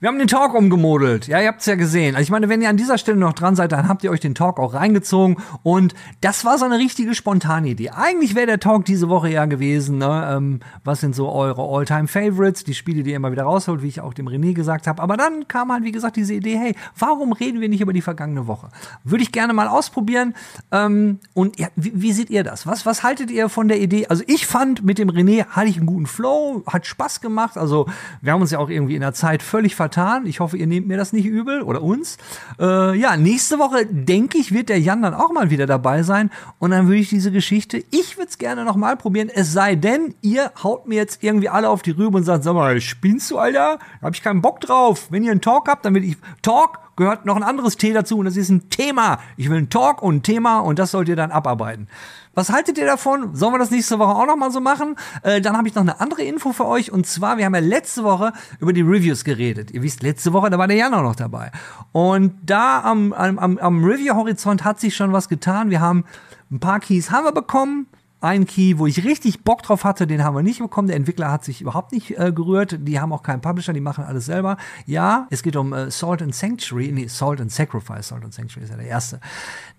Wir 0.01 0.09
haben 0.09 0.19
den 0.21 0.29
Talk 0.29 0.55
umgemodelt. 0.55 1.27
Ja, 1.27 1.41
ihr 1.41 1.49
habt 1.49 1.59
es 1.59 1.67
ja 1.67 1.75
gesehen. 1.75 2.15
Also 2.15 2.23
ich 2.23 2.31
meine, 2.31 2.49
wenn 2.49 2.63
ihr 2.63 2.69
an 2.69 2.77
dieser 2.77 2.99
Stelle 2.99 3.19
noch 3.19 3.33
dran 3.33 3.57
seid, 3.57 3.73
dann 3.73 3.89
habt 3.89 4.05
ihr 4.05 4.13
euch 4.13 4.21
den 4.21 4.37
Talk 4.37 4.61
auch 4.61 4.73
reingezogen. 4.73 5.39
Und 5.65 5.93
das 6.21 6.45
war 6.45 6.57
so 6.57 6.67
eine 6.67 6.79
richtige 6.79 7.17
spontane 7.17 7.71
Idee. 7.71 7.91
Eigentlich 7.91 8.37
wäre 8.37 8.47
der 8.47 8.61
Talk 8.61 8.85
diese 8.85 9.09
Woche 9.09 9.29
ja 9.29 9.47
gewesen. 9.47 9.99
Ne? 9.99 10.37
Ähm, 10.37 10.61
was 10.85 11.01
sind 11.01 11.17
so 11.17 11.33
eure 11.33 11.63
All-Time-Favorites? 11.63 12.63
Die 12.63 12.75
Spiele, 12.75 13.03
die 13.03 13.11
ihr 13.11 13.17
immer 13.17 13.33
wieder 13.33 13.43
rausholt, 13.43 13.83
wie 13.83 13.89
ich 13.89 14.01
auch 14.01 14.15
dem 14.15 14.29
René 14.29 14.55
gesagt 14.55 14.87
habe. 14.87 15.03
Aber 15.03 15.17
dann 15.17 15.49
kam 15.49 15.73
halt, 15.73 15.83
wie 15.83 15.91
gesagt, 15.91 16.15
diese 16.15 16.35
Idee, 16.35 16.57
hey, 16.57 16.77
warum 16.97 17.33
reden 17.33 17.61
wir 17.61 17.69
nicht 17.69 17.81
über 17.81 17.93
die 17.93 18.01
vergangene 18.01 18.47
Woche? 18.47 18.69
Würde 19.03 19.25
ich 19.25 19.33
gerne 19.33 19.53
mal 19.53 19.67
ausprobieren. 19.67 20.35
Ähm, 20.71 21.19
und 21.35 21.59
ja, 21.59 21.67
wie, 21.75 21.91
wie, 21.97 22.13
seht 22.13 22.31
ihr 22.31 22.45
das? 22.45 22.69
Was, 22.69 22.87
was 22.87 23.03
haltet 23.03 23.33
ihr 23.33 23.49
von 23.49 23.67
der 23.67 23.81
Idee? 23.81 24.07
Also 24.07 24.23
ich 24.29 24.47
fand, 24.47 24.85
mit 24.85 24.99
dem 24.99 25.11
René 25.11 25.47
hatte 25.47 25.67
ich 25.67 25.77
einen 25.77 25.87
guten 25.87 26.07
Flow, 26.07 26.63
hat 26.69 26.87
Spaß 26.87 27.21
gemacht. 27.21 27.59
Also 27.59 27.89
wir 28.23 28.31
haben 28.31 28.43
uns 28.43 28.53
ja 28.53 28.61
auch 28.61 28.71
irgendwie 28.71 28.95
in 28.95 29.01
der 29.01 29.13
Zeit 29.13 29.43
völlig 29.43 29.75
ver 29.75 29.88
vertan. 29.89 30.27
Ich 30.27 30.41
hoffe, 30.41 30.59
ihr 30.59 30.67
nehmt 30.67 30.87
mir 30.87 30.99
das 30.99 31.13
nicht 31.13 31.25
übel 31.25 31.63
oder 31.63 31.83
uns. 31.83 32.19
Äh, 32.61 32.99
ja, 32.99 33.17
nächste 33.17 33.59
Woche, 33.59 33.87
denke 33.87 34.37
ich, 34.37 34.53
wird 34.53 34.69
der 34.69 34.79
Jan 34.79 35.01
dann 35.01 35.15
auch 35.15 35.33
mal 35.33 35.51
wieder 35.51 35.67
dabei 35.67 36.03
sein. 36.03 36.31
Und 36.59 36.73
dann 36.73 36.87
würde 36.87 37.01
ich 37.01 37.09
diese 37.09 37.33
Geschichte, 37.33 37.83
ich 37.91 38.19
würde 38.19 38.29
es 38.29 38.37
gerne 38.37 38.65
noch 38.65 38.77
mal 38.77 38.97
probieren. 38.97 39.31
Es 39.35 39.53
sei 39.53 39.75
denn, 39.77 40.15
ihr 40.21 40.53
haut 40.63 40.87
mir 40.87 40.97
jetzt 40.97 41.23
irgendwie 41.25 41.49
alle 41.49 41.71
auf 41.71 41.81
die 41.81 41.93
Rübe 41.93 42.19
und 42.19 42.25
sagt, 42.25 42.45
sag 42.45 42.55
mal, 42.55 42.81
spinnst 42.81 43.31
du, 43.31 43.39
Alter? 43.39 43.79
Da 44.01 44.07
habe 44.07 44.15
ich 44.15 44.23
keinen 44.23 44.43
Bock 44.43 44.61
drauf. 44.61 45.07
Wenn 45.11 45.25
ihr 45.25 45.31
einen 45.31 45.41
Talk 45.41 45.69
habt, 45.69 45.85
dann 45.87 45.95
will 45.95 46.05
ich 46.05 46.17
Talk 46.43 46.79
gehört 46.99 47.25
noch 47.25 47.37
ein 47.37 47.45
anderes 47.45 47.77
T 47.77 47.93
dazu 47.93 48.19
und 48.19 48.25
das 48.25 48.37
ist 48.37 48.51
ein 48.51 48.69
Thema. 48.71 49.21
Ich 49.37 49.49
will 49.49 49.57
einen 49.57 49.71
Talk 49.71 50.03
und 50.03 50.17
ein 50.17 50.23
Thema 50.23 50.59
und 50.59 50.79
das 50.79 50.91
sollt 50.91 51.09
ihr 51.09 51.17
dann 51.17 51.31
abarbeiten. 51.31 51.87
Was 52.35 52.51
haltet 52.51 52.77
ihr 52.77 52.87
davon? 52.87 53.35
Sollen 53.37 53.55
wir 53.55 53.59
das 53.59 53.71
nächste 53.71 53.99
Woche 53.99 54.15
auch 54.15 54.27
noch 54.27 54.37
mal 54.37 54.51
so 54.51 54.61
machen? 54.61 54.97
Äh, 55.23 55.41
dann 55.41 55.57
habe 55.57 55.69
ich 55.69 55.75
noch 55.75 55.83
eine 55.83 56.01
andere 56.01 56.23
Info 56.23 56.53
für 56.53 56.67
euch 56.67 56.93
und 56.93 57.07
zwar, 57.07 57.39
wir 57.39 57.45
haben 57.45 57.55
ja 57.55 57.61
letzte 57.61 58.03
Woche 58.03 58.33
über 58.59 58.73
die 58.73 58.83
Reviews 58.83 59.25
geredet. 59.25 59.71
Ihr 59.71 59.83
wisst, 59.83 60.03
letzte 60.03 60.33
Woche, 60.33 60.51
da 60.51 60.59
war 60.59 60.67
der 60.67 60.77
Jan 60.77 60.93
auch 60.93 61.03
noch 61.03 61.17
dabei. 61.17 61.53
Und 61.93 62.35
da 62.45 62.81
am, 62.83 63.13
am, 63.13 63.59
am 63.59 63.85
Review-Horizont 63.85 64.65
hat 64.65 64.81
sich 64.81 64.97
schon 64.97 65.13
was 65.13 65.29
getan. 65.29 65.71
Wir 65.71 65.81
haben 65.81 66.05
ein 66.51 66.59
paar 66.61 66.81
Keys 66.81 67.11
haben 67.13 67.25
wir 67.25 67.33
bekommen 67.33 67.87
ein 68.21 68.47
Key, 68.47 68.79
wo 68.79 68.87
ich 68.87 69.05
richtig 69.05 69.45
Bock 69.45 69.63
drauf 69.63 69.85
hatte, 69.85 70.07
den 70.07 70.25
haben 70.25 70.35
wir 70.35 70.43
nicht 70.43 70.59
bekommen. 70.59 70.89
Der 70.89 70.97
Entwickler 70.97 71.31
hat 71.31 71.45
sich 71.45 71.61
überhaupt 71.61 71.93
nicht 71.93 72.19
äh, 72.19 72.33
gerührt. 72.33 72.79
Die 72.81 72.99
haben 72.99 73.13
auch 73.13 73.23
keinen 73.23 73.41
Publisher, 73.41 73.73
die 73.73 73.81
machen 73.81 74.05
alles 74.05 74.27
selber. 74.27 74.57
Ja, 74.87 75.29
es 75.31 75.43
geht 75.43 75.55
um 75.55 75.73
äh, 75.73 75.91
Salt 75.91 76.23
and 76.23 76.35
Sanctuary, 76.35 76.91
nee, 76.93 77.07
Salt 77.07 77.41
and 77.41 77.53
Sacrifice. 77.53 78.09
Salt 78.09 78.25
and 78.25 78.35
Sanctuary 78.35 78.65
ist 78.65 78.71
ja 78.71 78.77
der 78.77 78.87
erste. 78.87 79.21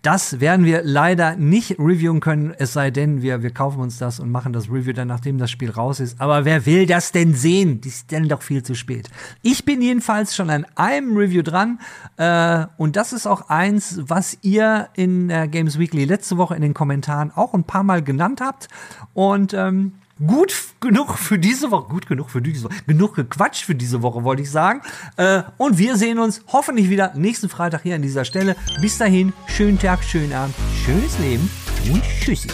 Das 0.01 0.39
werden 0.39 0.65
wir 0.65 0.81
leider 0.83 1.35
nicht 1.35 1.77
reviewen 1.77 2.21
können, 2.21 2.53
es 2.57 2.71
sei 2.71 2.89
denn, 2.89 3.21
wir, 3.21 3.43
wir 3.43 3.51
kaufen 3.51 3.81
uns 3.81 3.97
das 3.97 4.21
und 4.21 4.31
machen 4.31 4.53
das 4.53 4.69
Review 4.69 4.93
dann, 4.93 5.09
nachdem 5.09 5.37
das 5.37 5.51
Spiel 5.51 5.69
raus 5.69 5.99
ist. 5.99 6.21
Aber 6.21 6.45
wer 6.45 6.65
will 6.65 6.85
das 6.85 7.11
denn 7.11 7.33
sehen? 7.33 7.81
Die 7.81 7.89
ist 7.89 8.09
dann 8.13 8.29
doch 8.29 8.41
viel 8.41 8.63
zu 8.63 8.75
spät. 8.75 9.09
Ich 9.41 9.65
bin 9.65 9.81
jedenfalls 9.81 10.35
schon 10.35 10.49
an 10.49 10.65
einem 10.75 11.17
Review 11.17 11.41
dran 11.41 11.79
äh, 12.15 12.65
und 12.77 12.95
das 12.95 13.11
ist 13.11 13.27
auch 13.27 13.49
eins, 13.49 13.99
was 14.03 14.37
ihr 14.41 14.87
in 14.93 15.27
Games 15.51 15.77
Weekly 15.77 16.05
letzte 16.05 16.37
Woche 16.37 16.55
in 16.55 16.61
den 16.61 16.73
Kommentaren 16.73 17.31
auch 17.35 17.53
ein 17.53 17.65
paar 17.65 17.83
Mal 17.83 18.01
genannt 18.01 18.28
habt. 18.41 18.67
Und 19.13 19.53
ähm, 19.53 19.93
gut 20.25 20.53
genug 20.79 21.17
für 21.17 21.39
diese 21.39 21.71
Woche, 21.71 21.89
gut 21.89 22.07
genug 22.07 22.29
für 22.29 22.41
diese 22.41 22.65
Woche, 22.65 22.75
genug 22.85 23.15
gequatscht 23.15 23.63
für 23.63 23.75
diese 23.75 24.01
Woche, 24.01 24.23
wollte 24.23 24.41
ich 24.41 24.51
sagen. 24.51 24.81
Äh, 25.17 25.43
und 25.57 25.77
wir 25.77 25.95
sehen 25.97 26.19
uns 26.19 26.41
hoffentlich 26.47 26.89
wieder 26.89 27.13
nächsten 27.15 27.49
Freitag 27.49 27.83
hier 27.83 27.95
an 27.95 28.01
dieser 28.01 28.25
Stelle. 28.25 28.55
Bis 28.81 28.97
dahin, 28.97 29.33
schönen 29.47 29.79
Tag, 29.79 30.03
schönen 30.03 30.33
Abend, 30.33 30.55
schönes 30.85 31.17
Leben 31.19 31.49
und 31.91 32.03
tschüssi. 32.21 32.49